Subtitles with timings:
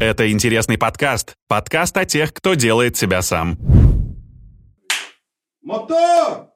[0.00, 1.34] Это интересный подкаст.
[1.46, 3.56] Подкаст о тех, кто делает себя сам.
[5.62, 6.48] Мотор!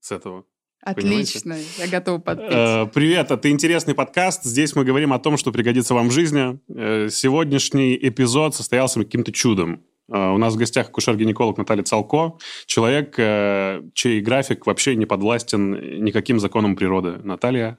[0.00, 0.44] С этого.
[0.82, 2.48] Отлично, я готова подпеть.
[2.50, 4.44] Э, Привет, это интересный подкаст.
[4.44, 6.58] Здесь мы говорим о том, что пригодится вам в жизни.
[6.68, 9.82] Э, Сегодняшний эпизод состоялся каким-то чудом.
[10.10, 13.14] Э, У нас в гостях акушер-гинеколог Наталья Цалко, человек,
[13.94, 17.18] чей график вообще не подвластен никаким законам природы.
[17.24, 17.76] Наталья,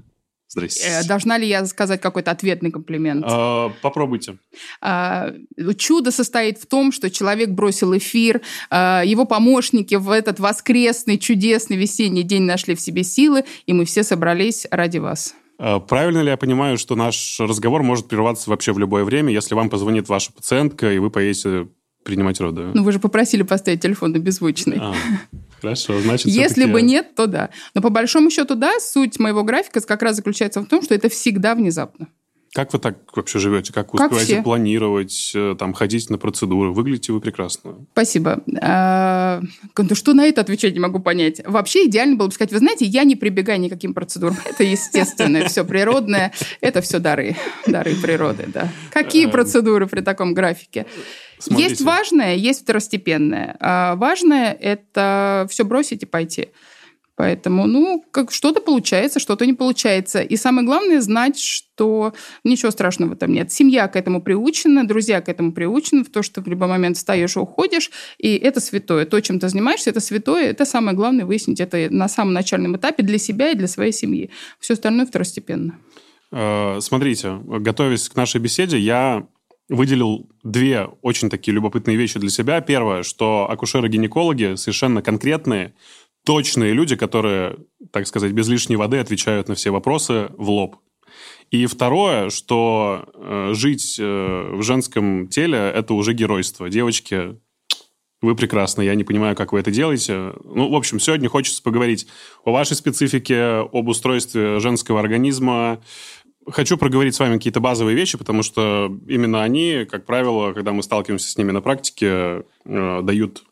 [0.48, 0.88] здрасте.
[0.88, 3.25] Э, Должна ли я сказать какой-то ответный комплимент?
[3.27, 4.38] Э, Попробуйте.
[4.82, 5.32] А,
[5.77, 11.78] Чудо состоит в том, что человек бросил эфир, а, его помощники в этот воскресный, чудесный
[11.78, 15.36] весенний день нашли в себе силы, и мы все собрались ради вас.
[15.60, 19.55] Э, Правильно ли я понимаю, что наш разговор может прерваться вообще в любое время, если
[19.55, 21.68] вам позвонит ваша пациентка, и вы поедете
[22.07, 22.71] принимать роды?
[22.74, 24.78] Ну, вы же попросили поставить телефон на беззвучный.
[24.79, 24.93] А,
[25.61, 27.50] хорошо, значит, Если бы нет, то да.
[27.74, 31.10] Но по большому счету, да, суть моего графика как раз заключается в том, что это
[31.10, 32.08] всегда внезапно.
[32.58, 33.72] Как вы так вообще живете?
[33.72, 34.42] Как вы Как успеваете все.
[34.42, 36.72] планировать, э, там, ходить на процедуры?
[36.72, 37.86] Выглядите вы прекрасно.
[37.91, 38.41] Спасибо.
[38.59, 39.41] А,
[39.77, 41.39] ну, что на это отвечать не могу понять.
[41.45, 44.38] Вообще идеально было бы сказать, вы знаете, я не прибегаю ни к каким процедурам.
[44.44, 46.33] Это естественное, все природное.
[46.59, 47.36] Это все дары.
[47.67, 48.69] Дары природы, да.
[48.92, 49.31] Какие Эм.
[49.31, 50.88] процедуры при таком графике?
[51.38, 51.69] Смотрите.
[51.69, 53.55] Есть важное, есть второстепенное.
[53.59, 56.47] А важное– это все бросить и пойти.
[57.17, 60.21] Поэтому, ну, как что-то получается, что-то не получается.
[60.21, 63.51] И самое главное знать, что ничего страшного там нет.
[63.51, 67.35] Семья к этому приучена, друзья к этому приучены, в то, что в любой момент встаешь
[67.35, 69.05] и уходишь, и это святое.
[69.05, 70.51] То, чем ты занимаешься, это святое.
[70.51, 74.29] Это самое главное выяснить это на самом начальном этапе для себя и для своей семьи.
[74.59, 75.79] Все остальное второстепенно.
[76.31, 79.25] Э, Смотрите, готовясь к нашей беседе, я
[79.69, 82.61] выделил две очень такие любопытные вещи для себя.
[82.61, 85.73] Первое, что акушеры-гинекологи совершенно конкретные,
[86.28, 87.56] точные люди, которые,
[87.94, 90.75] так сказать, без лишней воды отвечают на все вопросы в лоб.
[91.52, 96.70] И второе, что э, жить э, в женском теле– это уже геройство.
[96.70, 97.39] Девочки,
[98.22, 100.33] вы прекрасны, я не понимаю, как вы это делаете.
[100.44, 102.08] Ну, в общем, сегодня хочется поговорить
[102.43, 105.82] о вашей специфике, об устройстве женского организма.
[106.45, 110.83] Хочу проговорить с вами какие-то базовые вещи, потому что именно они, как правило, когда мы
[110.83, 113.45] сталкиваемся с ними на практике, э, дают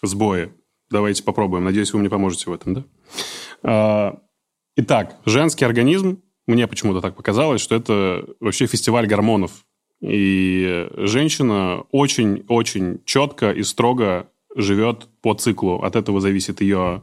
[0.00, 0.52] сбои.
[0.90, 1.64] Давайте попробуем.
[1.64, 2.84] Надеюсь, вы мне поможете в этом, да?
[3.62, 4.20] А,
[4.76, 9.66] Итак, женский организм, мне почему-то так показалось, что это вообще фестиваль гормонов.
[10.00, 15.82] И женщина очень-очень четко и строго живет по циклу.
[15.82, 17.02] От этого зависит ее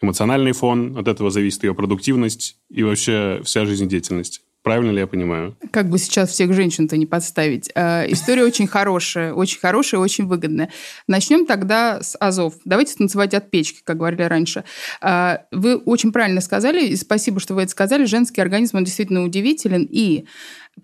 [0.00, 4.42] эмоциональный фон, от этого зависит ее продуктивность и вообще вся жизнедеятельность.
[4.62, 5.56] Правильно ли я понимаю?
[5.70, 7.70] Как бы сейчас всех женщин-то не подставить.
[7.74, 10.70] А, История очень хорошая, очень хорошая очень выгодная.
[11.06, 12.54] Начнем тогда с азов.
[12.66, 14.64] Давайте танцевать от печки, как говорили раньше.
[15.00, 18.04] А, Вы очень правильно сказали, и спасибо, что вы это сказали.
[18.04, 19.88] Женский организм, он действительно удивителен.
[19.90, 20.26] И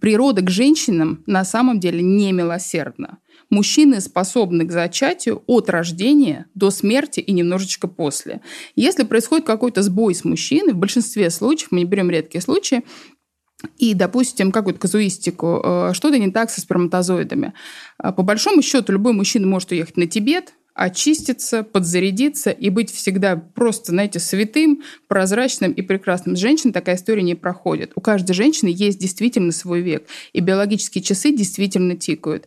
[0.01, 3.19] природа к женщинам на самом деле не милосердна.
[3.49, 8.41] Мужчины способны к зачатию от рождения до смерти и немножечко после.
[8.75, 12.83] Если происходит какой-то сбой с мужчиной, в большинстве случаев, мы не берем редкие случаи,
[13.79, 17.55] и, допустим, какую-то казуистику, э, что-то не так со сперматозоидами.
[17.99, 23.37] А По большому счету, любой мужчина может уехать на Тибет, очиститься, подзарядиться и быть всегда
[23.37, 26.37] просто, знаете, святым, прозрачным и прекрасным.
[26.37, 27.93] С женщин такая история не проходит.
[27.95, 32.47] У каждой женщины есть действительно свой век, и биологические часы действительно тикают.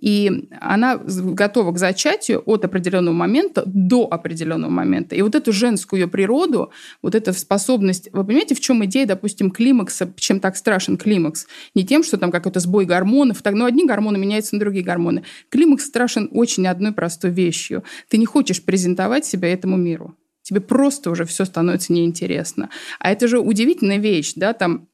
[0.00, 5.14] И она готова к зачатию от определенного момента до определенного момента.
[5.14, 6.70] И вот эту женскую ее природу,
[7.02, 8.08] вот эта способность...
[8.12, 11.46] Вы понимаете, в чем идея, допустим, климакса, чем так страшен климакс?
[11.74, 15.24] Не тем, что там какой-то сбой гормонов, так, ну, одни гормоны меняются на другие гормоны.
[15.50, 17.84] Климакс страшен очень одной простой вещью.
[18.08, 20.16] Ты не хочешь презентовать себя этому миру.
[20.42, 22.70] Тебе просто уже все становится неинтересно.
[22.98, 24.88] А это же удивительная вещь, да, там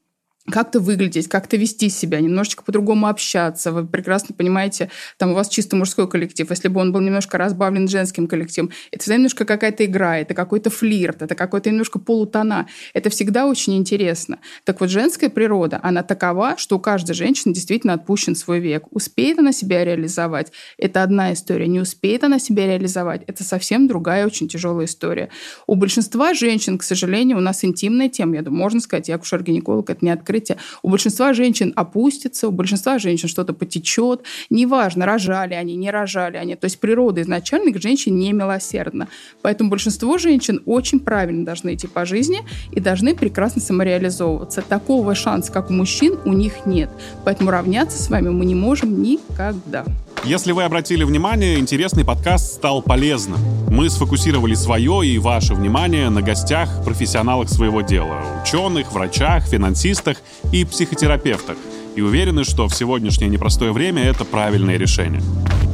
[0.49, 3.71] как-то выглядеть, как-то вести себя, немножечко по-другому общаться.
[3.71, 6.49] Вы прекрасно понимаете, там у вас чисто мужской коллектив.
[6.49, 10.69] Если бы он был немножко разбавлен женским коллективом, это всегда немножко какая-то игра, это какой-то
[10.69, 12.67] флирт, это какой-то немножко полутона.
[12.93, 14.39] Это всегда очень интересно.
[14.63, 18.85] Так вот, женская природа, она такова, что у каждой женщины действительно отпущен свой век.
[18.91, 21.67] Успеет она себя реализовать, это одна история.
[21.67, 25.29] Не успеет она себя реализовать, это совсем другая, очень тяжелая история.
[25.65, 29.89] У большинства женщин, к сожалению, у нас интимная тема, я думаю, можно сказать, я акушер-гинеколог,
[29.89, 30.57] это не открытие.
[30.81, 34.21] У большинства женщин опустится, у большинства женщин что-то потечет.
[34.49, 36.55] Неважно, рожали они, не рожали они.
[36.55, 39.07] То есть природа изначально к женщине не милосердна.
[39.41, 42.39] Поэтому большинство женщин очень правильно должны идти по жизни
[42.71, 44.61] и должны прекрасно самореализовываться.
[44.61, 46.89] Такого шанса, как у мужчин, у них нет.
[47.25, 49.85] Поэтому равняться с вами мы не можем никогда.
[50.23, 53.39] Если вы обратили внимание, интересный подкаст стал полезным.
[53.69, 58.21] Мы сфокусировали свое и ваше внимание на гостях, профессионалах своего дела.
[58.43, 60.17] Ученых, врачах, финансистах
[60.51, 61.57] и психотерапевтах.
[61.95, 65.21] и уверены, что в сегодняшнее непростое время это правильное решение.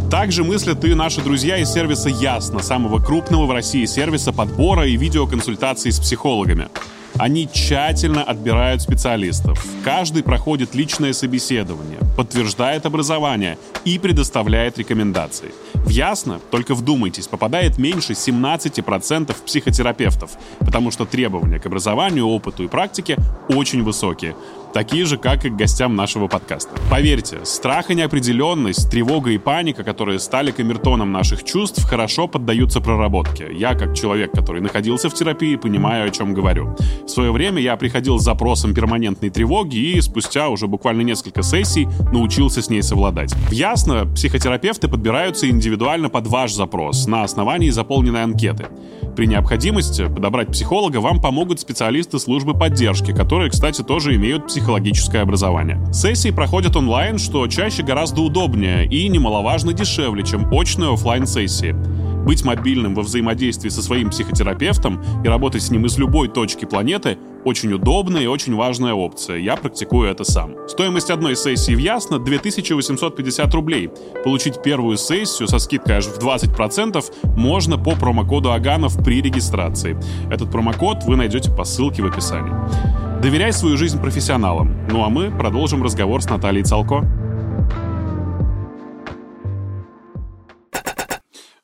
[0.09, 4.95] Также мыслят и наши друзья из сервиса Ясно, самого крупного в России сервиса подбора и
[4.95, 6.69] видеоконсультаций с психологами.
[7.17, 9.63] Они тщательно отбирают специалистов.
[9.83, 15.51] Каждый проходит личное собеседование, подтверждает образование и предоставляет рекомендации.
[15.73, 22.67] В Ясно, только вдумайтесь, попадает меньше 17% психотерапевтов, потому что требования к образованию, опыту и
[22.67, 23.17] практике
[23.47, 24.35] очень высокие
[24.73, 26.71] такие же, как и к гостям нашего подкаста.
[26.89, 33.47] Поверьте, страх и неопределенность, тревога и паника, которые стали камертоном наших чувств, хорошо поддаются проработке.
[33.53, 36.75] Я, как человек, который находился в терапии, понимаю, о чем говорю.
[37.05, 41.87] В свое время я приходил с запросом перманентной тревоги и спустя уже буквально несколько сессий
[42.11, 43.33] научился с ней совладать.
[43.51, 48.67] Ясно, психотерапевты подбираются индивидуально под ваш запрос на основании заполненной анкеты.
[49.15, 55.77] При необходимости подобрать психолога вам помогут специалисты службы поддержки, которые, кстати, тоже имеют психологическое образование.
[55.91, 61.75] Сессии проходят онлайн, что чаще гораздо удобнее и немаловажно дешевле, чем очные офлайн сессии
[62.25, 67.17] Быть мобильным во взаимодействии со своим психотерапевтом и работать с ним из любой точки планеты
[67.45, 69.37] очень удобная и очень важная опция.
[69.37, 70.55] Я практикую это сам.
[70.67, 73.89] Стоимость одной сессии в Ясно 2850 рублей.
[74.23, 77.03] Получить первую сессию со скидкой аж в 20%
[77.35, 79.97] можно по промокоду Аганов при регистрации.
[80.31, 82.53] Этот промокод вы найдете по ссылке в описании.
[83.21, 84.87] Доверяй свою жизнь профессионалам.
[84.89, 87.05] Ну а мы продолжим разговор с Натальей Цалко.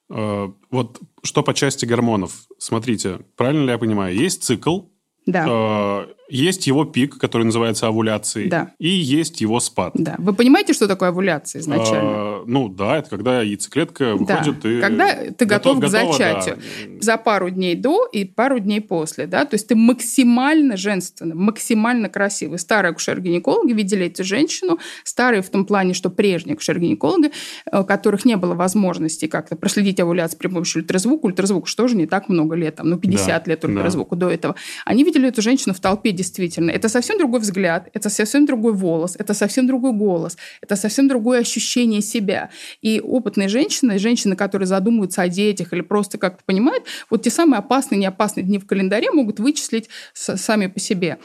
[0.10, 2.31] Э, вот что по части гормонов.
[2.58, 4.81] Смотрите, правильно ли я понимаю, есть цикл,
[5.25, 6.07] да.
[6.30, 8.72] Э, есть его пик, который называется овуляцией, да.
[8.80, 9.94] и есть его спад.
[9.96, 10.16] Да.
[10.18, 12.12] Вы понимаете, что такое овуляция изначально?
[12.12, 14.70] А, ну да, это когда яйцеклетка выходит да.
[14.70, 16.58] и когда ты готов, готов к зачатию.
[16.58, 17.02] Да.
[17.02, 19.28] За пару дней до и пару дней после.
[19.28, 19.46] Да?
[19.46, 22.60] То есть ты максимально женственный, максимально красивый.
[22.60, 27.31] Старые акушер-гинекологи видели эту женщину, старые в том плане, что прежние акушер-гинекологи,
[27.72, 32.06] у которых не было возможности как-то проследить овуляцию при помощи ультразвука, ультразвук что же не
[32.06, 33.52] так много лет, там, ну 50 да.
[33.52, 34.28] лет ультразвуку да.
[34.28, 34.56] до этого,
[34.86, 36.71] они видели эту женщину в толпе действительно.
[36.71, 41.39] Это совсем другой взгляд, это совсем другой волос, это совсем другой голос, это совсем другое
[41.39, 42.50] ощущение себя.
[42.81, 47.60] И опытные женщины, женщины, которые задумываются о детях или просто как-то понимают, вот те самые
[47.60, 51.19] опасные, неопасные дни в календаре могут вычислить сами по себе.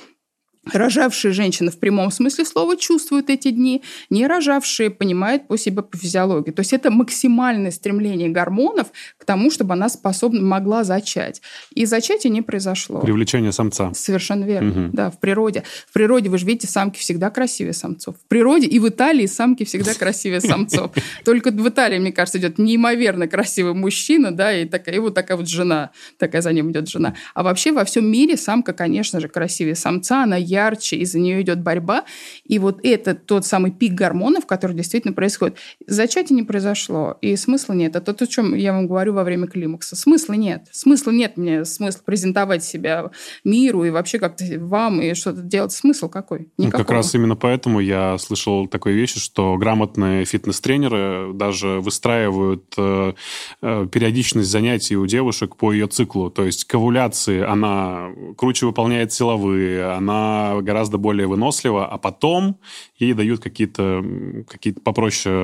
[0.72, 5.96] Рожавшие женщины в прямом смысле слова чувствуют эти дни, не рожавшие понимают по себе по
[5.96, 6.50] физиологии.
[6.50, 8.88] То есть это максимальное стремление гормонов
[9.18, 11.42] к тому, чтобы она способна могла зачать.
[11.74, 13.00] И зачатие не произошло.
[13.00, 13.92] Привлечение самца.
[13.94, 14.70] Совершенно верно.
[14.70, 14.90] Угу.
[14.92, 15.64] Да, в природе.
[15.88, 18.16] В природе, вы же видите, самки всегда красивее самцов.
[18.16, 20.92] В природе и в Италии самки всегда красивее самцов.
[21.24, 25.36] Только в Италии, мне кажется, идет неимоверно красивый мужчина, да, и такая, и вот такая
[25.36, 27.14] вот жена, такая за ним идет жена.
[27.34, 31.60] А вообще во всем мире самка, конечно же, красивее самца, она ярче, из-за нее идет
[31.60, 32.04] борьба.
[32.44, 35.58] И вот это тот самый пик гормонов, который действительно происходит.
[35.86, 37.96] Зачатие не произошло, и смысла нет.
[37.96, 39.96] Это то, о чем я вам говорю во время климакса.
[39.96, 40.66] Смысла нет.
[40.70, 43.10] Смысла нет мне, смысл презентовать себя
[43.44, 45.72] миру и вообще как-то вам и что-то делать.
[45.72, 46.48] Смысл какой?
[46.58, 46.84] Ну, Никакого.
[46.84, 53.14] Как раз именно поэтому я слышал такой вещи, что грамотные фитнес-тренеры даже выстраивают э,
[53.62, 56.30] э, периодичность занятий у девушек по ее циклу.
[56.30, 62.58] То есть к овуляции она круче выполняет силовые, она гораздо более вынослива, а потом
[62.98, 64.04] ей дают какие-то
[64.48, 65.34] какие попроще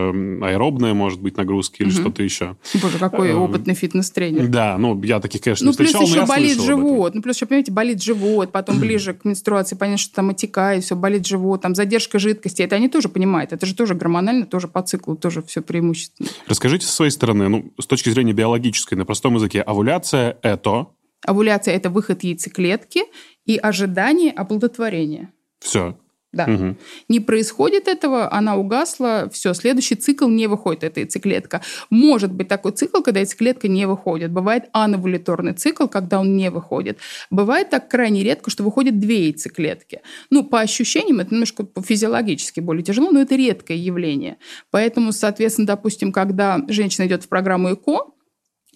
[0.42, 2.00] аэробные, может быть, нагрузки или угу.
[2.00, 2.56] что-то еще.
[2.82, 4.48] Боже, какой эм, опытный фитнес-тренер.
[4.48, 7.14] Да, ну, я таких, конечно, ну, не встречал, плюс еще болит живот.
[7.14, 10.96] Ну, плюс еще, понимаете, болит живот, потом ближе к менструации, понятно, что там отекает, все,
[10.96, 12.62] болит живот, там задержка жидкости.
[12.62, 13.52] Это они тоже понимают.
[13.52, 16.28] Это же тоже гормонально, тоже по циклу, тоже все преимущественно.
[16.46, 20.88] Расскажите со своей стороны, ну, с точки зрения биологической, на простом языке, овуляция– это
[21.26, 23.02] Овуляция– это выход яйцеклетки
[23.50, 25.32] и ожидание оплодотворения.
[25.58, 25.98] Все.
[26.32, 26.44] Да.
[26.44, 26.76] Угу.
[27.08, 31.62] Не происходит этого, она угасла, все, следующий цикл не выходит, эта яйцеклетка.
[31.90, 34.30] Может быть такой цикл, когда яйцеклетка не выходит.
[34.30, 36.98] Бывает анавуляторный цикл, когда он не выходит.
[37.30, 40.02] Бывает так крайне редко, что выходит две яйцеклетки.
[40.30, 44.36] Ну, по ощущениям, это немножко физиологически более тяжело, но это редкое явление.
[44.70, 48.12] Поэтому, соответственно, допустим, когда женщина идет в программу ЭКО,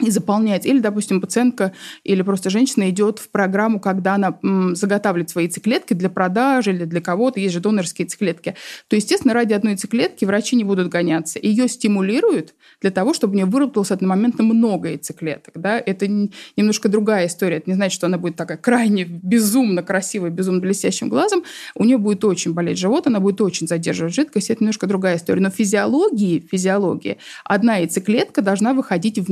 [0.00, 0.66] и заполнять.
[0.66, 1.72] Или, допустим, пациентка
[2.02, 4.38] или просто женщина идет в программу, когда она
[4.74, 7.38] заготавливает свои яйцеклетки для продажи или для кого-то.
[7.38, 8.56] Есть же донорские яйцеклетки.
[8.88, 11.38] То, естественно, ради одной яйцеклетки врачи не будут гоняться.
[11.40, 15.54] Ее стимулируют для того, чтобы у нее выработалось одномоментно много яйцеклеток.
[15.60, 15.78] Да?
[15.78, 16.08] Это
[16.56, 17.58] немножко другая история.
[17.58, 21.44] Это не значит, что она будет такая крайне безумно красивая, безумно блестящим глазом.
[21.76, 24.50] У нее будет очень болеть живот, она будет очень задерживать жидкость.
[24.50, 25.40] Это немножко другая история.
[25.40, 29.30] Но физиологии, физиологии одна яйцеклетка должна выходить в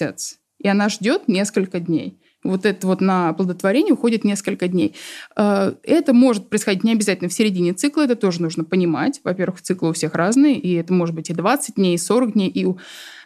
[0.00, 2.18] месяц и она ждет несколько дней.
[2.44, 4.94] Вот это вот на оплодотворение уходит несколько дней.
[5.36, 9.20] Э, это может происходить не обязательно в середине цикла, это тоже нужно понимать.
[9.24, 12.48] Во-первых, циклы у всех разные, и это может быть и 20 дней, и 40 дней,
[12.48, 12.66] и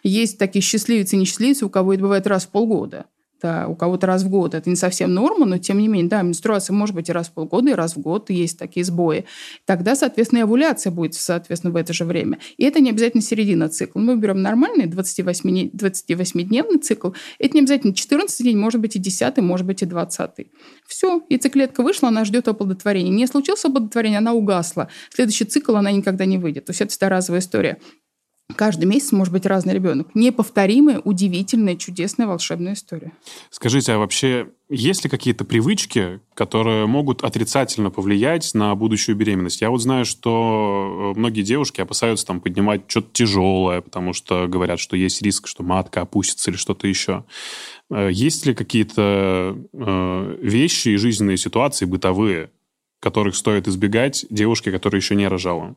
[0.03, 3.05] есть такие счастливицы и несчастливицы, у кого это бывает раз в полгода
[3.43, 4.55] это у кого-то раз в год.
[4.55, 7.33] Это не совсем норма, но тем не менее, да, менструация может быть и раз в
[7.33, 9.25] полгода, и раз в год, есть такие сбои.
[9.65, 12.39] Тогда, соответственно, и овуляция будет, соответственно, в это же время.
[12.57, 13.99] И это не обязательно середина цикла.
[13.99, 17.11] Мы берем нормальный 28, 28-дневный цикл.
[17.39, 20.29] Это не обязательно 14 день, может быть и 10, может быть и 20.
[20.87, 23.11] Все, и циклетка вышла, она ждет оплодотворения.
[23.11, 24.89] Не случилось оплодотворение, она угасла.
[25.13, 26.65] Следующий цикл она никогда не выйдет.
[26.65, 27.79] То есть это разовая история.
[28.55, 30.13] Каждый месяц может быть разный ребенок.
[30.13, 33.11] Неповторимая, удивительная, чудесная, волшебная история.
[33.49, 39.61] Скажите, а вообще есть ли какие-то привычки, которые могут отрицательно повлиять на будущую беременность?
[39.61, 44.79] Я вот знаю, что э, многие девушки опасаются там поднимать что-то тяжелое, потому что говорят,
[44.79, 47.23] что есть риск, что матка опустится или что-то еще.
[47.91, 52.49] Э, есть ли какие-то э, вещи и жизненные ситуации бытовые,
[52.99, 55.75] которых стоит избегать девушке, которая еще не рожала?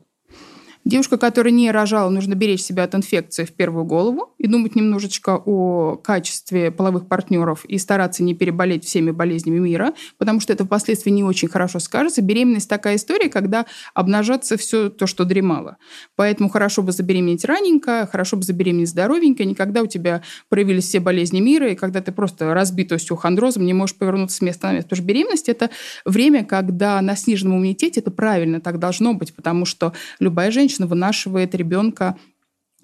[0.85, 5.41] Девушка, которая не рожала, нужно беречь себя от инфекции в первую голову и думать немножечко
[5.45, 11.11] о качестве половых партнеров и стараться не переболеть всеми болезнями мира, потому что это впоследствии
[11.11, 12.21] не очень хорошо скажется.
[12.21, 15.77] Беременность такая история, когда обнажаться все то, что дремало.
[16.15, 21.41] Поэтому хорошо бы забеременеть раненько, хорошо бы забеременеть здоровенько, никогда у тебя проявились все болезни
[21.41, 24.89] мира, и когда ты просто разбит остеохондрозом, не можешь повернуться с места на место.
[24.89, 25.69] Потому что беременность– это
[26.05, 30.85] время, когда на сниженном иммунитете, это правильно, так должно быть, потому что любая женщина женщина
[30.87, 32.17] вынашивает ребенка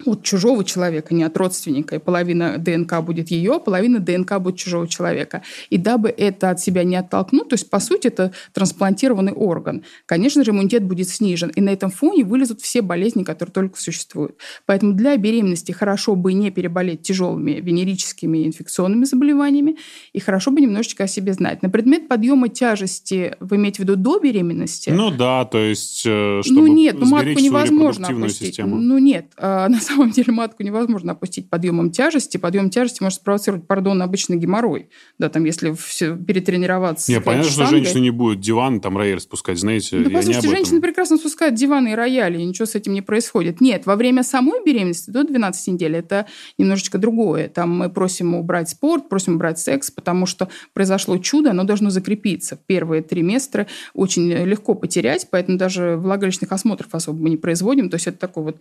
[0.04, 1.96] от чужого человека, не от родственника.
[1.96, 5.42] И половина ДНК будет ее, половина ДНК будет чужого человека.
[5.70, 10.44] И дабы это от себя не оттолкнуть, то есть, по сути, это трансплантированный орган, конечно
[10.44, 11.50] же, иммунитет будет снижен.
[11.50, 14.36] И на этом фоне вылезут все болезни, которые только существуют.
[14.66, 19.76] Поэтому для беременности хорошо бы не переболеть тяжелыми венерическими инфекционными заболеваниями,
[20.12, 21.62] и хорошо бы немножечко о себе знать.
[21.62, 24.90] На предмет подъема тяжести вы имеете в виду до беременности?
[24.90, 28.48] Ну да, то есть, э, чтобы Ну нет, ну матку невозможно опустить.
[28.48, 28.76] Систему.
[28.76, 32.36] Ну нет, а, на самом деле матку невозможно опустить подъемом тяжести.
[32.36, 34.88] Подъем тяжести может спровоцировать, пардон, обычный геморрой.
[35.18, 37.12] Да, там, если все перетренироваться.
[37.12, 39.98] Не, понятно, что женщина не будет диван, там, рояль спускать, знаете.
[39.98, 43.60] Да, послушайте, женщины прекрасно спускают диваны и рояли, и ничего с этим не происходит.
[43.60, 46.26] Нет, во время самой беременности до 12 недель это
[46.58, 47.48] немножечко другое.
[47.48, 52.58] Там мы просим убрать спорт, просим убрать секс, потому что произошло чудо, оно должно закрепиться.
[52.66, 57.90] Первые триместры очень легко потерять, поэтому даже влагалищных осмотров особо мы не производим.
[57.90, 58.60] То есть это такой вот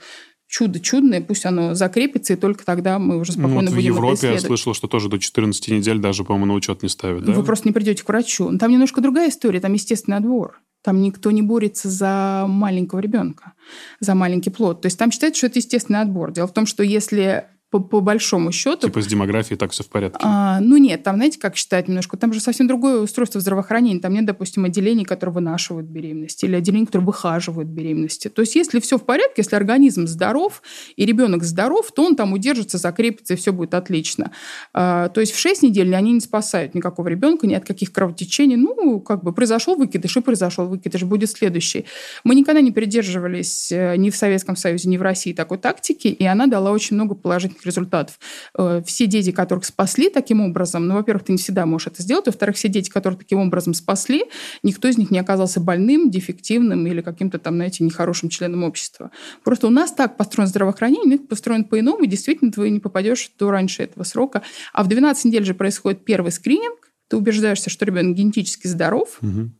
[0.53, 3.95] чудо чудное, пусть оно закрепится, и только тогда мы уже спокойно ну, вот будем В
[3.98, 7.33] Европе я слышал, что тоже до 14 недель даже, по-моему, на учет не ставят, да?
[7.33, 8.55] Вы просто не придете к врачу.
[8.60, 10.62] Там немножко другая история, там естественный отбор.
[10.83, 13.53] Там никто не борется за маленького ребенка,
[14.00, 14.81] за маленький плод.
[14.81, 16.31] То есть там считается, что это естественный отбор.
[16.31, 18.87] Дело в том, что если по, по большому счету.
[18.87, 20.19] Типа с демографией так все в порядке?
[20.21, 23.99] А, ну нет, там, знаете, как считать немножко, там же совсем другое устройство здравоохранения.
[23.99, 28.27] Там нет, допустим, отделений, которые вынашивают беременность, или отделений, которые выхаживают беременности.
[28.27, 30.61] То есть если все в порядке, если организм здоров,
[30.95, 34.31] и ребенок здоров, то он там удержится, закрепится, и все будет отлично.
[34.71, 38.55] А, то есть в 6 недель они не спасают никакого ребенка, ни от каких кровотечений.
[38.55, 41.85] Ну, как бы произошел выкидыш, и произошел выкидыш, будет следующий.
[42.23, 46.23] Мы никогда не придерживались э, ни в Советском Союзе, ни в России такой тактики, и
[46.25, 48.20] она дала очень много положительных результатов.
[48.58, 52.25] Э, все дети, которых спасли таким образом, ну, во-первых, ты не всегда можешь это сделать,
[52.25, 54.25] во-вторых, все дети, которых таким образом спасли,
[54.63, 59.12] никто из них не оказался больным, дефективным или каким-то там, знаете, нехорошим членом общества.
[59.43, 63.32] Просто у нас так построено здравоохранение, у них построено по-иному, и действительно ты не попадешь
[63.38, 64.43] до раньше этого срока.
[64.74, 69.51] А в 12 недель же происходит первый скрининг, ты убеждаешься, что ребенок генетически здоров, угу.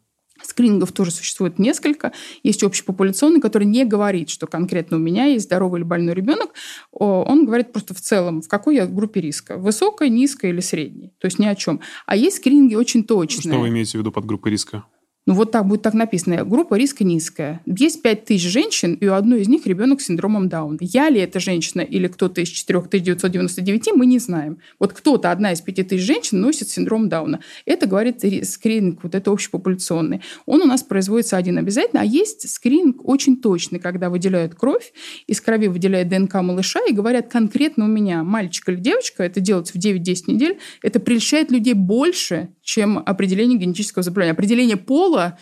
[0.44, 2.12] Скринингов тоже существует несколько.
[2.44, 6.52] Есть общепопуляционный, который не говорит, что конкретно у меня есть здоровый или больной ребенок.
[6.92, 9.58] Он говорит просто в целом, в какой я группе риска.
[9.58, 11.14] Высокой, низкой или средней.
[11.20, 11.80] То есть ни о чем.
[12.06, 13.54] А есть скрининги очень точные.
[13.54, 14.86] Что вы имеете в виду под группой риска?
[15.26, 16.44] Ну, вот так будет так написано.
[16.44, 17.62] Группа риска низкая.
[17.66, 20.80] Есть 5 тысяч женщин, и у одной из них ребенок с синдромом Дауна.
[20.82, 24.58] Я ли эта женщина или кто-то из 4999, мы не знаем.
[24.80, 27.40] Вот кто-то, одна из 5 тысяч женщин, носит синдром Дауна.
[27.66, 30.22] Это говорит скрининг, вот это общепопуляционный.
[30.46, 34.92] Он у нас производится один обязательно, а есть скрининг очень точный, когда выделяют кровь,
[35.28, 39.74] из крови выделяют ДНК малыша и говорят конкретно у меня, мальчик или девочка, это делается
[39.74, 44.34] в 9-10 недель, это прельщает людей больше, чем определение генетического заболевания.
[44.34, 45.38] Определение пола пола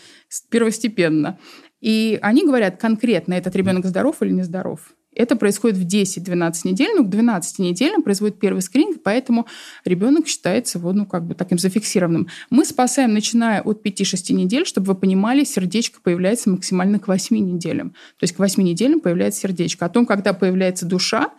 [0.50, 1.38] первостепенно.
[1.80, 4.92] И они говорят конкретно, этот ребенок здоров или нездоров.
[5.14, 9.46] Это происходит в 10-12 недель, но к 12 неделям производит первый скрининг, поэтому
[9.84, 12.28] ребенок считается вот, ну, как бы таким зафиксированным.
[12.48, 17.90] Мы спасаем, начиная от 5-6 недель, чтобы вы понимали, сердечко появляется максимально к 8 неделям.
[17.90, 19.84] То есть к 8 неделям появляется сердечко.
[19.84, 21.30] О том, когда появляется душа,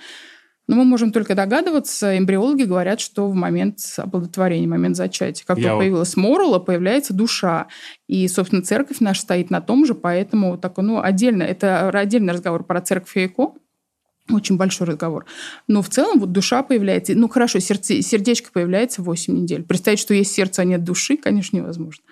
[0.67, 2.17] Но мы можем только догадываться.
[2.17, 7.67] Эмбриологи говорят, что в момент оплодотворения, в момент зачатия, как только появилась морула, появляется душа.
[8.07, 12.63] И, собственно, церковь наша стоит на том же, поэтому так, ну, отдельно, это отдельный разговор
[12.63, 13.53] про церковь и ЭКО.
[14.31, 15.25] Очень большой разговор.
[15.67, 17.13] Но в целом вот душа появляется.
[17.13, 19.63] Ну, хорошо, сердце, сердечко появляется в 8 недель.
[19.63, 22.03] Представить, что есть сердце, а нет души, конечно, невозможно.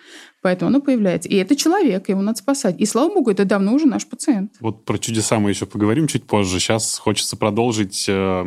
[0.41, 1.29] Поэтому оно появляется.
[1.29, 2.75] И это человек, его надо спасать.
[2.79, 4.53] И, слава богу, это давно уже наш пациент.
[4.59, 6.59] Вот про чудеса мы еще поговорим чуть позже.
[6.59, 8.45] Сейчас хочется продолжить э,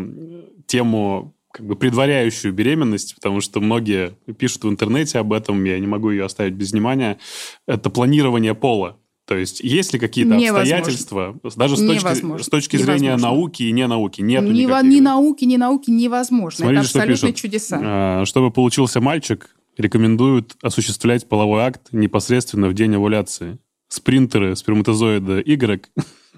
[0.66, 5.86] тему как бы предваряющую беременность, потому что многие пишут в интернете об этом, я не
[5.86, 7.18] могу ее оставить без внимания.
[7.66, 8.98] Это планирование пола.
[9.26, 10.60] То есть есть ли какие-то Невозможно.
[10.60, 14.20] обстоятельства, даже с точки, с точки зрения науки и не науки?
[14.20, 16.66] Нет ни, ни науки, ни науки невозможно.
[16.66, 17.80] Смотрите, Это абсолютно чудеса.
[17.82, 23.58] А, чтобы получился мальчик, рекомендуют осуществлять половой акт непосредственно в день овуляции.
[23.88, 25.88] Спринтеры сперматозоида Y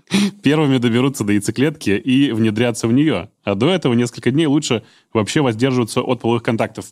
[0.42, 3.30] первыми доберутся до яйцеклетки и внедрятся в нее.
[3.42, 6.86] А до этого несколько дней лучше вообще воздерживаться от половых контактов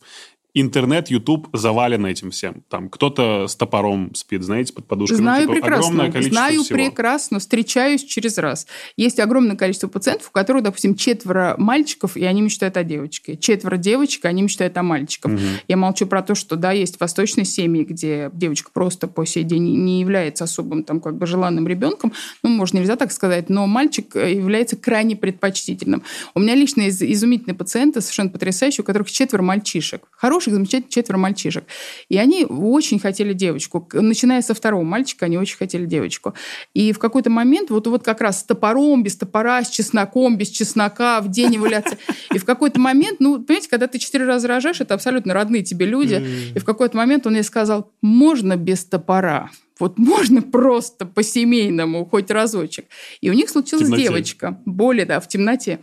[0.54, 2.62] интернет, YouTube завален этим всем.
[2.68, 5.18] Там кто-то с топором спит, знаете, под подушкой.
[5.18, 5.86] Знаю ну, типа, прекрасно.
[5.86, 6.78] Огромное количество Знаю всего.
[6.78, 8.66] прекрасно, встречаюсь через раз.
[8.96, 13.36] Есть огромное количество пациентов, у которых, допустим, четверо мальчиков, и они мечтают о девочке.
[13.36, 15.32] Четверо девочек, и они мечтают о мальчиках.
[15.32, 15.40] Угу.
[15.66, 19.84] Я молчу про то, что, да, есть восточные семьи, где девочка просто по сей день
[19.84, 22.12] не является особым там как бы желанным ребенком.
[22.42, 26.04] Ну, может, нельзя так сказать, но мальчик э, является крайне предпочтительным.
[26.34, 30.02] У меня лично из изумительные пациенты, совершенно потрясающие, у которых четверо мальчишек.
[30.12, 31.64] Хороший хороших, замечательных четверо мальчишек.
[32.08, 33.88] И они очень хотели девочку.
[33.92, 36.34] Начиная со второго мальчика, они очень хотели девочку.
[36.74, 40.48] И в какой-то момент, вот, вот как раз с топором, без топора, с чесноком, без
[40.48, 41.98] чеснока, в день эволюции.
[42.34, 45.86] И в какой-то момент, ну, понимаете, когда ты четыре раза рожаешь, это абсолютно родные тебе
[45.86, 46.24] люди.
[46.54, 49.50] И в какой-то момент он ей сказал, можно без топора.
[49.80, 52.86] Вот можно просто по-семейному, хоть разочек.
[53.20, 54.60] И у них случилась девочка.
[54.64, 55.80] Более, да, в темноте.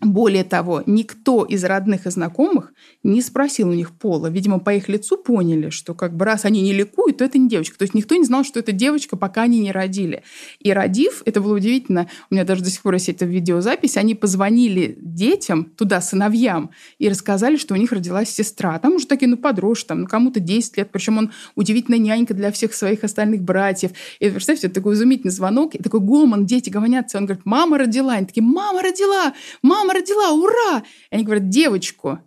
[0.00, 2.72] Более того, никто из родных и знакомых
[3.04, 4.26] не спросил у них пола.
[4.26, 7.48] Видимо, по их лицу поняли, что как бы раз они не ликуют, то это не
[7.48, 7.78] девочка.
[7.78, 10.24] То есть никто не знал, что это девочка, пока они не родили.
[10.58, 14.14] И родив, это было удивительно, у меня даже до сих пор есть эта видеозапись, они
[14.14, 18.78] позвонили детям, туда, сыновьям, и рассказали, что у них родилась сестра.
[18.80, 22.50] Там уже такие, ну, подросшие, там, ну, кому-то 10 лет, причем он удивительная нянька для
[22.50, 23.92] всех своих остальных братьев.
[24.18, 28.14] И представьте, такой изумительный звонок, и такой гомон, дети говорят, он говорит, мама родила.
[28.14, 30.82] Они такие, мама родила, мама родила, ура!
[31.10, 32.18] И они говорят, девочку.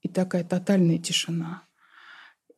[0.00, 1.62] И такая тотальная тишина.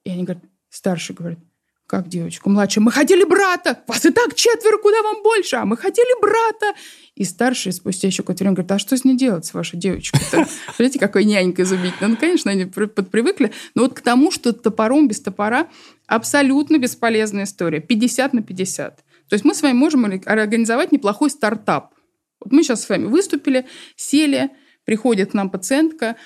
[0.05, 1.39] И они говорят, старший говорит,
[1.87, 2.49] как девочку?
[2.49, 3.83] Младшая, мы хотели брата!
[3.87, 5.57] Вас и так четверо, куда вам больше?
[5.57, 6.79] А мы хотели брата!
[7.15, 10.47] И старший спустя еще какое-то время говорит, а что с ней делать, с вашей девочкой-то?
[10.75, 12.09] Смотрите, какой нянька изумительная.
[12.09, 13.53] Ну, конечно, они подпривыкли.
[13.75, 15.69] Но вот к тому, что топором без топора
[16.07, 17.81] абсолютно бесполезная история.
[17.81, 18.97] 50 на 50.
[18.97, 21.94] То есть мы с вами можем организовать неплохой стартап.
[22.45, 24.51] Вот мы сейчас с вами выступили, сели,
[24.85, 26.17] приходит к нам пациентка,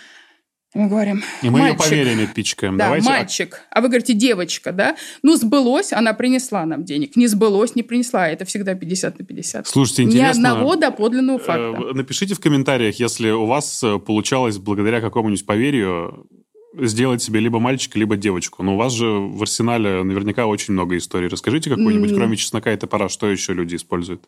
[0.74, 2.76] мы говорим, И мы мальчик, ее поверили пичкаем.
[2.76, 3.09] Да, Давайте...
[3.09, 3.62] мальчик.
[3.70, 4.96] А вы говорите, девочка, да?
[5.22, 7.16] Ну, сбылось, она принесла нам денег.
[7.16, 8.28] Не сбылось, не принесла.
[8.28, 9.66] Это всегда 50 на 50.
[9.66, 10.40] Слушайте, интересно.
[10.40, 11.83] Ни одного доподлинного факта.
[11.83, 16.28] Э, напишите в комментариях, если у вас э, получалось благодаря какому-нибудь поверью
[16.74, 18.62] сделать себе либо мальчика, либо девочку.
[18.62, 21.28] Но у вас же в арсенале наверняка очень много историй.
[21.28, 22.14] Расскажите какую-нибудь, mm.
[22.14, 24.22] кроме чеснока и топора, что еще люди используют?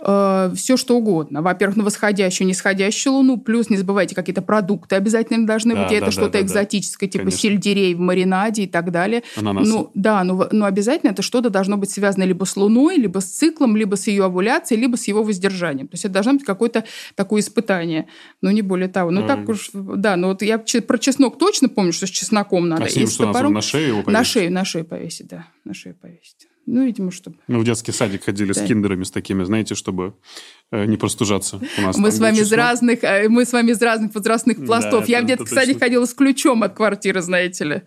[0.00, 1.42] Э, все что угодно.
[1.42, 5.90] Во-первых, на восходящую, нисходящую луну, плюс не забывайте, какие-то продукты обязательно должны да, быть.
[5.90, 7.12] Да, это да, что-то да, экзотическое, да.
[7.12, 7.40] типа Конечно.
[7.40, 9.22] сельдерей в маринаде и так далее.
[9.36, 9.70] Ананасы.
[9.70, 13.26] Ну, да, но, но обязательно это что-то должно быть связано либо с луной, либо с
[13.26, 15.88] циклом, либо с ее овуляцией, либо с его воздержанием.
[15.88, 18.06] То есть это должно быть какое-то такое испытание.
[18.42, 19.10] Но не более того.
[19.10, 19.26] Ну, mm.
[19.26, 22.84] так уж, да, ну вот я про чеснок точно помню, что с чесноком надо.
[22.84, 23.54] А с ним что, топором...
[23.54, 24.18] на шею его повесить?
[24.18, 25.46] На шею, на шею повесить, да.
[25.64, 26.48] На шею повесить.
[26.66, 27.36] Ну, видимо, чтобы...
[27.46, 28.60] Мы в детский садик ходили да.
[28.60, 30.14] с киндерами, с такими, знаете, чтобы
[30.72, 31.60] э, не простужаться.
[31.78, 35.06] У нас мы, с вами из разных, э, мы с вами из разных возрастных пластов.
[35.06, 37.82] Да, Я в детский садик ходила с ключом от квартиры, знаете ли.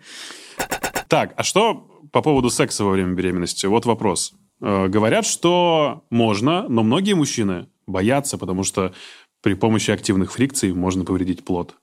[1.08, 3.66] Так, а что по поводу секса во время беременности?
[3.66, 4.32] Вот вопрос.
[4.62, 8.94] Э, говорят, что можно, но многие мужчины боятся, потому что
[9.42, 11.76] при помощи активных фрикций можно повредить плод.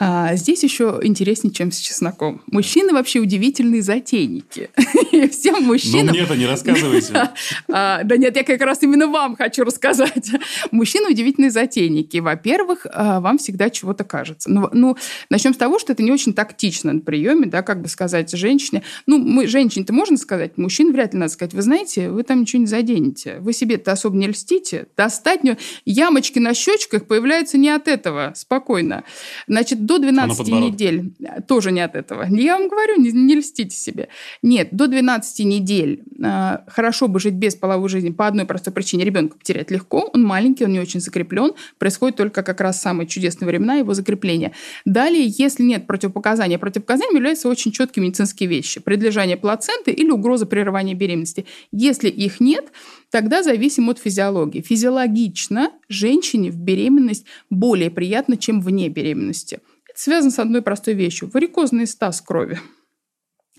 [0.00, 2.42] А здесь еще интереснее, чем с чесноком.
[2.50, 4.70] Мужчины вообще удивительные затейники.
[5.30, 6.06] Всем мужчинам...
[6.06, 7.30] Ну, мне это не рассказывайте.
[7.68, 10.32] а, да нет, я как раз именно вам хочу рассказать.
[10.72, 12.16] Мужчины удивительные затейники.
[12.18, 14.50] Во-первых, а, вам всегда чего-то кажется.
[14.50, 14.96] Ну, ну,
[15.30, 18.82] начнем с того, что это не очень тактично на приеме, да, как бы сказать женщине.
[19.06, 21.54] Ну, мы, женщине-то можно сказать, мужчин вряд ли надо сказать.
[21.54, 23.38] Вы знаете, вы там ничего не заденете.
[23.38, 24.88] Вы себе-то особо не льстите.
[24.96, 25.42] Достать
[25.84, 28.32] ямочки на щечках появляются не от этого.
[28.34, 29.04] Спокойно.
[29.46, 31.12] Значит, до 12 недель.
[31.48, 32.26] Тоже не от этого.
[32.28, 34.08] Я вам говорю, не, не льстите себе.
[34.42, 38.72] Нет, до 12 13 недель э, хорошо бы жить без половой жизни по одной простой
[38.72, 39.04] причине.
[39.04, 41.52] Ребенка потерять легко, он маленький, он не очень закреплен.
[41.78, 44.52] Происходит только как раз самые чудесные времена его закрепления.
[44.84, 48.80] Далее, если нет противопоказания, противопоказанием являются очень четкие медицинские вещи.
[48.80, 51.46] Предлежание плаценты или угроза прерывания беременности.
[51.72, 52.72] Если их нет,
[53.10, 54.60] тогда зависим от физиологии.
[54.60, 59.60] Физиологично женщине в беременность более приятно, чем вне беременности.
[59.94, 61.30] Это связано с одной простой вещью.
[61.32, 62.58] Варикозный стаз крови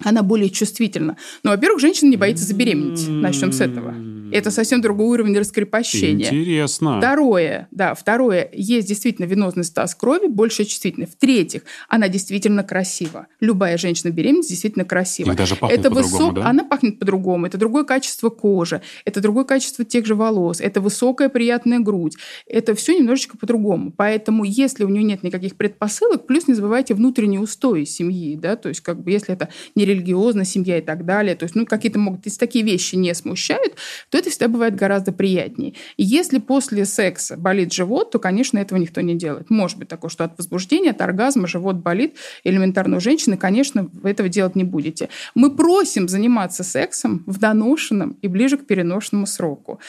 [0.04, 1.16] она более чувствительна.
[1.44, 3.08] Ну, во-первых, женщина не боится забеременеть.
[3.08, 3.94] Начнем с этого.
[4.32, 6.28] Это совсем другой уровень раскрепощения.
[6.28, 6.98] Интересно.
[7.00, 11.08] Второе, да, второе, есть действительно венозный стаз крови, больше чувствительный.
[11.08, 13.28] В-третьих, она действительно красива.
[13.40, 15.32] Любая женщина беременна действительно красива.
[15.32, 16.50] И даже пахнет это по-другому, да?
[16.50, 17.46] Она пахнет по-другому.
[17.46, 22.16] Это другое качество кожи, это другое качество тех же волос, это высокая приятная грудь.
[22.48, 23.94] Это все немножечко по-другому.
[23.96, 28.70] Поэтому, если у нее нет никаких предпосылок, плюс не забывайте внутренние устои семьи, да, то
[28.70, 32.00] есть как бы если это не нерелигиозная семья и так далее, то есть, ну, какие-то
[32.00, 33.76] могут, если такие вещи не смущают,
[34.16, 35.74] то это всегда бывает гораздо приятнее.
[35.98, 39.50] И если после секса болит живот, то, конечно, этого никто не делает.
[39.50, 44.10] Может быть такое, что от возбуждения, от оргазма живот болит элементарно у женщины, конечно, вы
[44.10, 45.10] этого делать не будете.
[45.34, 49.82] Мы просим заниматься сексом в доношенном и ближе к переношенному сроку.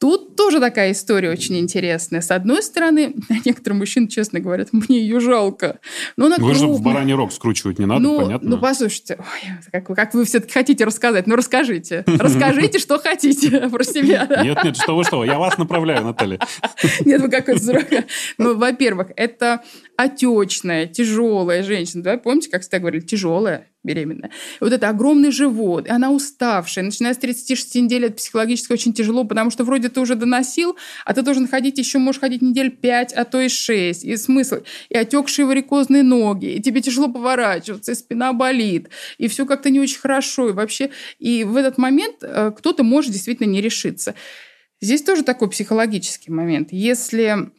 [0.00, 2.20] Тут тоже такая история очень интересная.
[2.20, 5.78] С одной стороны, некоторые мужчины честно говорят, мне ее жалко.
[6.16, 8.50] Но она Вы же в бараний рог скручивать не надо, ну, понятно?
[8.50, 11.26] Ну, послушайте, ой, как, вы- как вы все-таки хотите рассказать?
[11.26, 12.04] Ну, расскажите.
[12.06, 14.28] Расскажите, что хотите про себя.
[14.42, 16.38] Нет, нет, что вы, что вы, я вас направляю, Наталья.
[17.04, 18.04] Нет, вы какой-то дурака.
[18.38, 19.62] Ну, во-первых, это
[19.96, 22.02] отечная, тяжелая женщина.
[22.02, 22.18] Да?
[22.18, 24.30] Помните, как всегда говорили, тяжелая беременная.
[24.60, 26.84] Вот это огромный живот, и она уставшая.
[26.84, 31.14] Начиная с 36 недель это психологически очень тяжело, потому что вроде ты уже доносил, а
[31.14, 34.04] ты должен ходить еще, можешь ходить недель 5, а то и 6.
[34.04, 34.56] И смысл,
[34.88, 39.80] и отекшие варикозные ноги, и тебе тяжело поворачиваться, и спина болит, и все как-то не
[39.80, 40.48] очень хорошо.
[40.48, 44.14] И вообще, и в этот момент э, кто-то может действительно не решиться.
[44.80, 46.68] Здесь тоже такой психологический момент.
[46.72, 47.50] Если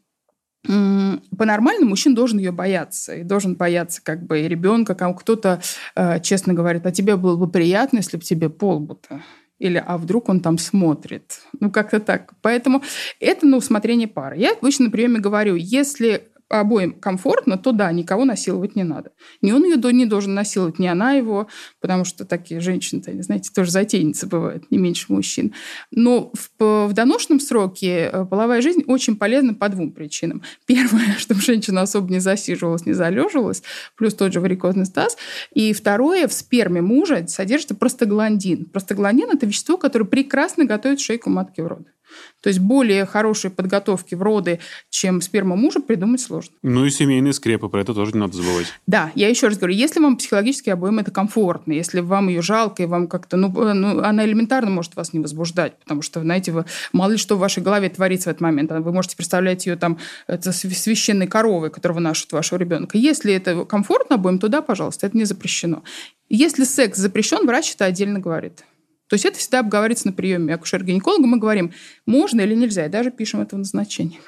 [0.66, 3.16] по-нормальному мужчина должен ее бояться.
[3.16, 4.96] И должен бояться как бы и ребенка.
[4.96, 5.62] Кому Кто-то
[5.96, 9.22] э, честно говорит, а тебе было бы приятно, если бы тебе полбута.
[9.58, 11.40] Или а вдруг он там смотрит.
[11.60, 12.34] Ну, как-то так.
[12.42, 12.84] Поэтому
[13.20, 14.38] это на усмотрение пары.
[14.38, 19.12] Я обычно на приеме говорю, если обоим комфортно, то да, никого насиловать не надо.
[19.42, 21.48] Ни он ее не должен насиловать, ни она его,
[21.82, 25.54] потому что такие женщины-то, знаете, тоже затейницы бывают, не меньше мужчин.
[25.92, 30.44] Но в, в доношенном сроке э, половая жизнь очень полезна по двум причинам.
[30.66, 33.64] Первое, чтобы женщина особо не засиживалась, не залеживалась,
[33.96, 35.18] плюс тот же варикозный стаз.
[35.54, 38.66] И второе, в сперме мужа содержится простагландин.
[38.66, 41.95] Простагландин– это вещество, которое прекрасно готовит шейку матки в роды.
[42.42, 46.56] То есть более хорошей подготовки в роды, чем сперма мужа, придумать сложно.
[46.62, 48.68] Ну и семейные скрепы, про это тоже не надо забывать.
[48.88, 52.84] Да, я еще раз говорю, если вам психологически обоим это комфортно, если вам ее жалко,
[52.84, 56.52] и вам как-то, ну, э, ну, она элементарно может вас не возбуждать, потому что, знаете,
[56.52, 58.72] вы, мало ли что в вашей голове творится в этот момент.
[58.72, 59.98] Вы можете представлять ее там
[60.28, 62.98] это св- священной коровой, которую вынашивает вашего ребенка.
[62.98, 65.84] Если это комфортно обоим, то да, пожалуйста, это не запрещено.
[66.30, 68.64] Если секс запрещен, врач это отдельно говорит.
[69.08, 71.26] То есть это всегда обговаривается на приеме акушер-гинеколога.
[71.28, 71.74] Мы говорим,
[72.06, 74.20] можно или нельзя, и даже пишем это в назначении.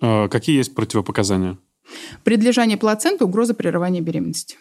[0.00, 1.58] Э, Какие есть противопоказания?
[2.24, 4.56] Предлежание плаценты– угроза прерывания беременности.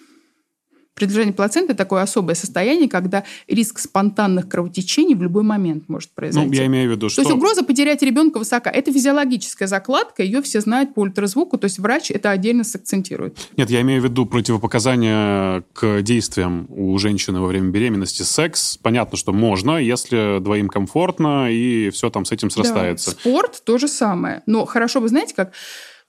[0.96, 6.48] Предлежание плаценты– такое особое состояние, когда риск спонтанных кровотечений в любой момент может произойти.
[6.48, 7.22] Ну, я имею в виду, То что...
[7.22, 8.70] есть угроза потерять ребенка высока.
[8.70, 13.38] Это физиологическая закладка, ее все знают по ультразвуку, то есть врач это отдельно сакцентирует.
[13.58, 18.22] Нет, я имею в виду противопоказания к действиям у женщины во время беременности.
[18.22, 23.12] Секс, понятно, что можно, если двоим комфортно, и все там с этим срастается.
[23.12, 23.18] Да.
[23.20, 24.44] Спорт то же самое.
[24.46, 25.54] Но хорошо вы знаете, как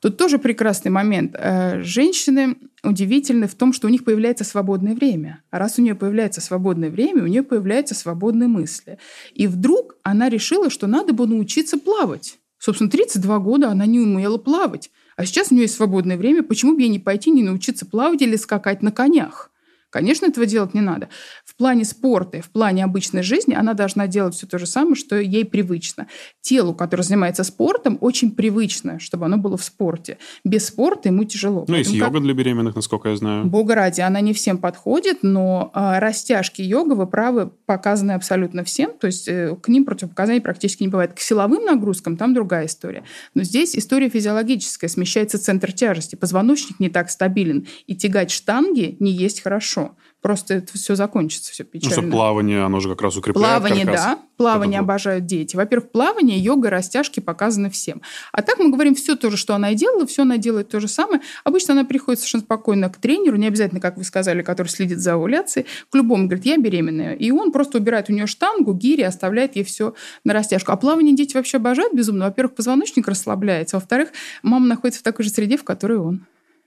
[0.05, 1.35] Тут тоже прекрасный момент.
[1.35, 5.43] Э, Женщины удивительны в том, что у них появляется свободное время.
[5.51, 8.99] А раз у нее появляется свободное время, у нее появляются свободные мысли.
[9.33, 12.37] И вдруг она решила, что надо бы научиться плавать.
[12.59, 14.91] Собственно, 32 года она не умела плавать.
[15.17, 16.43] А сейчас у нее есть свободное время.
[16.43, 19.51] Почему бы ей не пойти, не научиться плавать или скакать на конях?
[19.95, 21.09] Конечно, этого делать не надо.
[21.45, 24.97] В плане спорта и в плане обычной жизни она должна делать все то же самое,
[24.97, 26.09] что ей привычно.
[26.41, 30.19] Телу, которое занимается спортом, очень привычно, чтобы оно было в спорте.
[30.45, 31.65] Без спорта ему тяжело.
[31.69, 33.45] Ну, есть Поэтому как- йога для беременных, насколько я знаю.
[33.45, 38.99] Бога ради, она не всем подходит, но а, растяжки йога, вы правы, показаны абсолютно всем.
[38.99, 41.13] То есть э, к ним противопоказаний практически не бывает.
[41.13, 43.05] К силовым нагрузкам там другая история.
[43.35, 44.91] Но здесь история физиологическая.
[44.91, 46.17] Смещается центр тяжести.
[46.17, 47.69] Позвоночник не так стабилен.
[47.87, 49.84] И тягать штанги не есть хорошо.
[50.25, 51.93] Просто это все закончится, все Ну, печально.
[52.01, 54.05] что плавание, оно же как раз укрепляет Плавание, каркас.
[54.05, 54.19] да.
[54.39, 55.55] Плавание Это обожают дети.
[55.55, 58.01] Во-первых, плавание, йога, растяжки показаны всем.
[58.33, 60.81] А так мы говорим все то же, что она и делала, все она делает то
[60.81, 61.21] же самое.
[61.45, 65.13] Обычно она приходит совершенно спокойно к тренеру, не обязательно, как вы сказали, который следит за
[65.13, 67.13] овуляцией, к любому, говорит, я беременная.
[67.17, 69.93] И он просто убирает у нее штангу, гири, оставляет ей все
[70.25, 70.73] на растяжку.
[70.73, 72.25] А плавание дети вообще обожают безумно.
[72.25, 73.77] Во-первых, позвоночник расслабляется.
[73.77, 74.09] Во-вторых,
[74.43, 76.25] мама находится в такой же среде, в которой он.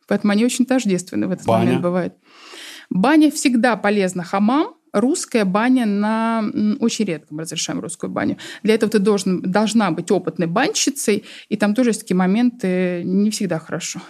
[0.07, 1.65] Поэтому они очень тождественны в этот Баня.
[1.65, 2.13] момент бывает.
[2.89, 4.23] Баня всегда полезна.
[4.23, 6.43] Хамам русская баня на...
[6.79, 8.37] Очень редко мы разрешаем русскую баню.
[8.63, 13.29] Для этого ты должен, должна быть опытной банщицей, и там тоже есть такие моменты не
[13.31, 14.01] всегда хорошо.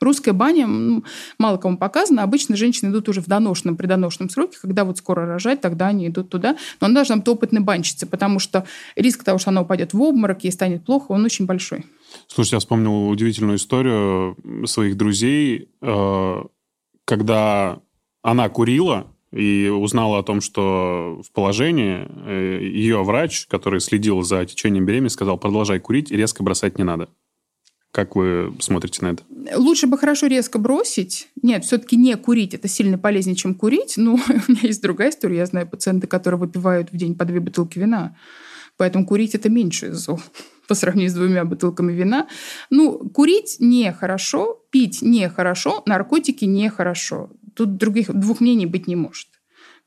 [0.00, 1.04] Русская баня ну,
[1.38, 2.24] мало кому показана.
[2.24, 6.28] Обычно женщины идут уже в доношенном, предоношенном сроке, когда вот скоро рожать, тогда они идут
[6.28, 6.56] туда.
[6.80, 10.44] Но она должна быть опытной банщицей, потому что риск того, что она упадет в обморок,
[10.44, 11.86] ей станет плохо, он очень большой.
[12.26, 16.42] Слушайте, я вспомнил удивительную историю своих друзей, э,
[17.06, 17.78] когда
[18.24, 24.44] она курила и узнала о том, что в положении э, ее врач, который следил за
[24.46, 27.10] течением беременности, сказал, продолжай курить резко бросать не надо.
[27.90, 29.22] Как вы смотрите на это?
[29.56, 31.28] Лучше бы хорошо резко бросить.
[31.42, 32.54] Нет, все-таки не курить.
[32.54, 33.94] Это сильно полезнее, чем курить.
[33.98, 34.14] Но
[34.48, 35.36] у меня есть другая история.
[35.36, 38.16] Я знаю пациенты, которые выпивают в день по две бутылки вина.
[38.78, 40.18] Поэтому курить это меньше зол
[40.66, 42.26] по сравнению с двумя бутылками вина.
[42.70, 47.30] Ну, курить нехорошо, пить нехорошо, наркотики нехорошо.
[47.54, 49.28] Тут других двух мнений быть не может.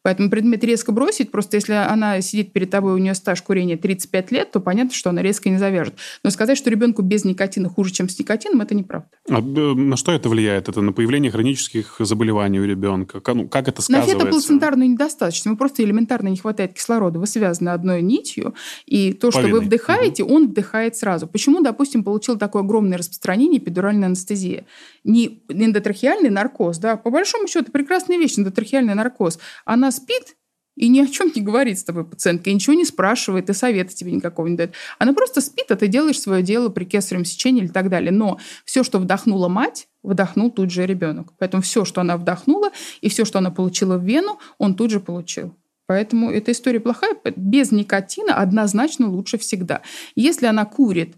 [0.07, 4.31] Поэтому предмет резко бросить, просто если она сидит перед тобой, у нее стаж курения 35
[4.31, 5.95] лет, то понятно, что она резко не завяжет.
[6.23, 9.09] Но сказать, что ребенку без никотина хуже, чем с никотином, это неправда.
[9.29, 10.69] А, э, на что это влияет?
[10.69, 13.19] Это на появление хронических заболеваний у ребенка?
[13.19, 14.17] Как, ну, как это На сказывается?
[14.17, 15.45] фетоплацентарную недостаточность.
[15.45, 17.19] Ему просто элементарно не хватает кислорода.
[17.19, 21.27] Вы связаны одной нитью, и то, что вы вдыхаете, он вдыхает сразу.
[21.27, 24.65] Почему, допустим, получил такое огромное распространение эпидуральная анестезия?
[25.07, 29.39] Не эндотрахеальный наркоз, да, по большому счету прекрасная вещь, эндотрахеальный наркоз.
[29.63, 30.35] Она спит,
[30.75, 33.95] и ни о чем не говорит с тобой пациентка, и ничего не спрашивает, и совета
[33.95, 34.73] тебе никакого не дает.
[34.99, 38.11] Она просто спит, а ты делаешь свое дело при кесаревом сечении или так далее.
[38.11, 41.33] Но все, что вдохнула мать, вдохнул тут же ребенок.
[41.39, 44.99] Поэтому все, что она вдохнула, и все, что она получила в вену, он тут же
[44.99, 45.55] получил.
[45.87, 47.15] Поэтому эта история плохая.
[47.37, 49.81] Без никотина однозначно лучше всегда.
[50.15, 51.15] Если она курит,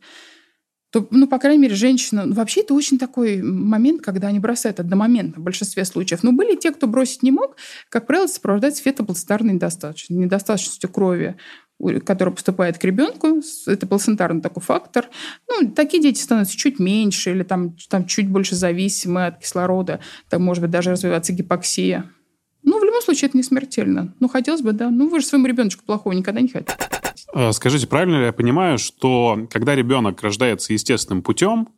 [0.91, 2.25] то, ну, по крайней мере, женщина...
[2.25, 6.23] ну, Вообще, это очень такой момент, когда они бросают одномоментно в большинстве случаев.
[6.23, 7.57] Но были те, кто бросить не мог,
[7.89, 11.35] как правило, сопровождается фетоблацентарной недостаточностью, недостаточностью крови
[12.05, 15.07] которая поступает к ребенку, это плацентарный такой фактор.
[15.47, 20.01] Ну, такие дети становятся чуть меньше или там, там чуть больше зависимы от кислорода.
[20.29, 22.11] Там может быть даже развиваться гипоксия.
[22.63, 24.13] Ну, в любом случае, это не смертельно.
[24.19, 24.89] Ну, хотелось бы, да.
[24.89, 26.75] Ну, вы же своему ребеночку плохого никогда не хотите.
[27.33, 31.69] Э, Скажите, правильно ли я понимаю, что когда ребенок рождается естественным путем,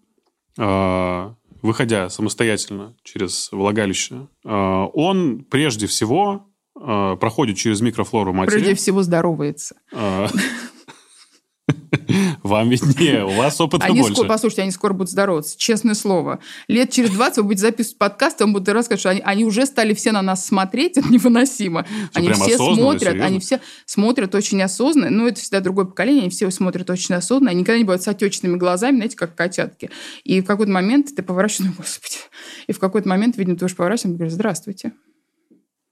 [0.58, 1.30] э,
[1.62, 8.56] выходя самостоятельно через влагалище, э, он прежде всего проходит через микрофлору матери.
[8.56, 9.76] Прежде всего, здоровается.
[12.52, 14.14] Вам виднее, у вас опыта Они больше.
[14.14, 15.58] скоро, послушайте, они скоро будут здороваться.
[15.58, 16.40] Честное слово.
[16.68, 19.94] Лет через 20 вы будете записывать подкаст, он будет рассказывать, что они, они уже стали
[19.94, 21.88] все на нас смотреть, это невыносимо.
[22.14, 23.26] они прям все смотрят, серьезно?
[23.26, 25.10] они все смотрят очень осознанно.
[25.10, 27.52] Ну, это всегда другое поколение, они все смотрят очень осознанно.
[27.52, 29.90] Они никогда не бывают с отечными глазами, знаете, как котятки.
[30.26, 32.18] И в какой-то момент ты поворачиваешься, ну, господи.
[32.68, 34.92] И в какой-то момент, видимо, ты уж поворачиваешься и говоришь, здравствуйте.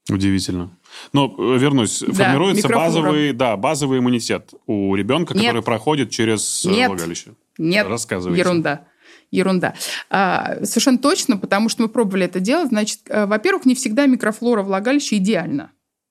[0.08, 0.76] Удивительно.
[1.12, 5.46] Но э, вернусь, Да, формируется базовый, да, базовый иммунитет у ребенка, Нет.
[5.46, 6.88] который проходит через э, Нет.
[6.88, 7.34] влагалище.
[7.58, 8.40] Нет, Рассказывайте.
[8.40, 8.86] ерунда.
[9.30, 9.74] Ерунда.
[10.08, 12.68] А, совершенно точно, потому что мы пробовали это делать.
[12.70, 15.70] Значит, э, во-первых, не всегда микрофлора влагалища идеальна.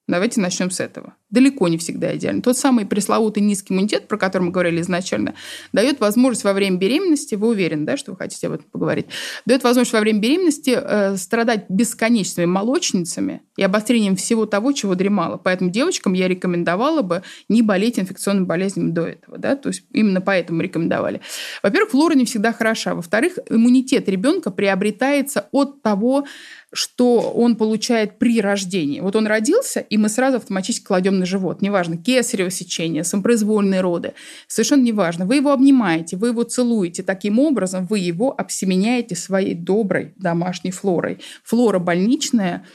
[0.09, 1.13] Давайте начнем с этого.
[1.29, 2.41] Далеко не всегда идеально.
[2.41, 5.35] Тот самый пресловутый низкий иммунитет, про который мы говорили изначально,
[5.71, 9.05] дает возможность во время беременности, вы уверены, да, что вы хотите об этом поговорить,
[9.45, 15.37] дает возможность во время беременности э, страдать бесконечными молочницами и обострением всего того, чего дремало.
[15.37, 19.37] Поэтому девочкам я рекомендовала бы не болеть инфекционными болезнями до этого.
[19.37, 19.55] Да?
[19.55, 21.21] То есть именно поэтому рекомендовали.
[21.61, 22.95] Во-первых, флора не всегда хороша.
[22.95, 26.25] Во-вторых, иммунитет ребенка приобретается от того,
[26.71, 28.99] что он получает при рождении.
[28.99, 31.61] Вот он родился, и мы сразу автоматически кладем на живот.
[31.61, 34.13] Неважно, кесарево сечение, самопроизвольные роды.
[34.47, 35.25] Совершенно неважно.
[35.25, 37.01] Вы его обнимаете, вы его целуете.
[37.03, 41.19] Таким образом, вы его обсеменяете своей доброй домашней флорой.
[41.43, 42.65] Флора больничная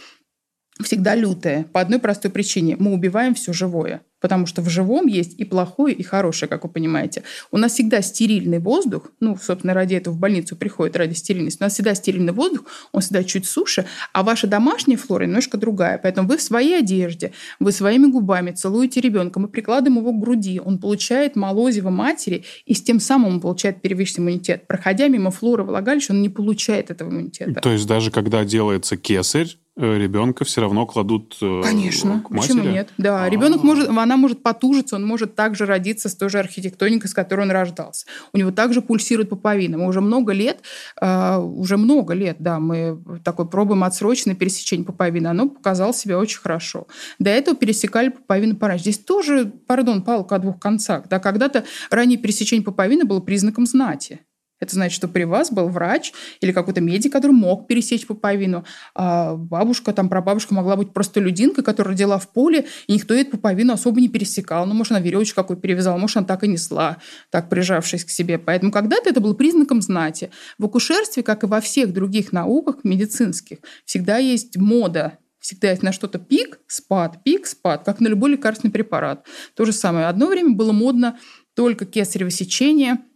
[0.83, 1.65] всегда лютая.
[1.73, 2.77] По одной простой причине.
[2.79, 4.03] Мы убиваем все живое.
[4.21, 7.25] Потому что в живом есть и плохое, и хорошее, как вы понимаете.
[7.51, 9.13] У нас всегда стерильный воздух.
[9.21, 11.61] Ну, собственно, ради этого в больницу приходит, ради стерильности.
[11.61, 13.85] У нас всегда стерильный воздух, он всегда чуть суше.
[14.15, 15.99] А ваша домашняя флора немножко другая.
[16.03, 20.59] Поэтому вы в своей одежде, вы своими губами целуете ребенка, мы прикладываем его к груди.
[20.65, 24.67] Он получает молозиво матери, и с тем самым он получает первичный иммунитет.
[24.67, 27.61] Проходя мимо флоры влагалища, он не получает этого иммунитета.
[27.61, 32.21] То есть даже когда делается кесарь, ребенка все равно кладут э, Конечно.
[32.21, 32.53] к матери?
[32.53, 32.93] Почему нет?
[32.97, 33.29] Да, А-а-а.
[33.29, 37.43] ребенок может, она может потужиться, он может также родиться с той же архитектоникой, с которой
[37.43, 38.07] он рождался.
[38.33, 39.79] У него также пульсирует пуповина.
[39.79, 40.61] Мы уже много лет,
[41.01, 45.27] э, уже много лет, да, мы такой пробуем отсроченное пересечение пуповины.
[45.27, 46.87] Оно показало себя очень хорошо.
[47.19, 48.85] До этого пересекали пуповину пораньше.
[48.85, 51.09] Здесь тоже, пардон, палка о двух концах.
[51.09, 54.21] Да, когда-то раннее пересечение пуповины было признаком знати.
[54.65, 58.65] Это значит, что при вас был врач или какой-то медик, который мог пересечь пуповину.
[58.95, 63.33] А бабушка, там, прабабушка могла быть просто людинкой, которая родила в поле, и никто эту
[63.33, 64.65] пуповину особо не пересекал.
[64.65, 66.97] Ну, может, она веревочку какой перевязала, может, она так и несла,
[67.31, 68.39] так прижавшись к себе.
[68.39, 70.31] Поэтому когда-то это было признаком знати.
[70.59, 75.93] В акушерстве, как и во всех других науках медицинских, всегда есть мода Всегда есть на
[75.93, 79.27] что-то пик, спад, пик, спад, как на любой лекарственный препарат.
[79.55, 80.07] То же самое.
[80.07, 81.19] Одно время было модно
[81.55, 83.01] только кесарево сечение–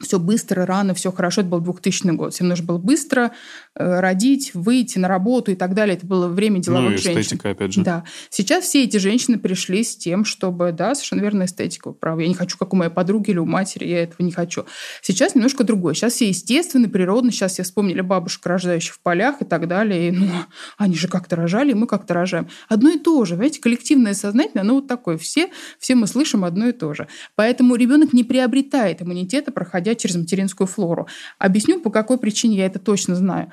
[0.00, 1.40] все быстро, рано, все хорошо.
[1.40, 2.32] Это был 2000 год.
[2.32, 3.32] Всем нужно было быстро
[3.74, 5.96] э, родить, выйти на работу и так далее.
[5.96, 7.20] Это было время деловых ну, и женщин.
[7.20, 7.82] эстетика, опять же.
[7.82, 8.04] Да.
[8.30, 12.22] Сейчас все эти женщины пришли с тем, чтобы, да, совершенно верно, эстетика, правда.
[12.22, 14.66] Я не хочу, как у моей подруги или у матери, я этого не хочу.
[15.02, 15.94] Сейчас немножко другое.
[15.94, 17.32] Сейчас все естественно, природно.
[17.32, 20.08] Сейчас все вспомнили бабушек, рождающих в полях и так далее.
[20.08, 20.28] И, ну,
[20.76, 22.48] они же как-то рожали, и мы как-то рожаем.
[22.68, 23.34] Одно и то же.
[23.34, 25.18] Знаете, коллективное сознательное, оно вот такое.
[25.18, 27.08] Все, все мы слышим одно и то же.
[27.34, 31.06] Поэтому ребенок не приобретает иммунитета, проходя через материнскую флору.
[31.38, 33.50] Объясню, по какой причине я это точно знаю.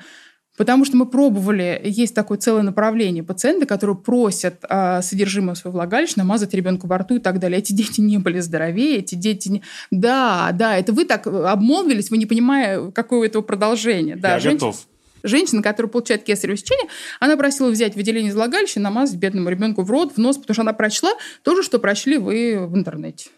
[0.56, 6.14] Потому что мы пробовали, есть такое целое направление пациенты, которые просят а, содержимое своего влагалища
[6.16, 7.58] намазать ребенку во рту и так далее.
[7.58, 9.62] Эти дети не были здоровее, эти дети не...
[9.90, 14.16] Да, да, это вы так обмолвились, вы не понимая, какое у этого продолжение.
[14.16, 14.86] Да, Я женщина- готов.
[15.22, 19.82] Женщина, которая получает кесарево сечение, она просила взять выделение из влагалища и намазать бедному ребенку
[19.82, 21.10] в рот, в нос, потому что она прочла
[21.42, 23.28] то же, что прочли вы в интернете.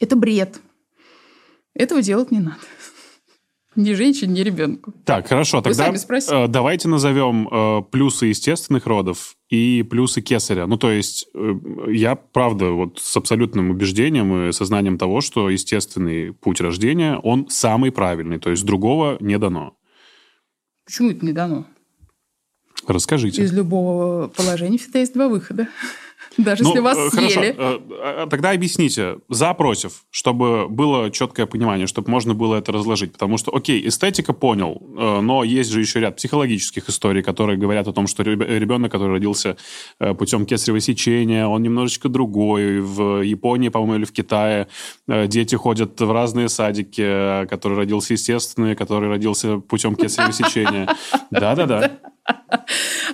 [0.00, 0.60] Это бред.
[1.74, 2.58] Этого делать не надо.
[3.74, 4.92] Ни женщине, ни ребенку.
[5.06, 6.44] Так, хорошо, тогда сами спросили.
[6.44, 10.66] э, давайте назовем э, плюсы естественных родов и плюсы кесаря.
[10.66, 11.54] Ну, то есть э,
[11.88, 17.92] я, правда, вот с абсолютным убеждением и сознанием того, что естественный путь рождения, он самый
[17.92, 19.74] правильный, то есть другого не дано.
[20.84, 21.66] Почему это не дано?
[22.86, 23.42] Расскажите.
[23.42, 25.68] Из любого положения всегда есть два выхода.
[26.38, 27.54] Даже если Ну, вас э, хорошо, съели.
[27.58, 27.78] э,
[28.24, 33.12] э, тогда объясните, за, против, чтобы было четкое понимание, чтобы можно было это разложить.
[33.12, 37.86] Потому что, окей, эстетика понял, э, но есть же еще ряд психологических историй, которые говорят
[37.88, 39.56] о том, что реб- ребенок, который родился
[40.18, 42.80] путем кесарево сечения, он немножечко другой.
[42.80, 44.68] В Японии, по-моему, или в Китае
[45.08, 50.88] дети ходят в разные садики, который родился естественный, который родился путем кесарево сечения.
[51.30, 51.90] Да-да-да.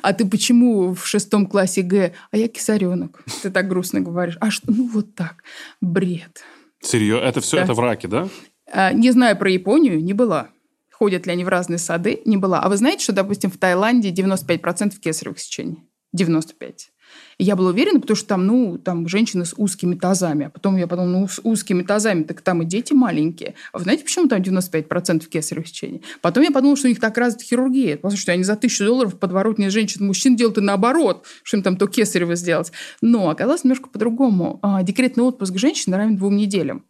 [0.03, 2.13] А ты почему в шестом классе Г?
[2.31, 3.23] А я кисаренок.
[3.43, 4.37] Ты так грустно говоришь.
[4.41, 4.71] А что?
[4.73, 5.43] Ну, вот так.
[5.81, 6.43] Бред.
[6.81, 7.25] Серьезно?
[7.25, 7.63] Это все, Да.
[7.65, 8.29] это враки, да?
[8.71, 10.49] А, Не знаю про Японию, не была.
[10.93, 12.61] Ходят ли они в разные сады, не была.
[12.61, 15.85] А вы знаете, что, допустим, в Таиланде 95% кесаревых сечений?
[16.13, 16.91] 95.
[17.39, 20.47] Я была уверена, потому что там, ну, там женщины с узкими тазами.
[20.47, 23.55] А потом я подумала, ну, с узкими тазами, так там и дети маленькие.
[23.73, 26.03] А вы знаете, почему там 95% кесаревых сечений?
[26.21, 27.97] Потом я подумала, что у них так развита хирургия.
[27.97, 31.77] Потому что они за тысячу долларов подворотни женщин мужчин делают и наоборот, что им там
[31.77, 32.73] то кесарево сделать.
[33.01, 34.59] Но оказалось немножко по-другому.
[34.63, 36.85] А, Декретный отпуск женщины равен двум неделям.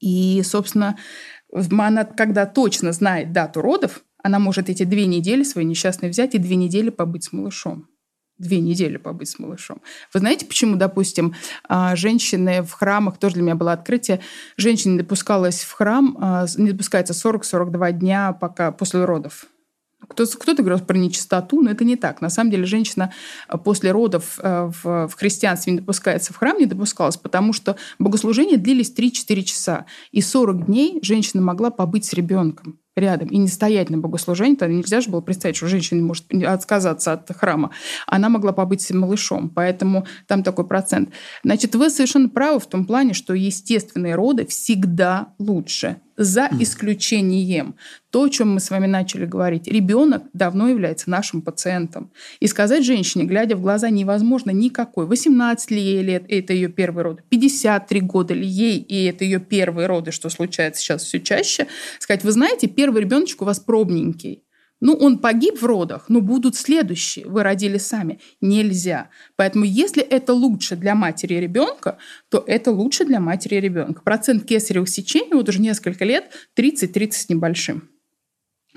[0.00, 0.96] И, собственно,
[1.52, 6.38] она, когда точно знает дату родов, она может эти две недели свои несчастные взять и
[6.38, 7.88] две недели побыть с малышом.
[8.36, 9.80] Две недели побыть с малышом.
[10.12, 11.36] Вы знаете, почему, допустим,
[11.68, 14.20] а, женщины в храмах, тоже для меня было открытие,
[14.56, 19.46] женщина допускалась в храм, а, не допускается 40-42 дня пока, после родов.
[20.08, 22.20] Кто- Кто-то говорил про нечистоту, но это не так.
[22.20, 23.12] На самом деле женщина
[23.46, 28.56] а, после родов в, в христианстве не допускается в храм, не допускалась, потому что богослужения
[28.56, 29.86] длились 3-4 часа.
[30.10, 34.56] И 40 дней женщина могла побыть с ребенком рядом и не стоять на богослужении.
[34.56, 37.70] Тогда нельзя же было представить, что женщина может отказаться от храма.
[38.06, 41.10] Она могла побыть с малышом, поэтому там такой процент.
[41.42, 45.96] Значит, вы совершенно правы в том плане, что естественные роды всегда лучше.
[46.16, 47.74] За исключением
[48.14, 49.66] то, о чем мы с вами начали говорить.
[49.66, 52.12] Ребенок давно является нашим пациентом.
[52.38, 55.06] И сказать женщине, глядя в глаза, невозможно никакой.
[55.06, 59.40] 18 ли ей лет, это ее первый род, 53 года ли ей, и это ее
[59.40, 61.66] первые роды, что случается сейчас все чаще,
[61.98, 64.44] сказать, вы знаете, первый ребеночек у вас пробненький.
[64.80, 67.26] Ну, он погиб в родах, но будут следующие.
[67.26, 68.20] Вы родили сами.
[68.40, 69.08] Нельзя.
[69.36, 71.96] Поэтому, если это лучше для матери ребенка,
[72.28, 74.02] то это лучше для матери ребенка.
[74.02, 77.88] Процент кесаревых сечений вот уже несколько лет 30-30 с небольшим.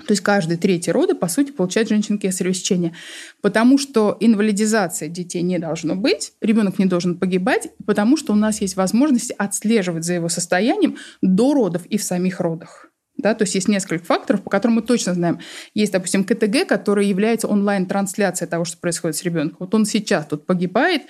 [0.06, 2.94] То есть каждый третий роды, по сути, получает женщина кесарево сечение.
[3.42, 8.60] Потому что инвалидизация детей не должно быть, ребенок не должен погибать, потому что у нас
[8.60, 12.87] есть возможность отслеживать за его состоянием до родов и в самих родах.
[13.18, 15.40] Да, то есть есть несколько факторов, по которым мы точно знаем.
[15.74, 19.56] Есть, допустим, КТГ, который является онлайн-трансляцией того, что происходит с ребенком.
[19.60, 21.02] Вот он сейчас тут погибает,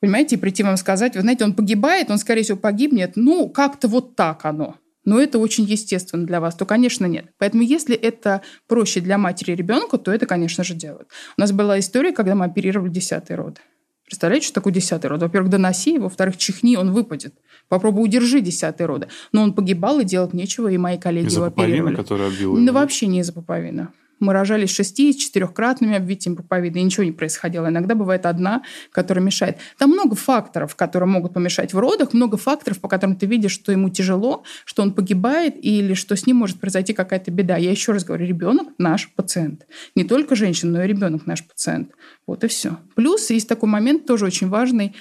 [0.00, 3.86] понимаете, и прийти вам сказать, вы знаете, он погибает, он, скорее всего, погибнет, ну, как-то
[3.86, 4.76] вот так оно.
[5.04, 7.30] Но это очень естественно для вас, то, конечно, нет.
[7.38, 11.08] Поэтому если это проще для матери ребенка, то это, конечно же, делают.
[11.36, 13.60] У нас была история, когда мы оперировали десятый род.
[14.08, 15.20] Представляете, что такое десятый род?
[15.20, 17.34] Во-первых, доноси его, во-вторых, чихни, он выпадет.
[17.68, 19.08] Попробуй удержи десятый рода.
[19.32, 21.94] Но он погибал, и делать нечего, и мои коллеги из-за его оперировали.
[21.94, 23.88] которая обвила Да вообще не из-за пуповины.
[24.20, 27.68] Мы рожали с шести, с четырехкратными обвитием пуповины, и ничего не происходило.
[27.68, 28.62] Иногда бывает одна,
[28.92, 29.58] которая мешает.
[29.78, 33.72] Там много факторов, которые могут помешать в родах, много факторов, по которым ты видишь, что
[33.72, 37.56] ему тяжело, что он погибает или что с ним может произойти какая-то беда.
[37.56, 39.66] Я еще раз говорю, ребенок наш пациент.
[39.94, 41.92] Не только женщина, но и ребенок наш пациент.
[42.26, 42.78] Вот и все.
[42.94, 44.94] Плюс есть такой момент тоже очень важный.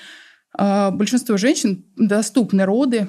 [0.58, 3.08] А, большинство женщин доступны роды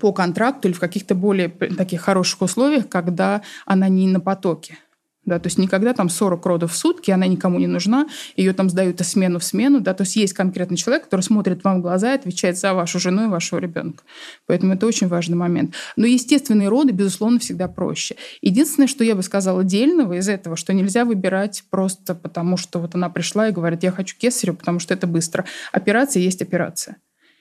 [0.00, 4.78] по контракту или в каких-то более таких хороших условиях, когда она не на потоке.
[5.26, 8.06] Да, то есть никогда там 40 родов в сутки, она никому не нужна,
[8.36, 9.80] ее там сдают из смену в смену.
[9.80, 13.00] Да, то есть есть конкретный человек, который смотрит вам в глаза и отвечает за вашу
[13.00, 14.04] жену и вашего ребенка.
[14.46, 15.74] Поэтому это очень важный момент.
[15.96, 18.14] Но естественные роды, безусловно, всегда проще.
[18.40, 22.94] Единственное, что я бы сказала дельного из этого, что нельзя выбирать просто потому, что вот
[22.94, 25.44] она пришла и говорит, я хочу кесарю, потому что это быстро.
[25.72, 26.98] Операция есть операция.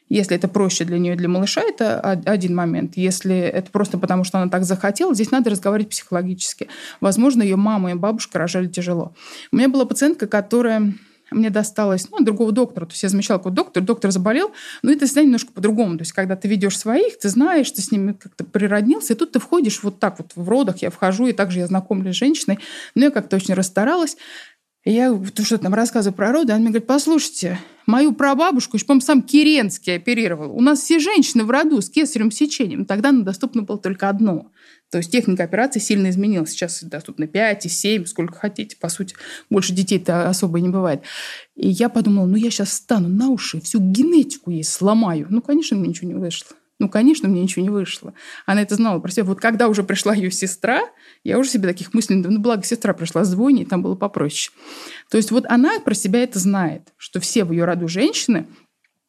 [0.08, 2.96] Если это проще для нее, для малыша, это один момент.
[2.96, 6.68] Если это просто потому, что она так захотела, здесь надо разговаривать психологически.
[7.02, 9.16] Возможно, ее мама и бабушка рожали тяжело.
[9.52, 10.94] У меня была пациентка, которая
[11.32, 12.86] мне досталось ну, другого доктора.
[12.86, 14.52] То есть я замечала, какой доктор, доктор заболел,
[14.84, 15.98] но это всегда немножко по-другому.
[15.98, 19.32] То есть когда ты ведешь своих, ты знаешь, ты с ними как-то природнился, и тут
[19.32, 22.60] ты входишь вот так вот в родах, я вхожу, и также я знакомлюсь с женщиной,
[22.94, 24.18] но я как-то очень расстаралась.
[24.88, 29.24] Я что там рассказываю про роды, она мне говорит, послушайте, мою прабабушку, еще, по-моему, сам
[29.24, 30.56] Керенский оперировал.
[30.56, 32.86] У нас все женщины в роду с кесарем сечением.
[32.86, 34.52] Тогда нам доступно было только одно.
[34.92, 36.52] То есть техника операции сильно изменилась.
[36.52, 38.78] Сейчас доступно 5 и 7, сколько хотите.
[38.78, 39.16] По сути,
[39.50, 41.02] больше детей-то особо не бывает.
[41.56, 45.26] И я подумала, ну я сейчас встану на уши, всю генетику ей сломаю.
[45.32, 46.56] Ну, конечно, мне ничего не вышло.
[46.78, 48.14] Ну, конечно, мне ничего не вышло.
[48.46, 49.24] Она это знала про себя.
[49.24, 50.82] Вот когда уже пришла ее сестра,
[51.24, 52.18] я уже себе таких мыслей...
[52.18, 54.54] Ну, благо, сестра пришла с двойней, там было попроще.
[55.10, 58.48] То есть вот она про себя это знает, что все в ее роду женщины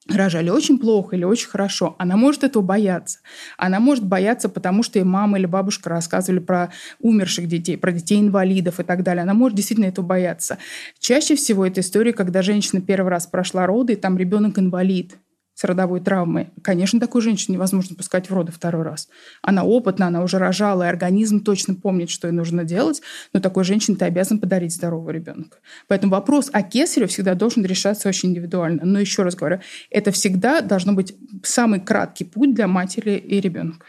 [0.08, 1.96] рожали очень плохо или очень хорошо.
[1.98, 3.18] Она может этого бояться.
[3.58, 8.78] Она может бояться, потому что ей мама или бабушка рассказывали про умерших детей, про детей-инвалидов
[8.78, 9.22] и так далее.
[9.22, 10.58] Она может действительно этого бояться.
[11.00, 15.18] Чаще всего это история, когда женщина первый раз прошла роды, и там ребенок инвалид
[15.57, 19.09] с родовой травмой, конечно, такую женщину невозможно пускать в роды второй раз.
[19.40, 23.00] Она опытна, она уже рожала, и организм точно помнит, что ей нужно делать,
[23.32, 25.59] но такой женщине ты обязан подарить здорового ребенка.
[25.88, 28.84] Поэтому вопрос о кесаре всегда должен решаться очень индивидуально.
[28.84, 33.86] Но еще раз говорю, это всегда должно быть самый краткий путь для матери и ребенка.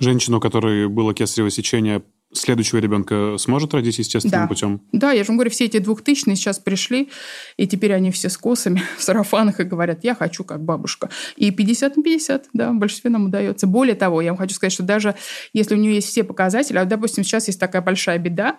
[0.00, 2.02] Женщину, у которой было кесарево сечение,
[2.36, 4.46] следующего ребенка сможет родить естественным да.
[4.46, 4.80] путем?
[4.92, 7.10] Да, я же вам говорю, все эти двухтысячные сейчас пришли,
[7.56, 11.10] и теперь они все с косами в сарафанах и говорят, я хочу как бабушка.
[11.36, 13.66] И 50 на 50, да, в большинстве нам удается.
[13.66, 15.14] Более того, я вам хочу сказать, что даже
[15.52, 18.56] если у нее есть все показатели, а, допустим, сейчас есть такая большая беда,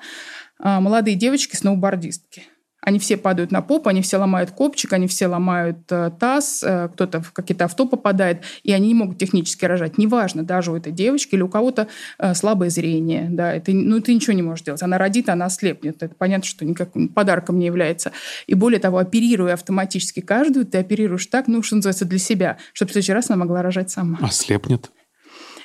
[0.60, 2.44] а, молодые девочки-сноубордистки–
[2.88, 6.88] они все падают на поп, они все ломают копчик, они все ломают э, таз, э,
[6.94, 9.98] кто-то в какие-то авто попадает, и они не могут технически рожать.
[9.98, 14.14] Неважно, даже у этой девочки или у кого-то э, слабое зрение, да, это, ну, ты
[14.14, 14.82] ничего не можешь делать.
[14.84, 16.02] Она родит, она ослепнет.
[16.02, 18.14] Это понятно, что никаким подарком не является.
[18.46, 22.92] И более того, оперируя автоматически каждую, ты оперируешь так, ну, что называется, для себя, чтобы
[22.92, 24.18] в следующий раз она могла рожать сама.
[24.22, 24.92] Ослепнет?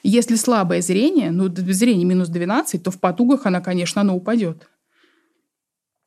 [0.03, 4.67] Если слабое зрение, ну, зрение минус 12, то в потугах она, конечно, оно упадет.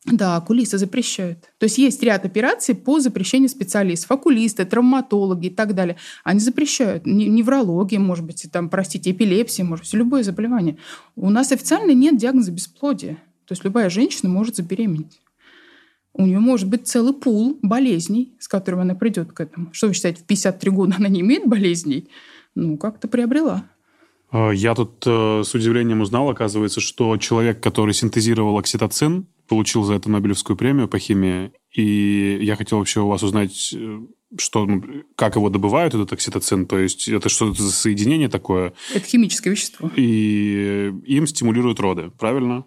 [0.06, 1.39] Да, окулисты запрещают.
[1.58, 4.12] То есть есть ряд операций по запрещению специалистов.
[4.12, 5.97] Окулисты, травматологи и так далее.
[6.24, 7.08] Они запрещают.
[7.08, 10.78] Неврология, может быть, там, простите, эпилепсия, может быть, любое заболевание.
[11.16, 13.16] У нас официально нет диагноза бесплодия.
[13.45, 15.22] То есть любая женщина может забеременеть.
[16.14, 19.70] У нее может быть целый пул болезней, с которыми она придет к этому.
[19.74, 22.08] Что вы считаете, в 53 года она не имеет болезней?
[22.53, 23.66] Ну, как-то приобрела.
[24.32, 29.93] А, я тут э, с удивлением узнал, оказывается, что человек, который синтезировал окситоцин, получил за
[29.95, 31.51] это Нобелевскую премию по химии.
[31.73, 33.99] И я хотел вообще у вас узнать, э,
[34.37, 34.83] что, ну,
[35.15, 36.65] как его добывают, этот окситоцин.
[36.65, 38.73] То есть это что-то за соединение такое.
[38.93, 39.91] Это химическое вещество.
[39.95, 42.65] И им стимулируют роды, правильно?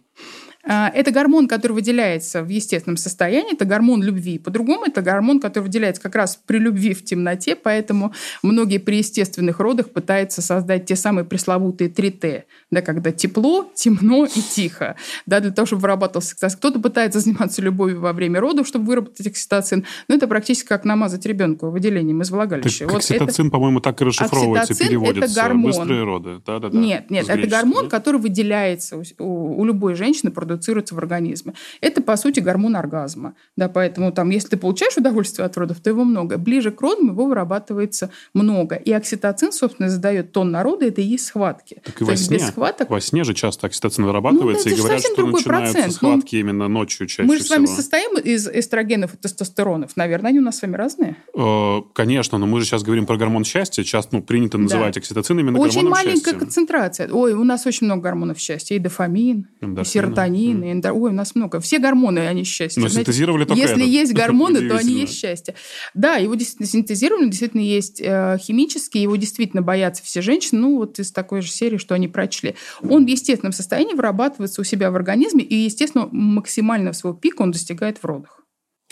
[0.71, 4.39] А, это гормон, который выделяется в естественном состоянии, это гормон любви.
[4.39, 8.13] По-другому это гормон, который выделяется как раз при любви в темноте, поэтому
[8.43, 14.41] многие при естественных родах пытаются создать те самые пресловутые 3Т, да, когда тепло, темно и
[14.41, 16.59] тихо, да, для того, чтобы вырабатывался окситоцин.
[16.59, 21.25] Кто-то пытается заниматься любовью во время родов, чтобы выработать окситоцин, но это практически как намазать
[21.25, 22.85] ребенку выделением из влагалища.
[22.85, 23.53] Так, вот окситоцин, это...
[23.53, 25.33] по-моему, так и расшифровывается, окситоцин переводится.
[25.33, 25.71] Это гормон.
[25.71, 26.43] Быстрые роды.
[26.45, 26.79] Да, да, да.
[26.79, 31.55] Нет, нет, это гормон, который выделяется у, у любой женщины, продуцируется в организме.
[31.81, 33.35] Это, по сути, гормон оргазма.
[33.57, 36.37] Да, поэтому там, если ты получаешь удовольствие от родов, то его много.
[36.37, 38.75] Ближе к родам его вырабатывается много.
[38.75, 41.81] И окситоцин, собственно, задает тон народа, это и есть схватки.
[41.85, 42.91] Так и во сне, без схваток...
[42.91, 45.95] во сне же часто окситоцин вырабатывается, ну, да, и говорят, что начинаются процент.
[45.95, 47.55] схватки ну, именно ночью чаще Мы же всего.
[47.55, 49.97] с вами состоим из эстрогенов и тестостеронов.
[49.97, 51.17] Наверное, они у нас с вами разные?
[51.35, 53.83] Э, конечно, но мы же сейчас говорим про гормон счастья.
[53.85, 55.01] Сейчас ну, принято называть да.
[55.01, 56.11] окситоцин именно очень гормоном счастья.
[56.11, 57.13] Очень маленькая концентрация.
[57.13, 58.75] Ой, у нас очень много гормонов счастья.
[58.75, 59.83] И дофамин, Эндорфина.
[59.83, 60.93] и серотонин, и эндор...
[60.93, 61.61] Ой, у нас много.
[61.61, 62.81] Все гормоны, они счастья.
[62.81, 63.89] Но Знаете, синтезировали только Если этот.
[63.89, 65.55] есть гормоны, то они есть счастье.
[65.95, 70.99] Да, его действительно синтезировали, действительно есть э, химические, его действительно боятся все женщины, ну вот
[70.99, 72.55] из такой же серии, что они прочли.
[72.83, 77.51] Он в естественном состоянии вырабатывается у себя в организме, и, естественно, максимально своего пика он
[77.51, 78.41] достигает в родах.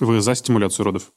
[0.00, 1.12] Вы за стимуляцию родов?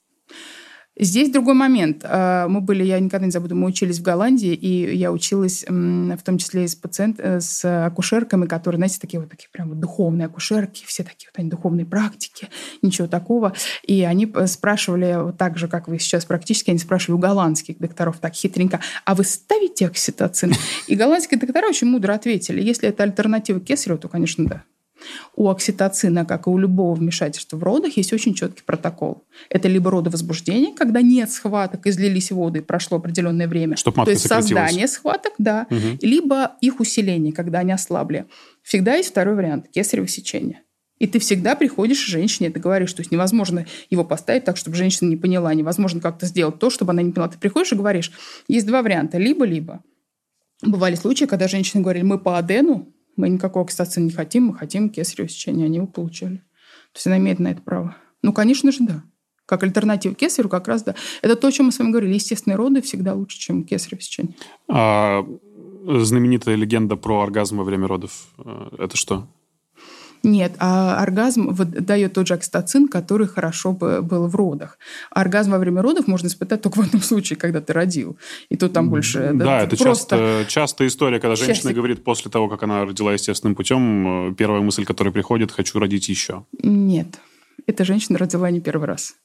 [1.02, 2.04] Здесь другой момент.
[2.04, 6.24] А, мы были, я никогда не забуду, мы учились в Голландии, и я училась в
[6.26, 10.26] том числе и с, пациент, э, с акушерками, которые, знаете, такие вот такие прям духовные
[10.26, 12.50] акушерки, все такие вот они духовные практики,
[12.82, 13.54] ничего такого.
[13.84, 18.18] И они спрашивали, вот так же, как вы сейчас практически, они спрашивали у голландских докторов
[18.20, 20.54] так хитренько, а вы ставите окситоцин?
[20.88, 24.64] И голландские доктора очень мудро ответили, если это альтернатива кесареву, то, конечно, да.
[25.36, 29.24] У окситоцина, как и у любого вмешательства в родах, есть очень четкий протокол.
[29.50, 33.78] Это либо родовозбуждение, когда нет схваток, излились воды, прошло определенное время.
[33.78, 35.68] Чтоб матка То есть создание схваток, да.
[35.70, 36.00] Угу.
[36.02, 38.26] Либо их усиление, когда они ослабли.
[38.64, 40.62] Всегда есть второй вариант– кесарево сечение.
[41.00, 44.76] И ты всегда приходишь к женщине, ты говоришь, то есть невозможно его поставить так, чтобы
[44.76, 47.32] женщина не поняла, невозможно как-то сделать то, чтобы она не поняла.
[47.32, 48.12] Ты приходишь и говоришь,
[48.48, 49.82] есть два варианта, либо-либо.
[50.62, 54.90] Бывали случаи, когда женщины говорили, мы по адену, мы никакого окситоцина не хотим, мы хотим
[54.90, 55.66] кесарево сечение.
[55.66, 56.38] Они его получали.
[56.38, 57.96] То есть она имеет на это право.
[58.22, 59.04] Ну, конечно же, да.
[59.46, 60.96] Как альтернатива кесарю как раз, да.
[61.22, 62.14] Это то, о чем мы с вами говорили.
[62.14, 64.36] Естественные роды всегда лучше, чем кесарево сечение.
[64.68, 65.26] А
[65.86, 69.28] знаменитая легенда про оргазм во время родов, э, это что?
[70.24, 74.78] Нет, а оргазм дает тот же окситоцин, который хорошо бы был в родах.
[75.12, 78.18] оргазм во время родов можно испытать только в одном случае, когда ты родил.
[78.50, 79.32] И тут там больше...
[79.34, 80.44] Да, да это просто...
[80.44, 81.74] часто, частая история, когда женщина Счастье.
[81.74, 86.10] говорит после того, как она родила естественным путем, э, первая мысль, которая приходит, хочу родить
[86.10, 86.44] еще.
[86.62, 87.20] Нет.
[87.68, 89.16] Эта женщина родила не первый раз.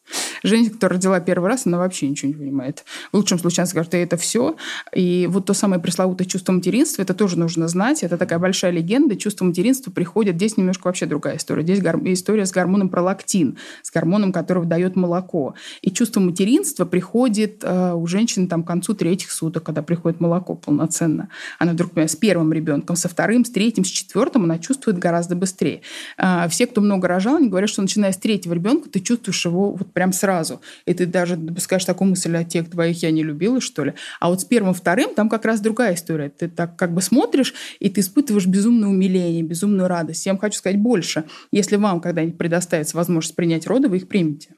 [0.43, 2.85] Женщина, которая родила первый раз, она вообще ничего не понимает.
[3.13, 4.57] В лучшем случае она скажет, это все.
[4.95, 8.03] И вот то самое пресловутое чувство материнства, это тоже нужно знать.
[8.03, 9.17] Это такая большая легенда.
[9.17, 10.37] Чувство материнства приходит.
[10.37, 11.63] Здесь немножко вообще другая история.
[11.63, 15.55] Здесь история с гормоном пролактин, с гормоном, который дает молоко.
[15.81, 20.55] И чувство материнства приходит э, у женщины там, к концу третьих суток, когда приходит молоко
[20.55, 21.29] полноценно.
[21.59, 25.37] Она вдруг понимает, с первым ребенком, со вторым, с третьим, с четвертым она чувствует гораздо
[25.37, 25.81] быстрее.
[26.19, 29.73] Э, все, кто много рожал, они говорят, что начиная с третьего ребенка ты чувствуешь его
[29.73, 30.63] вот прям сразу.
[30.87, 33.93] И ты даже допускаешь такую мысль, о тех двоих я не любила, что ли.
[34.19, 36.31] А вот с первым, вторым там как раз другая история.
[36.31, 40.25] Ты так как бы смотришь, и ты испытываешь безумное умиление, безумную радость.
[40.25, 41.25] Я вам хочу сказать больше.
[41.53, 44.55] Если вам когда-нибудь предоставится возможность принять роды, вы их примете.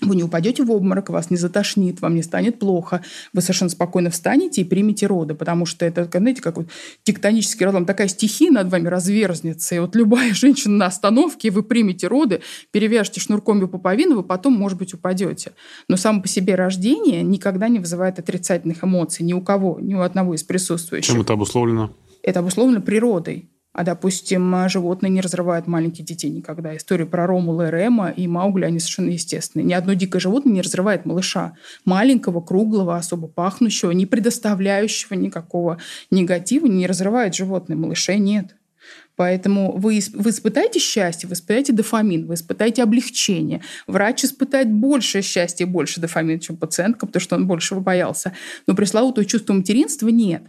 [0.00, 3.02] Вы не упадете в обморок, вас не затошнит, вам не станет плохо.
[3.32, 6.68] Вы совершенно спокойно встанете и примете роды, потому что это, знаете, как вот
[7.02, 9.74] тектонический разлом, такая стихия над вами разверзнется.
[9.74, 12.40] И вот любая женщина на остановке, вы примете роды,
[12.70, 15.52] перевяжете шнурком пуповину, вы потом, может быть, упадете.
[15.88, 20.00] Но само по себе рождение никогда не вызывает отрицательных эмоций ни у кого, ни у
[20.00, 21.12] одного из присутствующих.
[21.12, 21.94] Чем это обусловлено?
[22.22, 23.50] Это обусловлено природой.
[23.72, 26.76] А, допустим, животные не разрывают маленьких детей никогда.
[26.76, 29.64] История про Ромула и Рема и Маугли, они совершенно естественные.
[29.64, 31.52] Ни одно дикое животное не разрывает малыша.
[31.84, 35.78] Маленького, круглого, особо пахнущего, не предоставляющего никакого
[36.10, 37.76] негатива, не разрывает животное.
[37.76, 38.56] Малышей нет.
[39.20, 43.60] Поэтому вы, вы испытаете счастье, вы испытаете дофамин, вы испытаете облегчение.
[43.86, 48.32] Врач испытает больше счастья больше дофамина, чем пациентка, потому что он большего боялся.
[48.66, 50.44] Но пресловутого чувства материнства нет.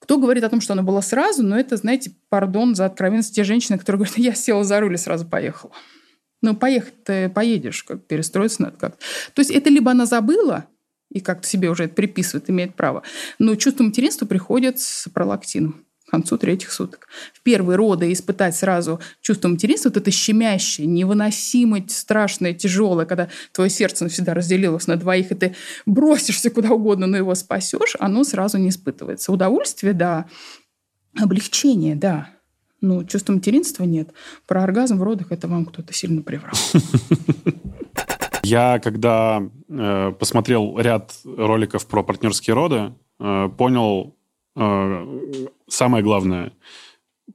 [0.00, 3.44] Кто говорит о том, что оно было сразу, но это, знаете, пардон за откровенность, те
[3.44, 5.70] женщины, которые говорят, я села за руль и сразу поехала.
[6.42, 9.04] Ну, поехать ты поедешь, как перестроиться надо как-то.
[9.34, 10.66] То есть это либо она забыла,
[11.12, 13.04] и как-то себе уже это приписывает, имеет право,
[13.38, 15.85] но чувство материнства приходит с пролактином
[16.16, 17.08] концу третьих суток.
[17.34, 23.70] В первые роды испытать сразу чувство материнства, вот это щемящее, невыносимо страшное, тяжелое, когда твое
[23.70, 25.54] сердце навсегда разделилось на двоих, и ты
[25.84, 29.32] бросишься куда угодно, но его спасешь, оно сразу не испытывается.
[29.32, 30.26] Удовольствие, да.
[31.18, 32.30] Облегчение, да.
[32.80, 34.10] Ну, чувство материнства нет.
[34.46, 36.54] Про оргазм в родах это вам кто-то сильно приврал.
[38.42, 44.15] Я, когда э, посмотрел ряд роликов про партнерские роды, э, понял
[45.68, 46.52] самое главное.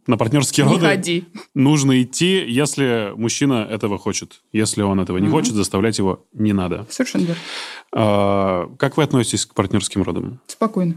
[0.08, 1.26] На партнерские Не роды ходи.
[1.54, 4.42] нужно идти, если мужчина этого хочет.
[4.54, 5.32] Если он этого не Мгм.
[5.34, 6.88] хочет, заставлять его не надо.
[6.90, 7.42] Совершенно верно.
[7.94, 10.40] Э, как вы относитесь к партнерским родам?
[10.48, 10.96] Спокойно.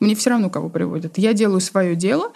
[0.00, 1.16] Мне все равно, кого приводят.
[1.18, 2.32] Я делаю свое дело,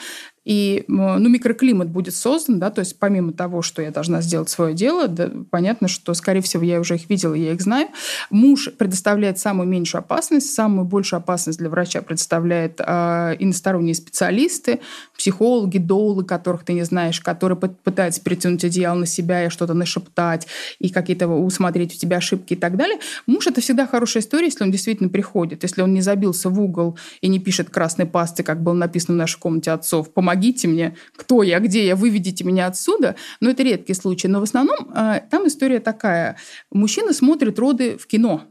[0.49, 4.75] и ну, микроклимат будет создан, да, то есть помимо того, что я должна сделать свое
[4.75, 7.89] дело, да, понятно, что, скорее всего, я уже их видела, я их знаю.
[8.31, 14.81] Муж предоставляет самую меньшую опасность, самую большую опасность для врача предоставляет э, иносторонние специалисты,
[15.19, 19.75] психологи, доулы, которых ты не знаешь, которые пы- пытаются перетянуть одеяло на себя и что-то
[19.75, 20.47] нашептать,
[20.79, 22.99] и какие-то усмотреть у тебя ошибки и так далее.
[23.27, 26.97] Муж– это всегда хорошая история, если он действительно приходит, если он не забился в угол
[27.21, 31.43] и не пишет красной пасты, как было написано в нашей комнате отцов, помогите мне, кто
[31.43, 33.17] я, где я, выведите меня отсюда.
[33.41, 34.29] Но это редкий случай.
[34.29, 36.37] Но в основном э, там история такая.
[36.71, 38.45] Мужчина смотрит роды в кино.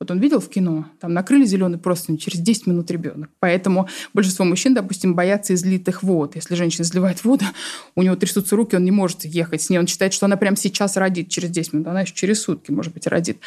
[0.00, 3.28] Вот он видел в кино, там накрыли зеленый простынь, через 10 минут ребенок.
[3.38, 6.36] Поэтому большинство мужчин, допустим, боятся излитых вод.
[6.36, 7.44] Если женщина изливает воду,
[7.96, 9.78] у него трясутся руки, он не может ехать с ней.
[9.78, 11.88] Он считает, что она прямо сейчас родит через 10 минут.
[11.88, 13.40] Она еще через сутки, может быть, родит.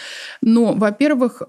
[0.43, 1.41] Но, во-первых,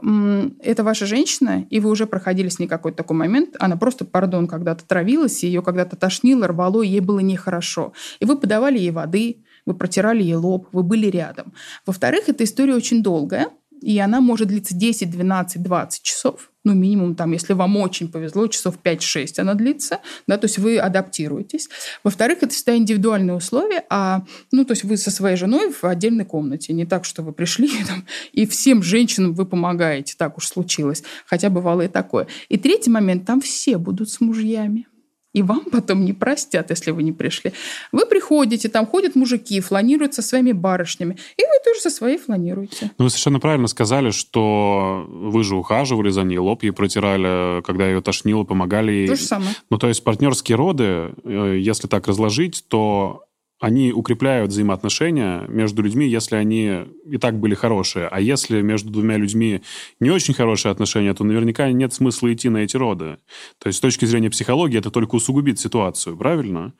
[0.60, 3.56] это ваша женщина, и вы уже проходили с ней какой-то такой момент.
[3.58, 7.92] Она просто, пардон, когда-то травилась, ее когда-то тошнило, рвало, ей было нехорошо.
[8.20, 11.52] И вы подавали ей воды, вы протирали ей лоб, вы были рядом.
[11.86, 13.50] Во-вторых, эта история очень долгая,
[13.84, 16.50] и она может длиться 10, 12, 20 часов.
[16.64, 20.78] Ну, минимум, там, если вам очень повезло, часов 5-6 она длится, да, то есть вы
[20.78, 21.68] адаптируетесь.
[22.02, 26.24] Во-вторых, это всегда индивидуальные условия, а, ну, то есть вы со своей женой в отдельной
[26.24, 26.72] комнате.
[26.72, 31.02] Не так, что вы пришли там, и всем женщинам вы помогаете, так уж случилось.
[31.26, 32.26] Хотя бывало и такое.
[32.48, 34.86] И третий момент, там все будут с мужьями.
[35.34, 37.52] И вам потом не простят, если вы не пришли.
[37.92, 42.92] Вы приходите, там ходят мужики, фланируют со своими барышнями, и вы тоже со своей фланируете.
[42.98, 47.86] Ну, вы совершенно правильно сказали, что вы же ухаживали за ней, лоб ей протирали, когда
[47.86, 49.08] ее тошнило, помогали ей.
[49.08, 49.54] То же самое.
[49.70, 53.23] Ну, то есть партнерские роды, э, если так разложить, то
[53.60, 58.08] они укрепляют взаимоотношения между людьми, если они и так были хорошие.
[58.08, 59.62] А если между двумя людьми
[60.00, 63.18] не очень хорошие отношения, то наверняка нет смысла идти на эти роды.
[63.58, 66.72] То есть с точки зрения психологии это только усугубит ситуацию, правильно?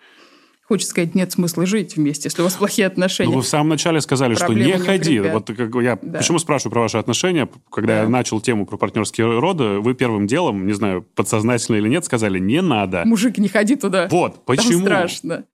[0.66, 3.28] Хочется сказать, нет смысла жить вместе, если у вас плохие отношения.
[3.30, 5.20] Ну, вы в самом начале сказали, что Проблемы не не ходи.
[5.20, 6.18] Вот как я Да.
[6.18, 7.46] почему спрашиваю про ваши отношения?
[7.70, 8.02] Когда Да.
[8.04, 12.38] я начал тему про партнерские роды, вы первым делом, не знаю, подсознательно или нет, сказали,
[12.38, 13.02] не надо.
[13.04, 14.08] Мужик, не ходи туда.
[14.10, 14.80] Вот, Там почему?
[14.80, 15.44] страшно.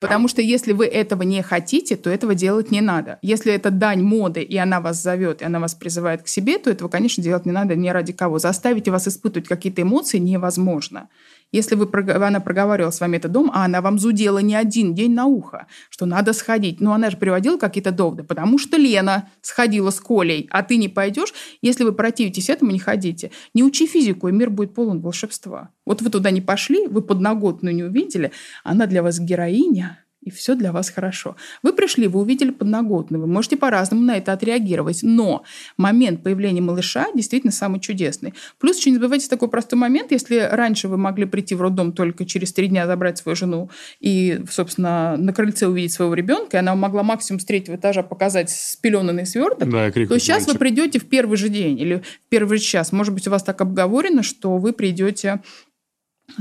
[0.00, 3.18] Потому что если вы этого не хотите, то этого делать не надо.
[3.20, 6.70] Если это дань моды, и она вас зовет, и она вас призывает к себе, то
[6.70, 8.38] этого, конечно, делать не надо ни ради кого.
[8.38, 11.10] Заставить вас испытывать какие-то эмоции невозможно.
[11.52, 15.14] Если вы, она проговаривала с вами это дом, а она вам зудела не один день
[15.14, 16.80] на ухо, что надо сходить.
[16.80, 18.22] Но она же приводила какие-то доводы.
[18.22, 21.32] Потому что Лена сходила с Колей, а ты не пойдешь.
[21.62, 23.30] Если вы противитесь этому, не ходите.
[23.54, 25.70] Не учи физику, и мир будет полон волшебства.
[25.84, 28.30] Вот вы туда не пошли, вы подноготную не увидели,
[28.62, 31.36] она для вас героиня, и все для вас хорошо.
[31.62, 35.44] Вы пришли, вы увидели подноготную, вы можете по-разному на это отреагировать, но
[35.76, 38.34] момент появления малыша действительно самый чудесный.
[38.58, 42.26] Плюс еще не забывайте такой простой момент, если раньше вы могли прийти в роддом только
[42.26, 46.74] через три дня забрать свою жену и, собственно, на крыльце увидеть своего ребенка, и она
[46.74, 50.58] могла максимум с третьего этажа показать спеленанный сверток, Да, то сейчас вы мальчик.
[50.58, 52.92] придете в первый же день или в первый же час.
[52.92, 55.40] Может быть, у вас так обговорено, что вы придете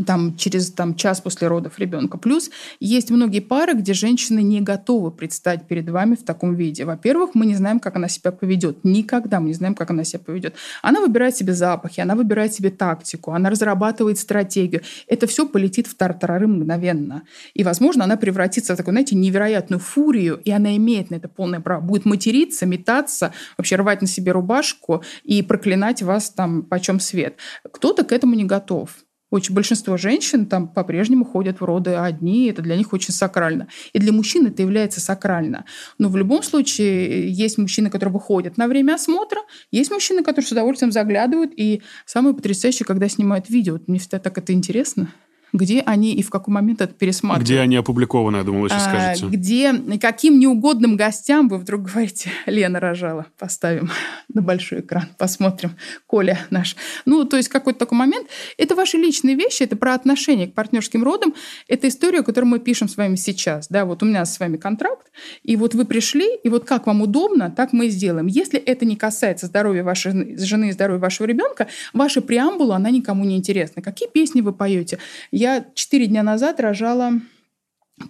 [0.05, 2.17] там, через там, час после родов ребенка.
[2.17, 6.85] Плюс есть многие пары, где женщины не готовы предстать перед вами в таком виде.
[6.85, 8.83] Во-первых, мы не знаем, как она себя поведет.
[8.83, 10.55] Никогда мы не знаем, как она себя поведет.
[10.81, 14.81] Она выбирает себе запахи, она выбирает себе тактику, она разрабатывает стратегию.
[15.07, 17.23] Это все полетит в тартарары мгновенно.
[17.53, 21.59] И, возможно, она превратится в такую, знаете, невероятную фурию, и она имеет на это полное
[21.59, 21.81] право.
[21.81, 27.37] Будет материться, метаться, вообще рвать на себе рубашку и проклинать вас там почем свет.
[27.71, 28.89] Кто-то к этому не готов.
[29.29, 33.67] Очень большинство женщин там по-прежнему ходят в роды одни, это для них очень сакрально.
[33.93, 35.65] И для мужчин это является сакрально.
[35.97, 40.51] Но в любом случае есть мужчины, которые выходят на время осмотра, есть мужчины, которые с
[40.51, 43.73] удовольствием заглядывают, и самое потрясающее, когда снимают видео.
[43.73, 45.09] Вот Мне всегда так это интересно.
[45.53, 47.45] Где они и в какой момент это пересматривают.
[47.45, 49.25] Где они опубликованы, я думал, вы сейчас А, скажете.
[49.35, 53.89] где каким неугодным гостям вы вдруг говорите, Лена рожала, поставим
[54.33, 55.71] на большой экран, посмотрим,
[56.07, 56.75] Коля наш.
[57.05, 58.27] Ну, то есть какой-то такой момент.
[58.57, 61.33] Это ваши личные вещи, это про отношение к партнерским родам.
[61.67, 63.67] Это история, которую мы пишем с вами сейчас.
[63.69, 65.07] Да, вот у меня с вами контракт,
[65.43, 68.27] и вот вы пришли, и вот как вам удобно, так мы и сделаем.
[68.27, 72.89] Если это не касается здоровья вашей жены- жены и здоровья вашего ребенка, ваша преамбула, она
[72.91, 73.81] никому не интересна.
[73.81, 74.99] Какие песни вы поете?
[75.39, 77.13] Я четыре дня назад рожала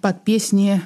[0.02, 0.82] под песни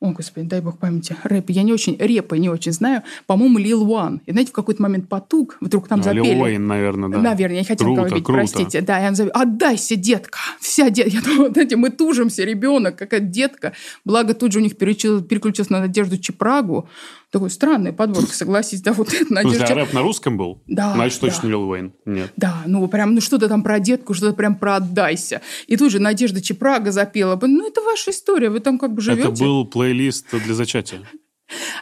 [0.00, 1.50] о, господи, дай бог памяти, рэп.
[1.50, 3.02] Я не очень, репы не очень знаю.
[3.26, 4.22] По-моему, Лил Уан.
[4.24, 6.22] И знаете, в какой-то момент потуг, вдруг там А, запели.
[6.32, 7.18] Лил Уэйн, наверное, да.
[7.18, 8.38] Наверное, я не хотела Круто, никого бить, круто.
[8.38, 8.80] простите.
[8.80, 10.38] Да, и он зовет, отдайся, детка.
[10.58, 11.12] Вся детка.
[11.16, 13.74] Я думала, знаете, мы тужимся, ребенок, какая детка.
[14.06, 16.88] Благо тут же у них переключил- переключился на Надежду Чепрагу.
[17.30, 18.80] Такой странная подборка, согласись.
[18.82, 20.62] Да, вот это Надежда а Чеп- рэп на русском был?
[20.66, 21.28] Да, Значит, да.
[21.28, 21.92] точно Лил Уэйн.
[22.06, 22.32] Нет.
[22.36, 25.40] Да, ну прям, ну что-то там про детку, что-то прям про отдайся.
[25.68, 27.38] И тут же Надежда Чепрага запела.
[27.40, 29.28] Ну, это ваша история, вы там как бы живете.
[29.28, 31.00] Это был плейлист для зачатия.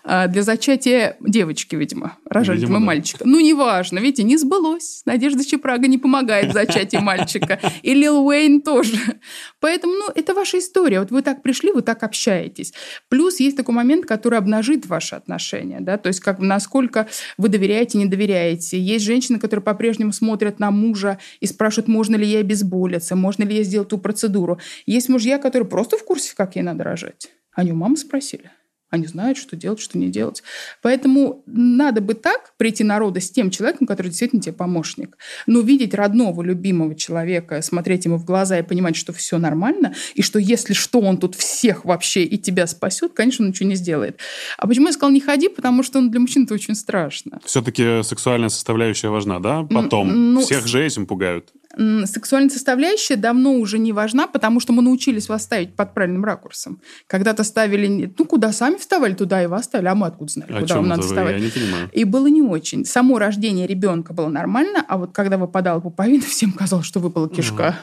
[0.03, 2.17] А, для зачатия девочки, видимо.
[2.25, 2.87] Рожали Видимо, мы да.
[2.87, 3.25] мальчика.
[3.27, 5.03] Ну, неважно, видите, не сбылось.
[5.05, 7.61] Надежда Чепрага не помогает в зачатии мальчика.
[7.83, 8.97] И Лил Уэйн тоже.
[9.61, 11.01] Поэтому, ну, это ваша история.
[11.01, 12.73] Вот вы так пришли, вы так общаетесь.
[13.11, 15.81] Плюс есть такой момент, который обнажит ваши отношения.
[15.81, 15.99] Да?
[15.99, 17.07] То есть, как, насколько
[17.37, 18.81] вы доверяете, не доверяете.
[18.81, 23.57] Есть женщины, которые по-прежнему смотрят на мужа и спрашивают, можно ли ей обезболиться, можно ли
[23.57, 24.59] ей сделать ту процедуру.
[24.87, 27.29] Есть мужья, которые просто в курсе, как ей надо рожать.
[27.59, 28.53] Они у мамы спросили.
[28.89, 30.45] Они знают, что делать, что не делать.
[30.81, 35.19] Поэтому надо бы так прийти на роды с тем человеком, который действительно тебе помощник.
[35.49, 40.23] Но видеть родного, любимого человека, смотреть ему в глаза и понимать, что все нормально, и
[40.23, 44.21] что если что, он тут всех вообще и тебя спасет, конечно, он ничего не сделает.
[44.57, 45.49] А почему я сказала не ходи?
[45.49, 47.41] Потому что он для мужчин это очень страшно.
[47.45, 49.65] Все-таки сексуальная составляющая важна, да?
[49.65, 50.35] Потом.
[50.35, 51.53] ну, Всех же этим пугают.
[52.07, 56.81] Сексуальная составляющая давно уже не важна, потому что мы научились вас ставить под правильным ракурсом.
[57.07, 60.55] Когда-то ставили, ну, куда сами вставали, туда и вас ставили, а мы откуда знали, О
[60.57, 61.09] куда чем вам надо вы?
[61.09, 61.43] вставать.
[61.93, 62.85] И было не очень.
[62.85, 67.77] Само рождение ребенка было нормально, а вот когда выпадала пуповина, всем казалось, что выпала кишка.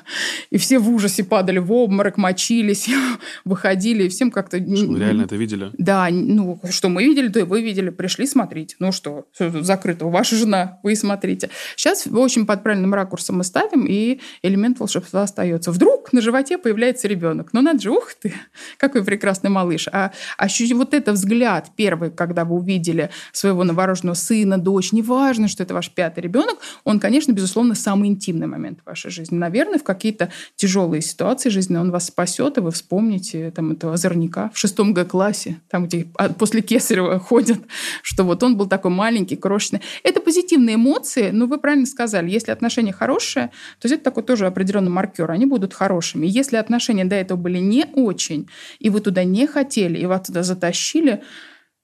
[0.49, 2.89] И все в ужасе падали в обморок, мочились,
[3.45, 4.57] выходили, и всем как-то...
[4.57, 5.71] Что, Вы реально это видели?
[5.77, 7.91] Да, ну, что мы видели, то и вы видели.
[7.91, 8.75] Пришли смотреть.
[8.79, 10.05] Ну что, закрыто.
[10.05, 11.49] Ваша жена, вы смотрите.
[11.77, 15.71] Сейчас очень под правильным ракурсом мы ставим, и элемент волшебства остается.
[15.71, 17.49] Вдруг на животе появляется ребенок.
[17.53, 18.33] Ну, надо же, ух ты,
[18.77, 19.87] какой прекрасный малыш.
[19.91, 25.63] А, ощу- вот это взгляд первый, когда вы увидели своего новорожденного сына, дочь, неважно, что
[25.63, 29.35] это ваш пятый ребенок, он, конечно, безусловно, самый интимный момент в вашей жизни.
[29.35, 34.51] Наверное, в какие-то тяжелые ситуации жизненные он вас спасет, и вы вспомните там этого озорника
[34.53, 37.59] в шестом Г-классе, там, где а, после Кесарева ходят,
[38.01, 39.81] что вот он был такой маленький, крошечный.
[40.03, 44.47] Это позитивные эмоции, но вы правильно сказали, если отношения хорошие, то есть это такой тоже
[44.47, 46.25] определенный маркер, они будут хорошими.
[46.27, 48.47] Если отношения до этого были не очень,
[48.79, 51.21] и вы туда не хотели, и вас туда затащили,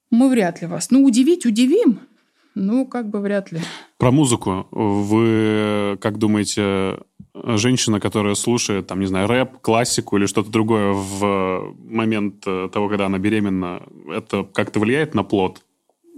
[0.09, 0.91] мы вряд ли вас.
[0.91, 1.99] Ну, удивить удивим,
[2.55, 3.59] ну, как бы вряд ли.
[3.97, 4.67] Про музыку.
[4.71, 6.99] Вы как думаете,
[7.33, 12.89] женщина, которая слушает, там, не знаю, рэп, классику или что-то другое в момент э, того,
[12.89, 15.61] когда она беременна, это как-то влияет на плод?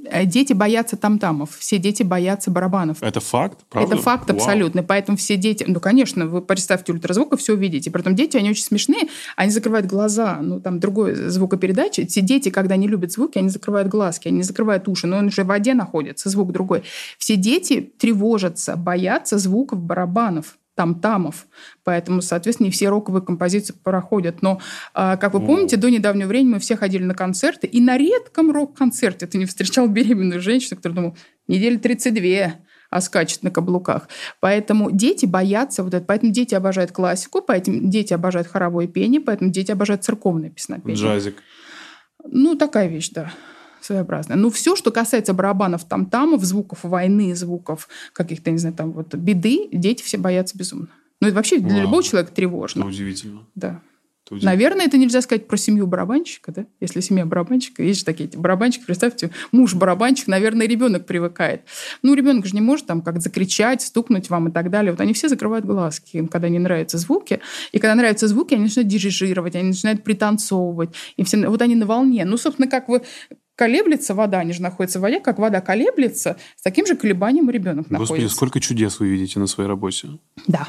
[0.05, 3.01] Э, Дети боятся там-тамов, все дети боятся барабанов.
[3.01, 3.95] Это факт, правда?
[3.95, 4.37] Это факт Вау.
[4.37, 4.83] абсолютно.
[4.83, 5.65] Поэтому все дети...
[5.67, 7.91] Ну, конечно, вы представьте ультразвук и все увидите.
[7.91, 9.07] Притом дети, они очень смешные.
[9.35, 10.39] Они закрывают глаза.
[10.41, 12.05] Ну, там другой звукопередачи.
[12.05, 15.07] Все дети, когда не любят звуки, они закрывают глазки, они закрывают уши.
[15.07, 16.83] Но он уже в воде находится, звук другой.
[17.17, 21.47] Все дети тревожатся, боятся звуков барабанов там-тамов.
[21.84, 24.41] Поэтому, соответственно, не все роковые композиции проходят.
[24.41, 24.59] Но,
[24.93, 28.51] а, как вы помните, до недавнего времени мы все ходили на концерты, и на редком
[28.51, 31.15] рок-концерте ты не встречал беременную женщину, которая думала,
[31.47, 32.55] неделя 32,
[32.89, 34.07] а скачет на каблуках.
[34.39, 36.05] Поэтому дети боятся вот это.
[36.05, 40.95] Поэтому дети обожают классику, поэтому дети обожают хоровое пение, поэтому дети обожают церковное песнопение.
[40.95, 41.41] Джазик.
[42.26, 43.34] Ну, такая вещь, да,
[43.86, 44.38] своеобразная.
[44.38, 49.69] Ну, все, что касается барабанов там-тамов, звуков войны, звуков каких-то, не знаю, там вот беды,
[49.71, 50.88] дети все боятся безумно.
[51.21, 51.81] Ну, это вообще для Вау.
[51.84, 52.86] любого человека Это тревожно.
[52.86, 53.41] удивительно.
[53.55, 53.79] Да.
[54.25, 54.51] Это удивительно.
[54.51, 56.65] Наверное, это нельзя сказать про семью барабанщика, да?
[56.81, 61.61] Если семья барабанщика, есть же такие барабанщики, представьте, муж барабанщик, наверное, ребенок привыкает.
[62.01, 64.91] Ну, ребенок же не может там как закричать, стукнуть вам и так далее.
[64.91, 67.39] Вот они все закрывают глазки, им когда не нравятся звуки.
[67.71, 70.93] И когда нравятся звуки, они начинают дирижировать, они начинают пританцовывать.
[71.15, 72.25] И все, вот они на волне.
[72.25, 73.01] Ну, собственно, как вы
[73.55, 77.87] колеблется вода, они же находятся в воде, как вода колеблется, с таким же колебанием ребенок
[77.89, 78.35] Господи, находится.
[78.35, 80.09] сколько чудес вы видите на своей работе.
[80.47, 80.67] Да.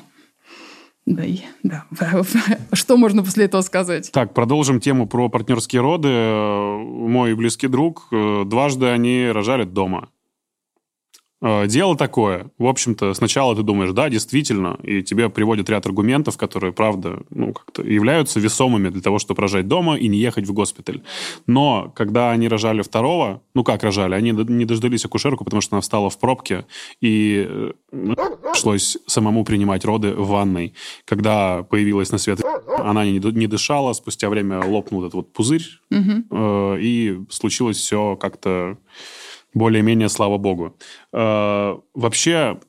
[1.06, 1.84] Да, и- да.
[2.72, 4.10] Что можно после этого сказать?
[4.10, 6.08] Так, продолжим тему про партнерские роды.
[6.08, 10.08] Мой близкий друг, э, дважды они рожали дома.
[11.44, 12.46] Э, Дело такое.
[12.58, 17.52] В общем-то, сначала ты думаешь, да, действительно, и тебе приводят ряд аргументов, которые, правда, ну,
[17.52, 21.02] как-то являются весомыми для того, чтобы рожать дома и не ехать в госпиталь.
[21.46, 25.82] Но когда они рожали второго, ну как рожали, они не дождались акушерку, потому что она
[25.82, 26.64] встала в пробке,
[27.02, 27.72] и э,
[28.52, 30.72] пришлось самому принимать роды в ванной.
[31.04, 32.40] Когда появилась на свет,
[32.78, 36.26] она не, дышала, спустя время лопнул этот вот пузырь, Мгм.
[36.30, 38.78] э, и случилось все как-то
[39.54, 40.76] более-менее, слава богу.
[41.12, 42.60] Э, Вообще,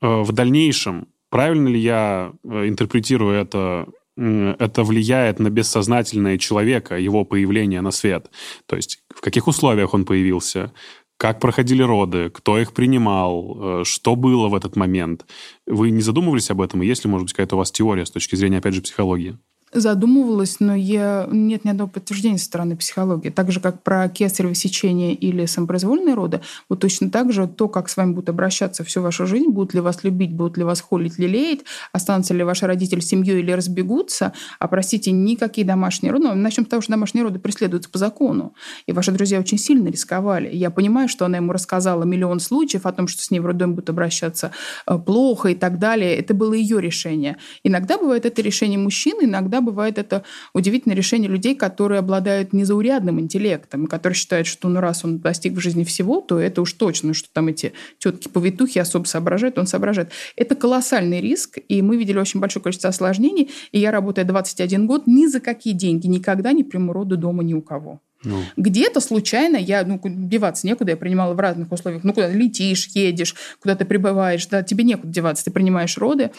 [0.00, 7.24] э, в дальнейшем, правильно ли я э, интерпретирую это это влияет на бессознательное человека, его
[7.24, 8.30] появление на свет.
[8.66, 10.74] То есть в каких условиях он появился,
[11.16, 15.24] как проходили роды, кто их принимал, что было в этот момент.
[15.66, 16.82] Вы не задумывались об этом?
[16.82, 19.38] И есть ли, может быть, какая-то у вас теория с точки зрения, опять же, психологии?
[19.72, 21.28] Задумывалась, но я...
[21.30, 23.30] нет ни одного подтверждения со стороны психологии.
[23.30, 27.88] Так же, как про кесарево сечение или самопроизвольные роды, вот точно так же то, как
[27.88, 31.18] с вами будут обращаться всю вашу жизнь, будут ли вас любить, будут ли вас холить,
[31.18, 31.60] лелеять,
[31.92, 36.28] останутся ли ваши родители семьей или разбегутся, а, простите, никакие домашние роды...
[36.28, 38.54] Ну, начнем с того, что домашние роды преследуются по закону,
[38.86, 40.50] и ваши друзья очень сильно рисковали.
[40.52, 43.74] Я понимаю, что она ему рассказала миллион случаев о том, что с ней в роддоме
[43.74, 44.50] будут обращаться
[44.86, 46.16] э, плохо и так далее.
[46.16, 47.36] Это было ее решение.
[47.62, 53.86] Иногда бывает это решение мужчины, иногда бывает это удивительное решение людей, которые обладают незаурядным интеллектом,
[53.86, 57.28] которые считают, что ну раз он достиг в жизни всего, то это уж точно, что
[57.32, 60.10] там эти тетки-повитухи особо соображают, он соображает.
[60.36, 65.06] Это колоссальный риск, и мы видели очень большое количество осложнений, и я, работая 21 год,
[65.06, 68.00] ни за какие деньги никогда не приму роды дома ни у кого.
[68.22, 68.42] Ну.
[68.56, 72.04] Где-то случайно я, ну, деваться некуда, я принимала в разных условиях.
[72.04, 76.30] Ну, куда летишь, едешь, куда ты прибываешь, да, тебе некуда деваться, ты принимаешь роды.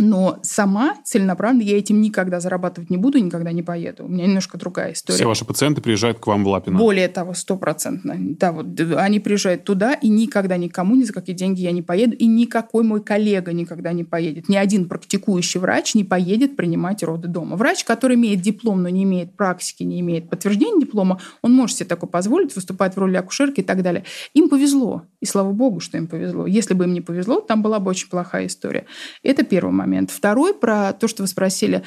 [0.00, 4.06] Но сама целенаправленно я этим никогда зарабатывать не буду, никогда не поеду.
[4.06, 5.18] У меня немножко другая история.
[5.18, 6.78] Все ваши пациенты приезжают к вам в Лапино?
[6.78, 8.16] Более того, стопроцентно.
[8.18, 12.16] Да, вот они приезжают туда, и никогда никому ни за какие деньги я не поеду,
[12.16, 14.48] и никакой мой коллега никогда не поедет.
[14.48, 17.56] Ни один практикующий врач не поедет принимать роды дома.
[17.56, 21.86] Врач, который имеет диплом, но не имеет практики, не имеет подтверждения диплома, он может себе
[21.86, 24.04] такое позволить, выступать в роли акушерки и так далее.
[24.32, 25.02] Им повезло.
[25.20, 26.46] И слава богу, что им повезло.
[26.46, 28.86] Если бы им не повезло, там была бы очень плохая история.
[29.22, 29.89] Это первый момент.
[30.10, 31.82] Второй про то, что вы спросили.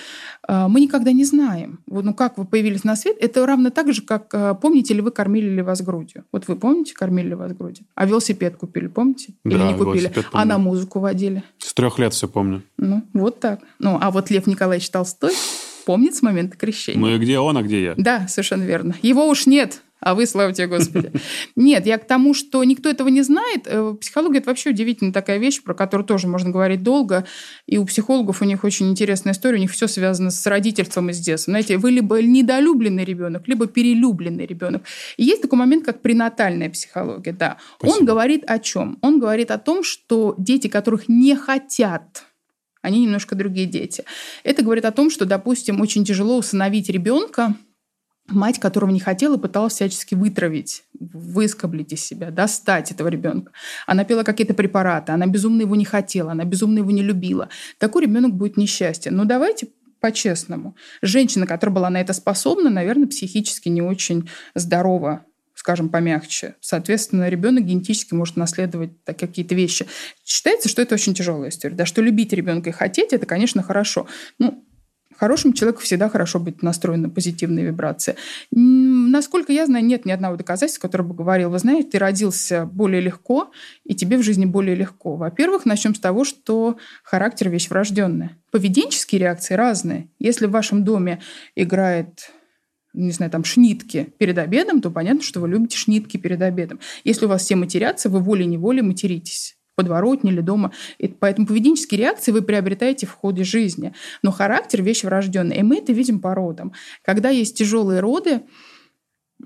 [0.48, 1.80] Э, мы никогда не знаем.
[1.88, 5.02] Вот, ну, как вы появились на свет, это равно так же, как э, помните ли
[5.02, 6.26] вы, кормили ли вас грудью.
[6.32, 7.86] Вот вы помните, кормили ли вас грудью?
[7.96, 9.34] А велосипед купили, помните?
[9.46, 10.12] Или да, не купили?
[10.32, 11.44] А на музыку водили?
[11.58, 12.64] С трех лет все помню.
[12.78, 13.62] Ну, вот так.
[13.80, 15.34] Ну, а вот Лев Николаевич Толстой
[15.86, 17.00] помнит с момента крещения.
[17.00, 17.94] Ну и где он, а где я?
[17.98, 18.96] Да, совершенно верно.
[19.02, 21.12] Его уж нет а вы, слава тебе, Господи.
[21.56, 23.62] Нет, я к тому, что никто этого не знает.
[23.66, 27.26] Э, психология– это вообще удивительная такая вещь, про которую тоже можно говорить долго.
[27.68, 31.20] И у психологов у них очень интересная история, у них все связано с родительством из
[31.20, 31.52] детства.
[31.52, 34.84] Знаете, вы либо недолюбленный ребенок, либо перелюбленный ребенок.
[35.18, 37.58] И есть такой момент, как пренатальная психология, да.
[37.78, 38.00] Спасибо.
[38.00, 38.98] Он говорит о чем?
[39.02, 42.26] Он говорит о том, что дети, которых не хотят
[42.82, 44.04] они немножко другие дети.
[44.44, 47.56] Это говорит о том, что, допустим, очень тяжело усыновить ребенка,
[48.28, 53.52] мать которого не хотела, пыталась всячески вытравить, выскоблить из себя, достать этого ребенка.
[53.86, 57.50] Она пила какие-то препараты, она безумно его не хотела, она безумно его не любила.
[57.80, 59.12] Такой ребенок будет несчастье.
[59.12, 59.68] Но давайте
[60.00, 60.76] по-честному.
[61.02, 66.56] Женщина, которая была на это способна, наверное, психически не очень здорова скажем, помягче.
[66.60, 69.88] Соответственно, ребенок генетически может наследовать какие-то вещи.
[70.26, 71.76] Считается, что это очень тяжелая история.
[71.76, 74.08] Да, что любить ребенка и хотеть, это, конечно, хорошо.
[74.40, 74.66] Ну,
[75.24, 78.18] Хорошему человеку всегда хорошо быть настроен на позитивные вибрации.
[78.52, 83.00] Насколько я знаю, нет ни одного доказательства, которое бы говорил, вы знаете, ты родился более
[83.00, 83.50] легко,
[83.86, 85.16] и тебе в жизни более легко.
[85.16, 88.38] Во-первых, начнем с того, что характер– вещь врожденная.
[88.52, 90.10] Поведенческие реакции разные.
[90.20, 91.22] Если в вашем доме
[91.56, 92.34] играет
[92.94, 96.82] не знаю, там, шнитки перед обедом, то понятно, что вы любите шнитки перед обедом.
[97.06, 100.72] Если у вас все матерятся, вы волей-неволей материтесь подворотне или дома.
[100.98, 103.94] И поэтому поведенческие реакции вы приобретаете в ходе жизни.
[104.22, 105.58] Но характер– вещь врожденная.
[105.58, 106.74] И мы это видим по родам.
[107.04, 108.42] Когда есть тяжелые роды,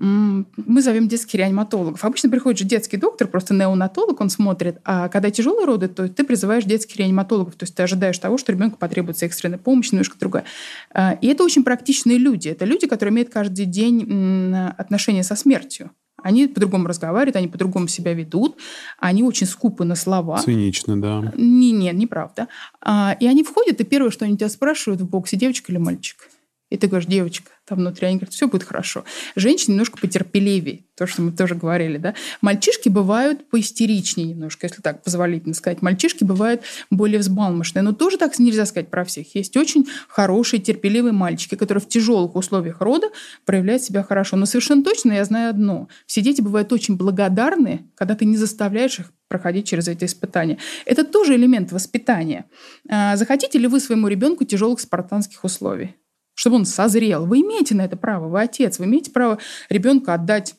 [0.00, 2.04] мы зовем детских реаниматологов.
[2.04, 4.78] Обычно приходит же детский доктор, просто неонатолог, он смотрит.
[4.84, 7.56] А когда тяжелые роды, то ты призываешь детских реаниматологов.
[7.56, 10.44] То есть ты ожидаешь того, что ребенку потребуется экстренная помощь, немножко другая.
[10.92, 12.48] А, и это очень практичные люди.
[12.48, 15.90] Это люди, которые имеют каждый день отношения со смертью.
[16.22, 18.56] Они по-другому разговаривают, они по-другому себя ведут,
[18.98, 20.38] они очень скупы на слова.
[20.38, 21.32] Цинично, да.
[21.36, 22.48] Не, нет, неправда.
[22.80, 26.28] А, и они входят, и первое, что они тебя спрашивают в боксе, девочка или мальчик?
[26.70, 29.04] И ты говоришь, девочка, там внутри, они говорят, все будет хорошо.
[29.36, 32.14] Женщины немножко потерпеливее, то, что мы тоже говорили, да.
[32.42, 35.80] Мальчишки бывают поистеричнее немножко, если так позволительно сказать.
[35.80, 39.34] Мальчишки бывают более взбалмошные, но тоже так нельзя сказать про всех.
[39.34, 43.08] Есть очень хорошие, терпеливые мальчики, которые в тяжелых условиях рода
[43.46, 44.36] проявляют себя хорошо.
[44.36, 45.88] Но совершенно точно я знаю одно.
[46.06, 50.58] Все дети бывают очень благодарны, когда ты не заставляешь их проходить через эти испытания.
[50.84, 52.46] Это тоже элемент воспитания.
[52.88, 55.94] А, захотите ли вы своему ребенку тяжелых спартанских условий?
[56.38, 57.26] Чтобы он созрел.
[57.26, 60.54] Вы имеете на это право, вы отец, вы имеете право ребенка отдать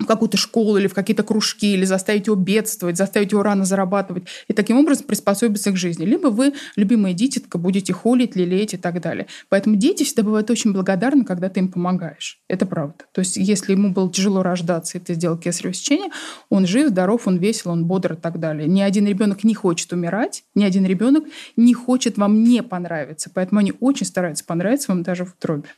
[0.00, 4.24] в какую-то школу или в какие-то кружки, или заставить его бедствовать, заставить его рано зарабатывать,
[4.48, 6.04] и таким образом приспособиться к жизни.
[6.04, 9.26] Либо вы, любимая дитятка, будете холить, лелеять и так далее.
[9.48, 12.40] Поэтому дети всегда бывают очень благодарны, когда ты им помогаешь.
[12.48, 13.04] Это правда.
[13.12, 16.10] То есть если ему было тяжело рождаться, и ты сделал кесарево сечение,
[16.48, 18.66] он жив, здоров, он весел, он бодр и так далее.
[18.66, 21.24] Ни один ребенок не хочет умирать, ни один ребенок
[21.56, 23.30] не хочет вам не понравиться.
[23.32, 25.68] Поэтому они очень стараются понравиться вам даже в утробе.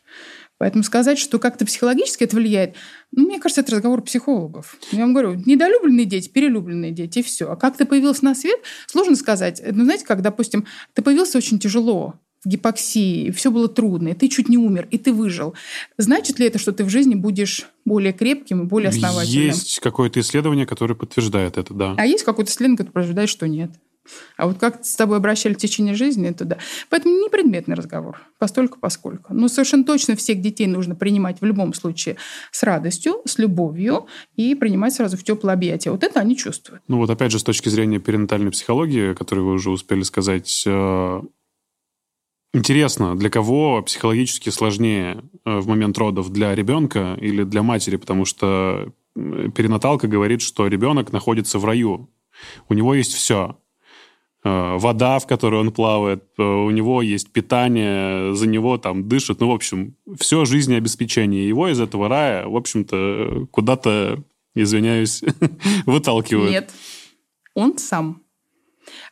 [0.62, 2.76] Поэтому сказать, что как-то психологически это влияет,
[3.10, 4.76] ну, мне кажется, это разговор психологов.
[4.92, 7.50] Я вам говорю, недолюбленные дети, перелюбленные дети, и все.
[7.50, 9.60] А как ты появился на свет, сложно сказать.
[9.72, 14.14] Ну, знаете, как, допустим, ты появился очень тяжело, в гипоксии, и все было трудно, и
[14.14, 15.54] ты чуть не умер, и ты выжил.
[15.98, 19.46] Значит ли это, что ты в жизни будешь более крепким и более основательным?
[19.46, 21.96] Есть какое-то исследование, которое подтверждает это, да.
[21.98, 23.72] А есть какое-то исследование, которое подтверждает, что нет.
[24.36, 26.58] А вот как с тобой обращали в течение жизни, это да.
[26.88, 29.32] Поэтому не предметный разговор, постольку поскольку.
[29.32, 32.16] Но совершенно точно всех детей нужно принимать в любом случае
[32.50, 35.92] с радостью, с любовью и принимать сразу в теплое объятие.
[35.92, 36.82] Вот это они чувствуют.
[36.88, 41.22] Ну вот опять же, с точки зрения перинатальной психологии, которую вы уже успели сказать, э,
[42.54, 48.26] Интересно, для кого психологически сложнее э, в момент родов, для ребенка или для матери, потому
[48.26, 52.10] что перинаталка говорит, что ребенок находится в раю,
[52.68, 53.56] у него есть все.
[54.44, 59.40] Э, вода, в которой он плавает, э, у него есть питание, за него там дышит,
[59.40, 64.24] ну, в общем, все жизнеобеспечение его из этого рая, в общем-то, куда-то,
[64.56, 65.22] извиняюсь,
[65.86, 66.50] выталкивают.
[66.50, 66.70] Нет,
[67.54, 68.22] он сам.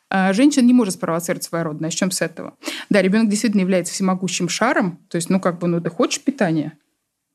[0.08, 2.54] А женщина не может спровоцировать свое С чем с этого?
[2.88, 4.98] Да, ребенок действительно является всемогущим шаром.
[5.08, 6.72] То есть, ну, как бы, ну, ты хочешь питание?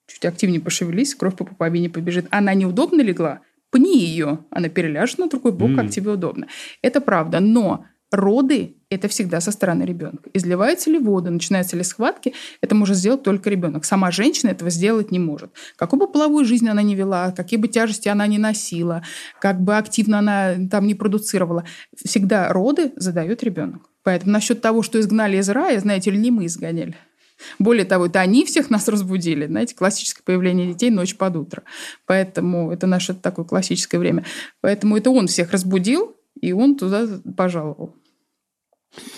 [0.08, 2.28] Чуть активнее пошевелись, кровь по пуповине побежит.
[2.32, 3.40] Она неудобно легла?
[3.76, 5.76] Пни ее, она переляжет на другой бок, mm.
[5.76, 6.48] как тебе удобно.
[6.82, 10.30] Это правда, но роды– это всегда со стороны ребенка.
[10.34, 13.84] Изливается ли вода, начинаются ли схватки, это может сделать только ребенок.
[13.84, 15.52] Сама женщина этого сделать не может.
[15.76, 19.04] Какую бы половую жизнь она не вела, какие бы тяжести она не носила,
[19.42, 21.66] как бы активно она там не продуцировала,
[21.96, 23.90] всегда роды задает ребенок.
[24.04, 26.96] Поэтому насчет того, что изгнали из рая, знаете ли, не мы изгоняли.
[27.60, 29.48] Более того, это они всех нас разбудили.
[29.48, 31.64] Знаете, классическое появление детей ночь под утро.
[32.06, 34.26] Поэтому это наше такое классическое время.
[34.62, 37.96] Поэтому это он всех разбудил, и он туда пожаловал.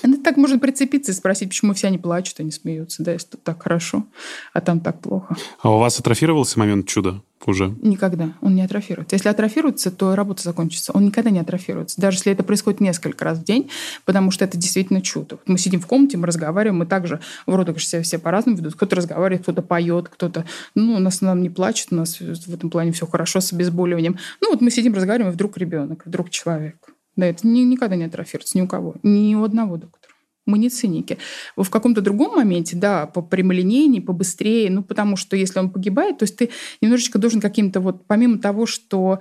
[0.01, 3.43] Это так можно прицепиться и спросить, почему все они плачут, они смеются, да, если тут
[3.43, 4.05] так хорошо,
[4.53, 5.35] а там так плохо.
[5.61, 7.75] А у вас атрофировался момент чуда уже?
[7.81, 8.33] Никогда.
[8.41, 9.15] Он не атрофируется.
[9.15, 10.91] Если атрофируется, то работа закончится.
[10.91, 11.99] Он никогда не атрофируется.
[11.99, 13.69] Даже если это происходит несколько раз в день,
[14.05, 15.39] потому что это действительно чудо.
[15.45, 18.75] Мы сидим в комнате, мы разговариваем, мы также в родах все, все по-разному ведут.
[18.75, 20.45] Кто-то разговаривает, кто-то поет, кто-то...
[20.75, 24.17] Ну, у нас нам не плачет, у нас в этом плане все хорошо с обезболиванием.
[24.41, 26.75] Ну, вот мы сидим, разговариваем, и вдруг ребенок, вдруг человек.
[27.17, 30.13] Да, это ни, никогда не атрофируется ни у кого, ни у одного доктора.
[30.45, 31.17] Мы не циники.
[31.57, 36.23] В каком-то другом моменте, да, по прямолинейнее, побыстрее, ну, потому что если он погибает, то
[36.23, 39.19] есть ты немножечко должен каким-то вот, помимо того, что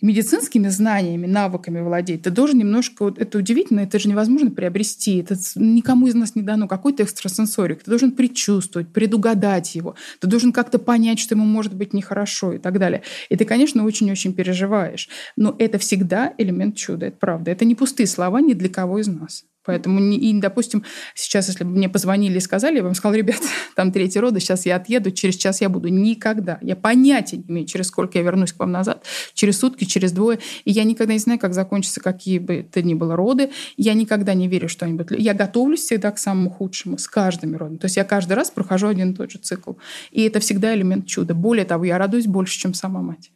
[0.00, 3.04] медицинскими знаниями, навыками владеть, ты должен немножко...
[3.04, 5.18] Вот это удивительно, это же невозможно приобрести.
[5.18, 6.68] Это никому из нас не дано.
[6.68, 7.82] Какой-то экстрасенсорик.
[7.82, 9.94] Ты должен предчувствовать, предугадать его.
[10.20, 13.02] Ты должен как-то понять, что ему может быть нехорошо и так далее.
[13.28, 15.08] И ты, конечно, очень-очень переживаешь.
[15.36, 17.06] Но это всегда элемент чуда.
[17.06, 17.50] Это правда.
[17.50, 19.44] Это не пустые слова ни для кого из нас.
[19.64, 20.84] Поэтому, и, допустим,
[21.14, 23.40] сейчас, если бы мне позвонили и сказали, я бы вам сказала, ребят,
[23.74, 25.88] там третий роды, сейчас я отъеду, через час я буду.
[25.88, 26.58] Никогда.
[26.60, 30.38] Я понятия не имею, через сколько я вернусь к вам назад, через сутки, через двое.
[30.64, 33.50] И я никогда не знаю, как закончатся какие бы это ни было роды.
[33.76, 35.18] Я никогда не верю, что они будут...
[35.18, 37.78] Я готовлюсь всегда к самому худшему, с каждыми родами.
[37.78, 39.72] То есть я каждый раз прохожу один и тот же цикл.
[40.10, 41.34] И это всегда элемент чуда.
[41.34, 43.30] Более того, я радуюсь больше, чем сама мать.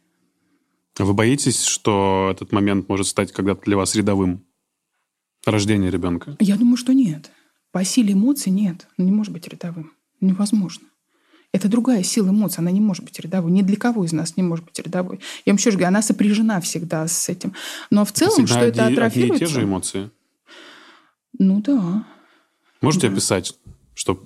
[0.97, 4.43] Вы боитесь, что этот момент может стать когда-то для вас рядовым?
[5.51, 6.35] Рождение ребенка?
[6.39, 7.31] Я думаю, что нет.
[7.71, 8.87] По силе эмоций нет.
[8.97, 9.93] Он не может быть рядовым.
[10.21, 10.87] Невозможно.
[11.51, 13.51] Это другая сила эмоций, она не может быть рядовой.
[13.51, 15.19] Ни для кого из нас не может быть рядовой.
[15.45, 17.53] Я вам еще раз говорю, она сопряжена всегда с этим.
[17.89, 19.35] Но в целом, что это атрофируется...
[19.35, 20.11] Одни и те же эмоции?
[21.39, 22.05] Ну да.
[22.81, 23.13] Можете да.
[23.13, 23.57] описать,
[23.95, 24.21] чтобы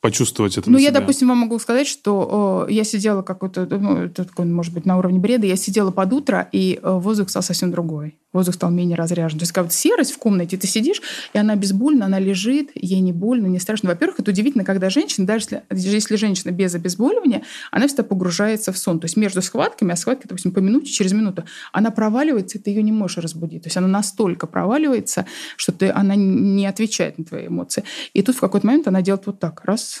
[0.00, 1.00] почувствовать это Ну, я, себя.
[1.00, 4.96] допустим, вам могу сказать, что э, я сидела какой-то, ну, это такой, может быть, на
[4.96, 8.16] уровне бреда, я сидела под утро, и э, воздух стал совсем другой.
[8.32, 9.38] Воздух стал менее разряжен.
[9.38, 11.00] То есть, как вот серость в комнате, ты сидишь,
[11.32, 13.88] и она безбольна, она лежит, ей не больно, не страшно.
[13.88, 17.42] Во-первых, это удивительно, когда женщина, даже если, если женщина без обезболивания,
[17.72, 19.00] она всегда погружается в сон.
[19.00, 22.70] То есть, между схватками, а схватки, допустим, по минуте, через минуту, она проваливается, и ты
[22.70, 23.62] ее не можешь разбудить.
[23.62, 25.26] То есть, она настолько проваливается,
[25.56, 27.82] что ты, она не отвечает на твои эмоции.
[28.12, 29.97] И тут в какой-то момент она делает вот так, раз,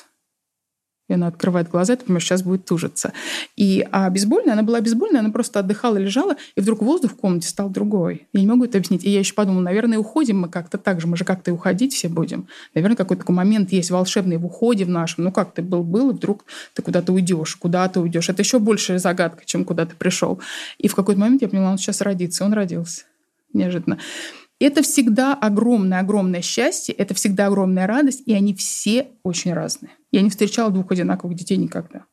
[1.08, 3.12] И она открывает глаза, ты понимаешь, сейчас будет тужиться.
[3.56, 7.48] И, а бейсбольная, она была бейсбольная, она просто отдыхала, лежала, и вдруг воздух в комнате
[7.48, 8.26] стал другой.
[8.32, 9.04] Я не могу это объяснить.
[9.04, 11.94] И я еще подумала, наверное, уходим мы как-то так же, мы же как-то и уходить
[11.94, 12.46] все будем.
[12.74, 15.24] Наверное, какой-то такой момент есть волшебный в уходе в нашем.
[15.24, 16.44] Ну как ты был-был, и вдруг
[16.74, 18.28] ты куда-то уйдешь, куда ты уйдешь.
[18.28, 20.40] Это еще большая загадка, чем куда ты пришел.
[20.76, 22.44] И в какой-то момент я поняла, он сейчас родится.
[22.44, 23.04] Он родился
[23.52, 23.98] неожиданно.
[24.60, 29.92] Это всегда огромное-огромное счастье, это всегда огромная радость, и они все очень разные.
[30.10, 32.06] Я не встречала двух одинаковых детей никогда.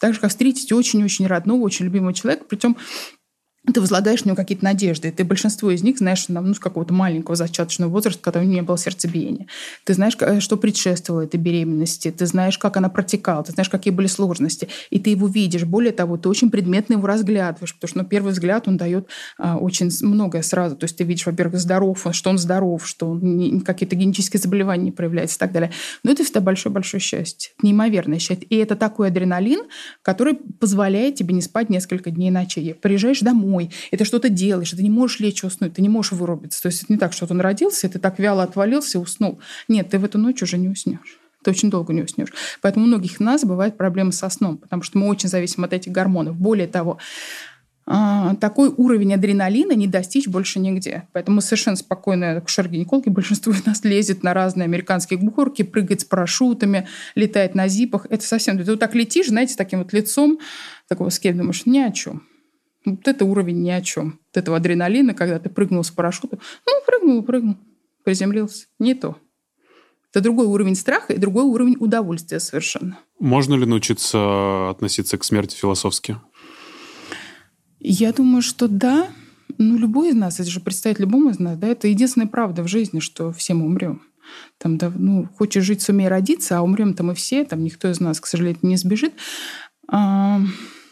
[0.00, 2.76] Так же, как встретить очень-очень родного, очень любимого человека, причем
[3.72, 5.10] ты возлагаешь на него какие-то надежды.
[5.10, 8.62] Ты большинство из них знаешь ну, с какого-то маленького зачаточного возраста, когда у него не
[8.62, 9.46] было сердцебиения.
[9.84, 12.10] Ты знаешь, что предшествовало этой беременности.
[12.10, 13.44] Ты знаешь, как она протекала.
[13.44, 14.68] Ты знаешь, какие были сложности.
[14.90, 15.64] И ты его видишь.
[15.64, 17.74] Более того, ты очень предметно его разглядываешь.
[17.74, 20.76] Потому что, ну, первый взгляд, он дает а, очень многое сразу.
[20.76, 24.92] То есть ты видишь, во-первых, здоров, что он здоров, что он какие-то генетические заболевания не
[24.92, 25.72] проявляются и так далее.
[26.04, 27.52] Но это всегда большое-большое счастье.
[27.62, 28.46] Неимоверное счастье.
[28.48, 29.60] И это такой адреналин,
[30.02, 32.72] который позволяет тебе не спать несколько дней ночей.
[32.74, 36.12] Приезжаешь домой, домой, и ты что-то делаешь, ты не можешь лечь уснуть, ты не можешь
[36.12, 36.62] вырубиться.
[36.62, 39.40] То есть это не так, что он родился, и ты так вяло отвалился и уснул.
[39.68, 42.30] Нет, ты в эту ночь уже не уснешь ты очень долго не уснешь.
[42.60, 45.92] Поэтому у многих нас бывают проблемы со сном, потому что мы очень зависим от этих
[45.92, 46.36] гормонов.
[46.36, 46.98] Более того,
[47.86, 51.08] а, такой уровень адреналина не достичь больше нигде.
[51.12, 56.88] Поэтому совершенно спокойно акушер-гинекологи, большинство из нас лезет на разные американские горки, прыгает с парашютами,
[57.14, 58.06] летает на зипах.
[58.10, 58.58] Это совсем...
[58.58, 60.40] Ты вот так летишь, знаете, таким вот лицом,
[60.88, 62.24] такого скель, думаешь, ни о чем.
[62.84, 64.20] Вот это уровень ни о чем.
[64.28, 66.38] Вот этого адреналина, когда ты прыгнул с парашюта.
[66.66, 67.56] Ну, прыгнул, прыгнул,
[68.04, 68.66] приземлился.
[68.78, 69.16] Не то.
[70.10, 72.98] Это другой уровень страха и другой уровень удовольствия совершенно.
[73.18, 76.16] Можно ли научиться относиться к смерти философски?
[77.78, 79.08] Я думаю, что да.
[79.58, 82.68] Ну, любой из нас, это же представить любому из нас, да, это единственная правда в
[82.68, 84.02] жизни, что все мы умрем.
[84.58, 88.20] Там, да, ну, хочешь жить, сумей родиться, а умрем-то мы все, там никто из нас,
[88.20, 89.14] к сожалению, не сбежит.
[89.88, 90.40] А,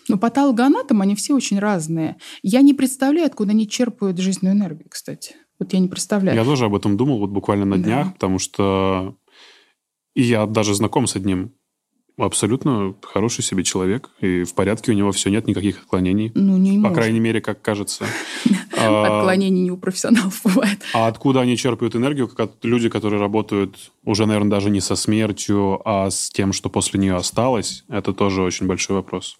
[0.09, 2.17] но патологоанатомы, они все очень разные.
[2.43, 5.37] Я не представляю, откуда они черпают жизненную энергию, кстати.
[5.59, 6.37] Вот я не представляю.
[6.37, 8.13] Я тоже об этом думал вот буквально на днях, да.
[8.13, 9.17] потому что
[10.15, 11.53] и я даже знаком с одним
[12.19, 16.33] абсолютно хороший себе человек, и в порядке у него все, нет никаких отклонений.
[16.35, 16.97] Ну, не По может.
[16.97, 18.07] крайней мере, как кажется.
[18.79, 20.79] А, Отклонений не у профессионалов бывает.
[20.93, 22.29] А откуда они черпают энергию?
[22.29, 27.01] Как люди, которые работают уже, наверное, даже не со смертью, а с тем, что после
[27.01, 29.39] нее осталось, это тоже очень большой вопрос.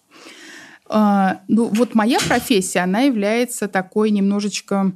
[0.89, 4.93] А, ну, вот моя профессия, она является такой немножечко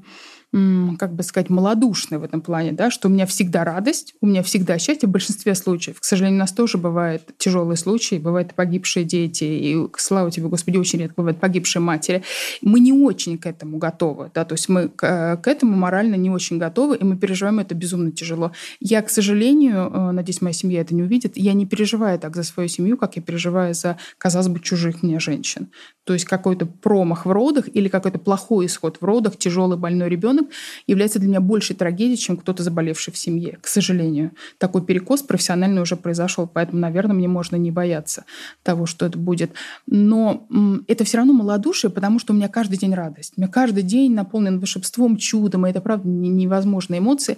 [0.51, 4.43] как бы сказать, малодушной в этом плане, да, что у меня всегда радость, у меня
[4.43, 5.99] всегда счастье в большинстве случаев.
[5.99, 10.75] К сожалению, у нас тоже бывают тяжелые случаи, бывают погибшие дети, и, слава тебе, Господи,
[10.77, 12.23] очень редко бывают погибшие матери.
[12.61, 16.29] Мы не очень к этому готовы, да, то есть мы к, к этому морально не
[16.29, 18.51] очень готовы, и мы переживаем это безумно тяжело.
[18.81, 22.43] Я, к сожалению, э, надеюсь, моя семья это не увидит, я не переживаю так за
[22.43, 25.69] свою семью, как я переживаю за, казалось бы, чужих мне женщин.
[26.03, 30.40] То есть какой-то промах в родах или какой-то плохой исход в родах, тяжелый больной ребенок,
[30.41, 30.53] ребенок
[30.87, 33.57] является для меня большей трагедией, чем кто-то заболевший в семье.
[33.61, 38.25] К сожалению, такой перекос профессиональный уже произошел, поэтому, наверное, мне можно не бояться
[38.63, 39.51] того, что это будет.
[39.87, 40.47] Но
[40.87, 43.33] это все равно малодушие, потому что у меня каждый день радость.
[43.37, 47.37] У меня каждый день наполнен волшебством, чудом, и это, правда, невозможные эмоции.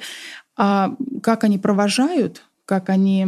[0.56, 3.28] А как они провожают, как они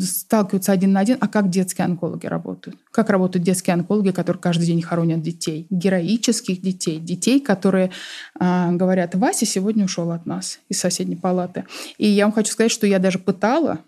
[0.00, 2.78] сталкиваются один на один, а как детские онкологи работают?
[2.90, 5.66] Как работают детские онкологи, которые каждый день хоронят детей?
[5.70, 6.98] Героических детей.
[6.98, 7.90] Детей, которые
[8.38, 11.64] э, говорят, Вася сегодня ушел от нас из соседней палаты.
[11.98, 13.80] И я вам хочу сказать, что я даже пытала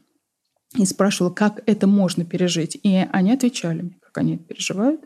[0.77, 2.79] и спрашивала, как это можно пережить.
[2.83, 5.01] И они отвечали мне, как они это переживают.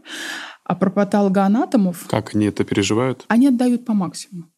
[0.65, 2.07] А про патологоанатомов...
[2.09, 3.25] Как они это переживают?
[3.29, 4.49] Они отдают по максимуму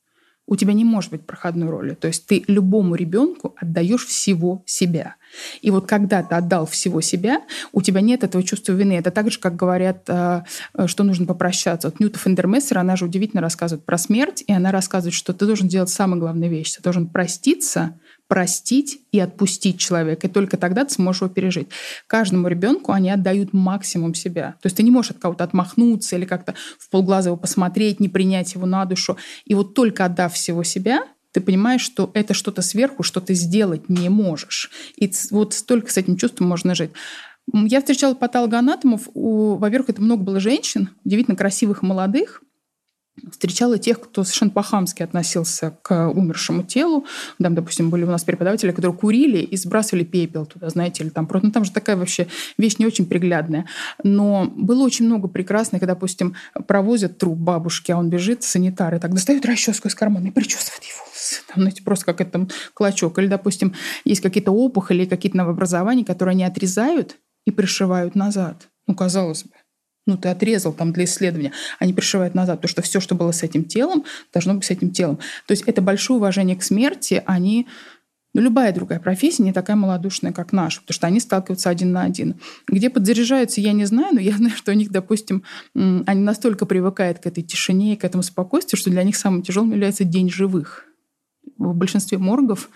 [0.50, 1.94] у тебя не может быть проходной роли.
[1.94, 5.14] То есть ты любому ребенку отдаешь всего себя.
[5.62, 7.42] И вот когда ты отдал всего себя,
[7.72, 8.94] у тебя нет этого чувства вины.
[8.94, 10.42] Это так же, как говорят, э,
[10.86, 11.88] что нужно попрощаться.
[11.88, 15.68] Вот Ньюта Фендермессер, она же удивительно рассказывает про смерть, и она рассказывает, что ты должен
[15.68, 16.72] делать самую главную вещь.
[16.74, 17.96] Ты должен проститься,
[18.30, 20.28] простить и отпустить человека.
[20.28, 21.66] И только тогда ты сможешь его пережить.
[22.06, 24.54] Каждому ребенку они отдают максимум себя.
[24.62, 28.08] То есть ты не можешь от кого-то отмахнуться или как-то в полглаза его посмотреть, не
[28.08, 29.16] принять его на душу.
[29.46, 31.02] И вот только отдав всего себя,
[31.32, 34.70] ты понимаешь, что это что-то сверху, что ты сделать не можешь.
[34.96, 36.92] И вот столько с этим чувством можно жить.
[37.52, 39.08] Я встречала патологоанатомов.
[39.12, 42.44] Во-первых, это много было женщин, удивительно красивых молодых,
[43.30, 47.06] встречала тех, кто совершенно по-хамски относился к умершему телу.
[47.38, 51.26] Там, допустим, были у нас преподаватели, которые курили и сбрасывали пепел туда, знаете, или там
[51.26, 51.46] просто...
[51.46, 53.66] Ну, там же такая вообще вещь не очень приглядная.
[54.02, 56.34] Но было очень много прекрасных, когда, допустим,
[56.66, 61.04] провозят труп бабушки, а он бежит, санитары, так достают расческу из кармана и причесывают его
[61.20, 61.42] волосы.
[61.48, 63.18] Там, знаете, просто как это там клочок.
[63.18, 68.68] Или, допустим, есть какие-то опухоли, какие-то новообразования, которые они отрезают, и пришивают назад.
[68.86, 69.50] Ну, казалось бы.
[70.10, 71.52] Ну, ты отрезал там для исследования.
[71.78, 74.90] Они пришивают назад, потому что все, что было с этим телом, должно быть с этим
[74.90, 75.20] телом.
[75.46, 77.22] То есть это большое уважение к смерти.
[77.26, 77.68] Они
[78.34, 82.02] ну, любая другая профессия не такая малодушная, как наша, потому что они сталкиваются один на
[82.02, 82.40] один.
[82.66, 85.44] Где подзаряжаются, я не знаю, но я знаю, что у них, допустим,
[85.74, 89.70] они настолько привыкают к этой тишине и к этому спокойствию, что для них самым тяжелым
[89.70, 90.86] является день живых.
[91.56, 92.68] В большинстве моргов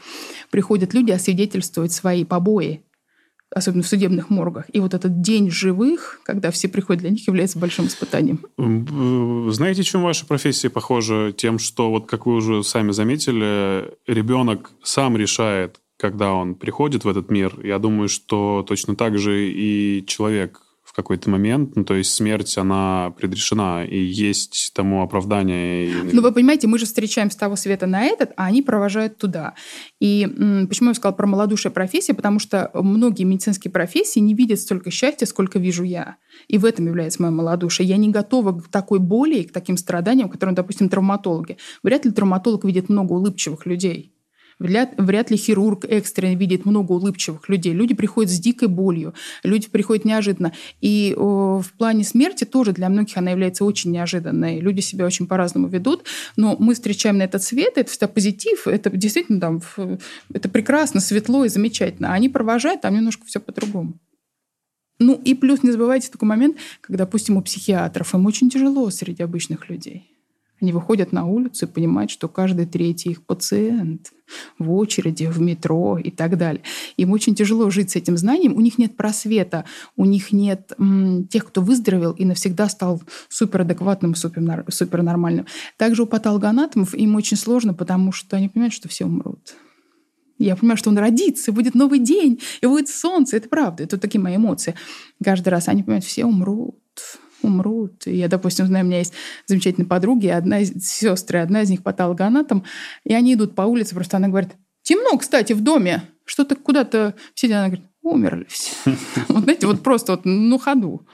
[0.52, 2.83] приходят люди освидетельствовать свои побои
[3.54, 4.64] особенно в судебных моргах.
[4.72, 8.40] И вот этот день живых, когда все приходят, для них является большим испытанием.
[9.52, 11.32] Знаете, чем ваша профессия похожа?
[11.36, 17.08] Тем, что, вот как вы уже сами заметили, ребенок сам решает, когда он приходит в
[17.08, 17.54] этот мир.
[17.62, 20.60] Я думаю, что точно так же и человек
[20.94, 25.90] какой-то момент, ну, то есть смерть, она предрешена, и есть тому оправдание.
[26.12, 29.54] Ну, вы понимаете, мы же встречаем с того света на этот, а они провожают туда.
[30.00, 30.26] И
[30.68, 32.12] почему я сказала про малодушие профессии?
[32.12, 36.16] Потому что многие медицинские профессии не видят столько счастья, сколько вижу я.
[36.48, 37.88] И в этом является мое малодушие.
[37.88, 41.58] Я не готова к такой боли и к таким страданиям, которые, допустим, травматологи.
[41.82, 44.13] Вряд ли травматолог видит много улыбчивых людей.
[44.58, 47.72] Вряд, ли хирург экстренно видит много улыбчивых людей.
[47.72, 50.52] Люди приходят с дикой болью, люди приходят неожиданно.
[50.80, 54.60] И в плане смерти тоже для многих она является очень неожиданной.
[54.60, 56.04] Люди себя очень по-разному ведут,
[56.36, 59.60] но мы встречаем на этот свет, это всегда позитив, это действительно там,
[60.32, 62.12] это прекрасно, светло и замечательно.
[62.12, 63.98] Они провожают, там немножко все по-другому.
[65.00, 69.24] Ну и плюс не забывайте такой момент, когда, допустим, у психиатров им очень тяжело среди
[69.24, 70.13] обычных людей.
[70.64, 74.12] Они выходят на улицу и понимают, что каждый третий их пациент
[74.58, 76.62] в очереди, в метро и так далее.
[76.96, 78.56] Им очень тяжело жить с этим знанием.
[78.56, 84.14] У них нет просвета, у них нет м, тех, кто выздоровел и навсегда стал суперадекватным,
[84.14, 85.44] супер, супернормальным.
[85.76, 89.56] Также у патологоанатомов им очень сложно, потому что они понимают, что все умрут.
[90.38, 93.36] Я понимаю, что он родится, будет новый день, и будет солнце.
[93.36, 94.74] Это правда, это такие мои эмоции.
[95.22, 96.78] Каждый раз они понимают, все умрут
[97.42, 98.06] умрут.
[98.06, 99.12] И я, допустим, знаю, у меня есть
[99.46, 102.64] замечательные подруги, одна из сестры, одна из них патологоанатом,
[103.04, 104.50] и они идут по улице, просто она говорит,
[104.82, 108.72] темно, кстати, в доме, что-то куда-то все, она говорит, умерли все.
[109.28, 111.06] Вот знаете, вот просто вот на ходу.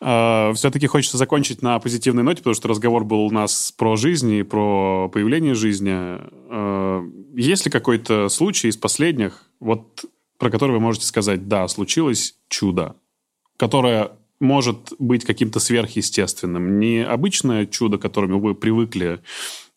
[0.00, 4.32] А, Все-таки хочется закончить на позитивной ноте, потому что разговор был у нас про жизнь
[4.32, 5.92] и про появление жизни.
[5.92, 7.02] А,
[7.34, 10.04] есть ли какой-то случай из последних, вот
[10.38, 12.94] про который вы можете сказать, да, случилось чудо,
[13.56, 16.78] которое может быть каким-то сверхъестественным.
[16.78, 19.20] Не обычное чудо, к которому вы привыкли,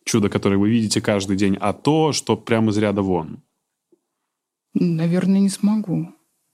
[0.05, 3.41] чудо, которое вы видите каждый день, а то, что прямо из ряда вон.
[4.73, 6.13] Наверное, не смогу.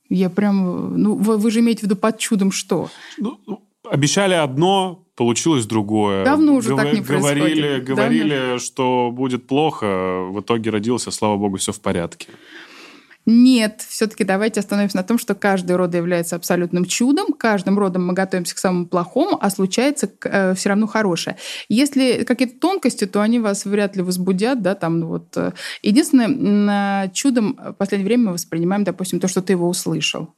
[0.09, 1.01] Я прям...
[1.01, 2.89] Ну, вы, вы же имеете в виду под чудом что?
[3.17, 6.23] Ну, ну обещали одно, получилось другое.
[6.23, 6.79] Давно уже Гов...
[6.79, 7.83] так не говорили, происходит.
[7.85, 8.59] Говорили, Давно.
[8.59, 12.29] что будет плохо, в итоге родился, слава богу, все в порядке.
[13.29, 18.13] Нет, все-таки давайте остановимся на том, что каждый род является абсолютным чудом, каждым родом мы
[18.13, 21.35] готовимся к самому плохому, а случается э, все равно хорошее.
[21.67, 25.35] Если какие-то тонкости, то они вас вряд ли возбудят, да, там ну вот.
[25.35, 25.51] Э.
[25.81, 30.29] Единственное, чудом в последнее время мы воспринимаем, допустим, то, что ты его услышал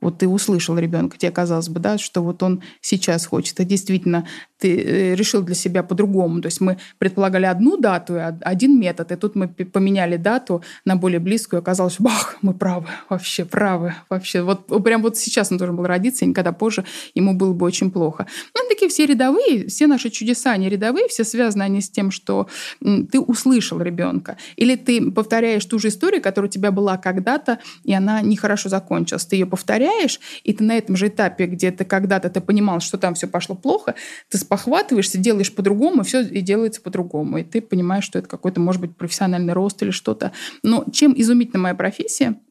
[0.00, 4.26] вот ты услышал ребенка, тебе казалось бы, да, что вот он сейчас хочет, а действительно
[4.58, 6.40] ты э, решил для себя по-другому.
[6.40, 11.20] То есть мы предполагали одну дату, один метод, и тут мы поменяли дату на более
[11.20, 14.42] близкую, и оказалось, бах, мы правы, вообще правы, вообще.
[14.42, 16.84] Вот прям вот сейчас он должен был родиться, и никогда позже
[17.14, 18.26] ему было бы очень плохо.
[18.54, 22.48] Ну, такие все рядовые, все наши чудеса, они рядовые, все связаны они с тем, что
[22.80, 24.36] ты услышал ребенка.
[24.56, 29.26] Или ты повторяешь ту же историю, которая у тебя была когда-то, и она нехорошо закончилась.
[29.26, 32.98] Ты ее повторяешь, и ты на этом же этапе, где ты когда-то ты понимал, что
[32.98, 33.94] там все пошло плохо,
[34.28, 37.38] ты спохватываешься, делаешь по-другому, все и делается по-другому.
[37.38, 40.32] И ты понимаешь, что это какой-то, может быть, профессиональный рост или что-то.
[40.62, 42.40] Но чем изумительна моя профессия–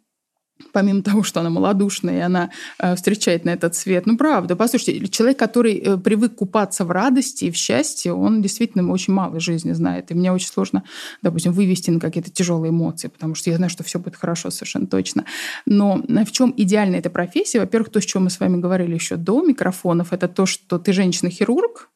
[0.72, 2.50] помимо того, что она малодушная, и она
[2.80, 4.06] э, встречает на этот свет.
[4.06, 8.90] Ну, правда, послушайте, человек, который э, привык купаться в радости и в счастье, он действительно
[8.92, 10.12] очень мало жизни знает.
[10.12, 10.84] И мне очень сложно,
[11.22, 14.88] допустим, вывести на какие-то тяжелые эмоции, потому что я знаю, что все будет хорошо совершенно
[14.88, 15.26] точно.
[15.66, 17.60] Но в чем идеальная эта профессия?
[17.60, 20.94] Во-первых, то, с чем мы с вами говорили еще до микрофонов, это то, что ты
[20.94, 21.90] женщина-хирург,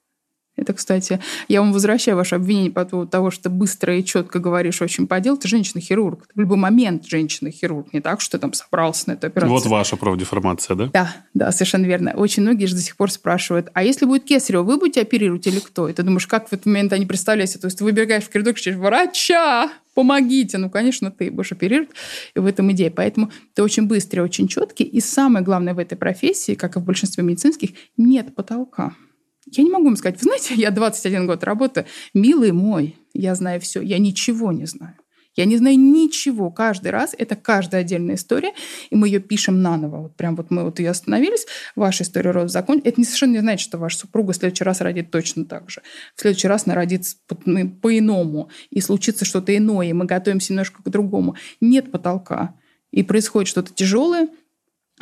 [0.59, 4.39] это, кстати, я вам возвращаю ваше обвинение по поводу того, что ты быстро и четко
[4.39, 5.37] говоришь очень по делу.
[5.37, 6.27] Ты женщина-хирург.
[6.27, 7.93] Ты в любой момент женщина-хирург.
[7.93, 9.51] Не так, что ты там собрался на эту операцию.
[9.51, 10.89] Вот ваша профдеформация, да?
[10.93, 12.13] Да, да, совершенно верно.
[12.15, 15.59] Очень многие же до сих пор спрашивают, а если будет кесарево, вы будете оперировать или
[15.59, 15.87] кто?
[15.87, 17.59] И ты думаешь, как в этот момент они представляются?
[17.59, 20.57] То есть ты выбегаешь в коридор, кричишь, врача, помогите.
[20.57, 21.89] Ну, конечно, ты будешь оперировать.
[22.35, 22.91] И в этом идея.
[22.91, 24.83] Поэтому ты очень быстрый, очень четкий.
[24.83, 28.93] И самое главное в этой профессии, как и в большинстве медицинских, нет потолка.
[29.51, 33.59] Я не могу вам сказать, вы знаете, я 21 год работаю, милый мой, я знаю
[33.61, 34.95] все, я ничего не знаю.
[35.35, 36.51] Я не знаю ничего.
[36.51, 38.51] Каждый раз это каждая отдельная история,
[38.89, 40.01] и мы ее пишем наново.
[40.01, 41.45] Вот прям вот мы вот ее остановились,
[41.77, 42.81] ваша история рода закон.
[42.83, 45.81] Это не совершенно не значит, что ваша супруга в следующий раз родит точно так же.
[46.15, 47.05] В следующий раз она родит
[47.45, 51.35] ну, по-иному, и случится что-то иное, и мы готовимся немножко к другому.
[51.61, 52.55] Нет потолка.
[52.91, 54.29] И происходит что-то тяжелое,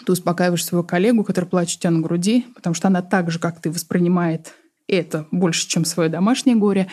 [0.05, 3.39] ты успокаиваешь своего коллегу, который плачет у тебя на груди, потому что она так же,
[3.39, 4.53] как ты, воспринимает
[4.87, 6.87] это больше, чем свое домашнее горе.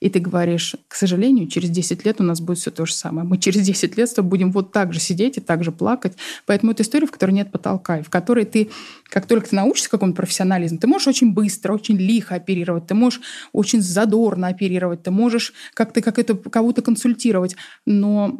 [0.00, 3.26] И ты говоришь, к сожалению, через 10 лет у нас будет все то же самое.
[3.26, 6.16] Мы через 10 лет с будем вот так же сидеть и так же плакать.
[6.46, 8.70] Поэтому это история, в которой нет потолка, и в которой ты,
[9.04, 13.20] как только ты научишься какому-то профессионализму, ты можешь очень быстро, очень лихо оперировать, ты можешь
[13.52, 17.56] очень задорно оперировать, ты можешь как-то как это кого-то консультировать,
[17.86, 18.38] но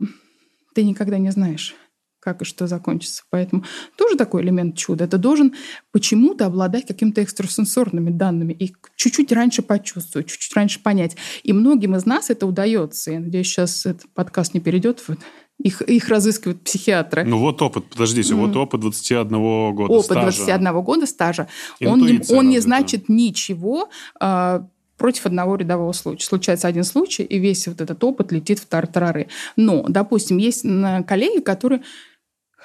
[0.75, 1.75] ты никогда не знаешь
[2.29, 3.23] как и что закончится.
[3.31, 3.65] Поэтому
[3.97, 5.05] тоже такой элемент чуда.
[5.05, 5.55] Это должен
[5.93, 11.17] почему-то обладать какими-то экстрасенсорными данными и чуть-чуть раньше почувствовать, чуть-чуть раньше понять.
[11.43, 13.13] И многим из нас это удается.
[13.13, 15.17] Я надеюсь, сейчас этот подкаст не перейдет в
[15.59, 17.25] их, их разыскивают психиатры.
[17.25, 18.37] Ну вот опыт, подождите, mm.
[18.37, 20.21] вот опыт 21 года опыт стажа.
[20.21, 21.49] Опыт 21 года стажа.
[21.81, 23.89] он не, он не значит ничего,
[24.21, 24.69] а,
[24.99, 26.27] против одного рядового случая.
[26.27, 29.29] Случается один случай, и весь вот этот опыт летит в тартарары.
[29.57, 30.63] Но, допустим, есть
[31.07, 31.83] коллеги, которые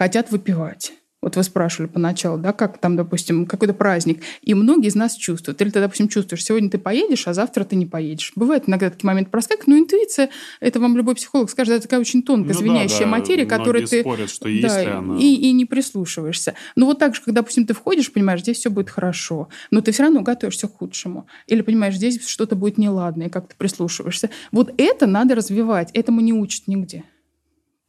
[0.04, 0.92] хотят выпивать.
[1.22, 4.22] Вот вы спрашивали поначалу, да, как там, допустим, какой-то праздник.
[4.42, 5.62] И многие из нас чувствуют.
[5.62, 8.34] Или ты, допустим, чувствуешь, сегодня ты поедешь, а завтра ты не поедешь.
[8.36, 12.22] Бывает иногда такие моменты проскакивают, но интуиция, это вам любой психолог скажет, это такая очень
[12.22, 13.12] тонкая, ну, звенящая да, да.
[13.12, 14.02] материя, которой ты...
[14.02, 15.18] спорят, что есть да, она...
[15.18, 16.56] и, и не прислушиваешься.
[16.76, 19.94] Но вот так же, когда, допустим, ты входишь, понимаешь, здесь все будет хорошо, но ты
[19.94, 21.28] все равно готовишься к худшему.
[21.48, 24.30] Или понимаешь, здесь что-то будет неладное, как ты прислушиваешься.
[24.52, 25.90] Вот это надо развивать.
[25.94, 27.06] Этому не учат нигде.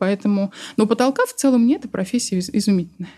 [0.05, 3.11] Поэтому, но потолка в целом нет, и профессия изумительная.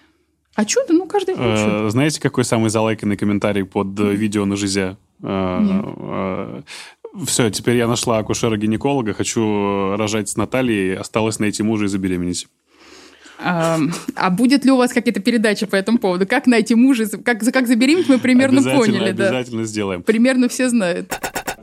[0.54, 1.66] А чудо, ну, каждый хочет.
[1.66, 4.96] Э, знаете, какой самый залайканный комментарий под э, видео на жизе?
[5.20, 6.62] Э,
[7.26, 12.46] Все, теперь я нашла акушера-гинеколога, хочу рожать с Натальей, осталось найти мужа и забеременеть.
[13.38, 13.78] А,
[14.14, 16.24] а будет ли у вас какие-то передачи по этому поводу?
[16.24, 17.06] Как найти мужа?
[17.08, 19.10] Как, как забеременеть, мы примерно обязательно, поняли.
[19.10, 19.66] Обязательно да.
[19.66, 20.02] сделаем.
[20.04, 21.12] Примерно все знают.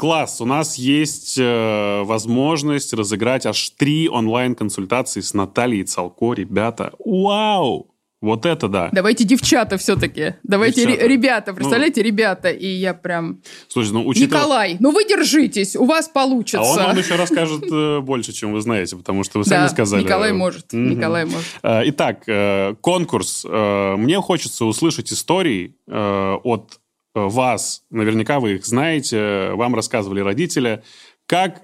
[0.04, 6.92] Класс, у нас есть э, возможность разыграть аж три онлайн-консультации с Натальей Цалко, ребята.
[7.00, 7.88] Вау!
[8.20, 8.90] Вот это да.
[8.92, 10.36] Давайте девчата все-таки.
[10.44, 11.08] Давайте девчата.
[11.08, 11.52] ребята.
[11.52, 12.50] Ну, представляете, ну, ребята.
[12.50, 13.42] И я прям...
[13.70, 14.42] Слушай, ну учитывая...
[14.42, 16.60] Николай, ну вы держитесь, у вас получится.
[16.60, 20.04] А он вам еще расскажет э, больше, чем вы знаете, потому что вы сами сказали.
[20.04, 20.74] Николай может.
[20.74, 21.48] Николай может.
[21.64, 23.46] Э, итак, э, конкурс.
[23.46, 26.80] Мне хочется услышать истории от
[27.14, 27.84] вас.
[27.90, 29.52] Наверняка вы их знаете.
[29.54, 30.84] Вам рассказывали родители.
[31.26, 31.64] Как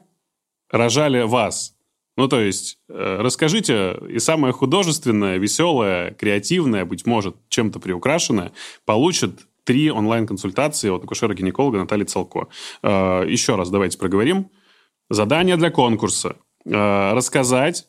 [0.69, 1.75] рожали вас?
[2.19, 8.51] Ну, то есть, э, расскажите, и самое художественное, веселое, креативное, быть может, чем-то приукрашенное,
[8.83, 12.49] получит три онлайн-консультации от акушера-гинеколога Натальи Целко.
[12.83, 14.49] Э, еще раз давайте проговорим.
[15.09, 16.35] Задание для конкурса.
[16.65, 17.87] Э, рассказать,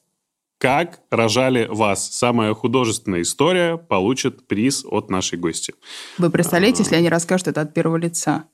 [0.60, 2.12] как рожали вас.
[2.12, 5.72] Самая художественная история получит приз от нашей гости.
[6.18, 8.44] Вы представляете, если они расскажут это от первого лица?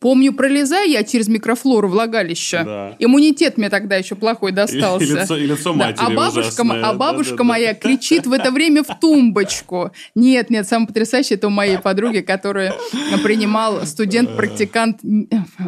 [0.00, 2.62] Помню, пролезая я через микрофлору влагалища.
[2.64, 2.96] Да.
[2.98, 5.04] Иммунитет мне тогда еще плохой достался.
[5.04, 6.06] И, и лицо, и лицо матери да.
[6.06, 6.82] А бабушка, ужасное.
[6.82, 7.80] а бабушка да, да, моя да.
[7.80, 9.92] кричит в это время в тумбочку.
[10.14, 12.72] Нет, нет, самое потрясающее, это у моей подруги, которую
[13.22, 15.00] принимал студент-практикант,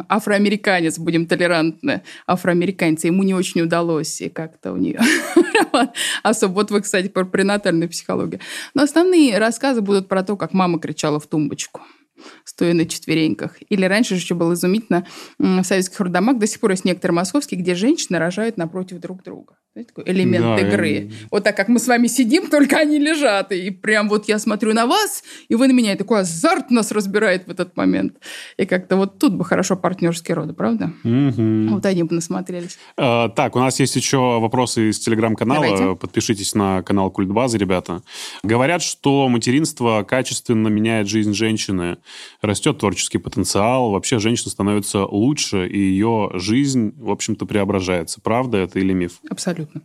[0.09, 3.04] афроамериканец, будем толерантны, афроамериканец.
[3.04, 4.98] Ему не очень удалось, и как-то у нее
[6.22, 6.52] особо.
[6.54, 8.40] Вот вы, кстати, про пренатальную психологию.
[8.72, 11.82] Но основные рассказы будут про то, как мама кричала в тумбочку
[12.44, 13.56] стоя на четвереньках.
[13.68, 15.06] Или раньше же еще было изумительно,
[15.38, 19.56] в советских роддомах до сих пор есть некоторые московские, где женщины рожают напротив друг друга.
[19.74, 20.88] Знаете, такой элемент да, игры.
[20.88, 21.10] Я...
[21.30, 23.52] Вот так, как мы с вами сидим, только они лежат.
[23.52, 25.94] И прям вот я смотрю на вас, и вы на меня.
[25.94, 28.18] И такой азарт нас разбирает в этот момент.
[28.58, 30.92] И как-то вот тут бы хорошо партнерские роды, правда?
[31.04, 31.68] Угу.
[31.70, 32.78] Вот они бы насмотрелись.
[32.98, 35.94] А, так, у нас есть еще вопросы из телеграм-канала.
[35.94, 38.02] Подпишитесь на канал Культ Базы, ребята.
[38.42, 41.96] Говорят, что материнство качественно меняет жизнь женщины.
[42.40, 43.90] Растет творческий потенциал.
[43.90, 48.20] Вообще женщина становится лучше, и ее жизнь, в общем-то, преображается.
[48.20, 49.20] Правда это или миф?
[49.28, 49.82] Абсолютно.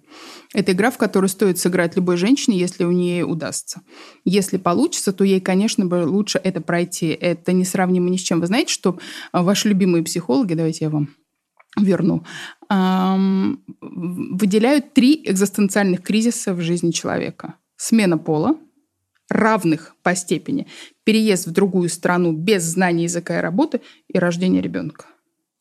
[0.54, 3.82] Это игра, в которую стоит сыграть любой женщине, если у нее удастся.
[4.26, 7.08] Если получится, то ей, конечно, бы лучше это пройти.
[7.08, 8.41] Это несравнимо ни с чем.
[8.41, 8.98] Вы знаете, что
[9.32, 11.10] а, ваши любимые психологи, давайте я вам
[11.80, 12.24] верну,
[13.82, 17.56] выделяют три экзистенциальных кризиса в жизни человека.
[17.76, 18.58] Смена пола,
[19.30, 20.68] равных по степени,
[21.08, 23.80] переезд в другую страну без знания языка и работы
[24.10, 25.06] и рождение ребенка.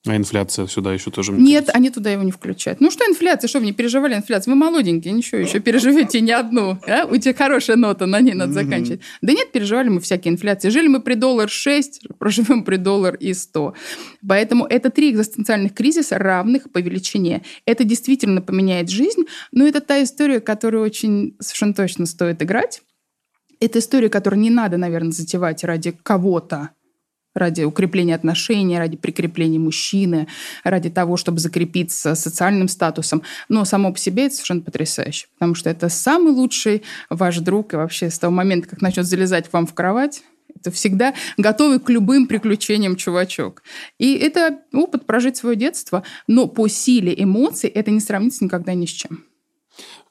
[0.05, 1.31] А инфляция сюда еще тоже...
[1.31, 1.73] Нет, кажется.
[1.73, 2.81] они туда его не включают.
[2.81, 3.47] Ну что инфляция?
[3.47, 4.55] Что вы не переживали инфляцию?
[4.55, 6.81] Вы молоденькие, ничего, еще переживете не одну.
[6.89, 7.07] А?
[7.07, 9.03] У тебя хорошая нота, на ней надо заканчивать.
[9.23, 10.69] Да нет, переживали мы всякие инфляции.
[10.69, 13.75] Жили мы при доллар 6, проживем при доллар и 100.
[14.29, 17.43] Поэтому это три экзистенциальных кризиса, равных по величине.
[17.67, 22.83] Это действительно поменяет жизнь, но это та история, которую очень совершенно точно стоит играть.
[23.61, 26.71] Это история, которую не надо, наверное, затевать ради кого-то,
[27.35, 30.27] ради укрепления отношений, ради прикрепления мужчины,
[30.65, 33.23] ради того, чтобы закрепиться социальным статусом.
[33.49, 37.77] Но само по себе это совершенно потрясающе, потому что это самый лучший ваш друг, и
[37.77, 40.23] вообще с того момента, как начнет залезать к вам в кровать,
[40.59, 43.63] это всегда готовый к любым приключениям чувачок.
[43.99, 48.87] И это опыт прожить свое детство, но по силе эмоций это не сравнится никогда ни
[48.87, 49.25] с чем.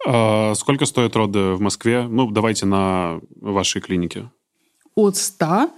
[0.05, 2.03] А сколько стоят роды в Москве?
[2.07, 4.29] Ну, давайте на вашей клинике.
[4.95, 5.69] От 100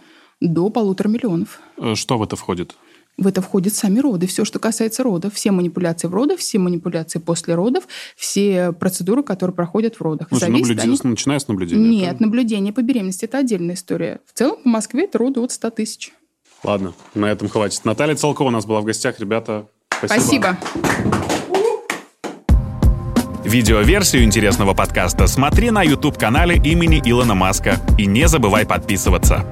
[0.42, 1.60] до полутора миллионов.
[1.78, 2.76] Э, что в это входит?
[3.18, 7.18] В это входят сами роды, все, что касается родов, все манипуляции в родах, все манипуляции
[7.18, 10.28] после родов, все процедуры, которые проходят в родах.
[10.30, 11.00] Ну, наблюдение, они...
[11.04, 11.90] Начиная с наблюдения?
[11.90, 12.24] Нет, это...
[12.24, 14.20] наблюдение по беременности– это отдельная история.
[14.32, 16.14] В целом по Москве это роды от 100 тысяч.
[16.64, 17.86] Ладно, на этом хватит.
[17.86, 19.20] Наталья Целкова у нас была в гостях.
[19.20, 20.58] Ребята, спасибо.
[20.62, 21.37] Спасибо.
[23.48, 27.78] Видеоверсию интересного подкаста смотри на YouTube-канале имени Илона Маска.
[27.98, 29.46] И не забывай подписываться.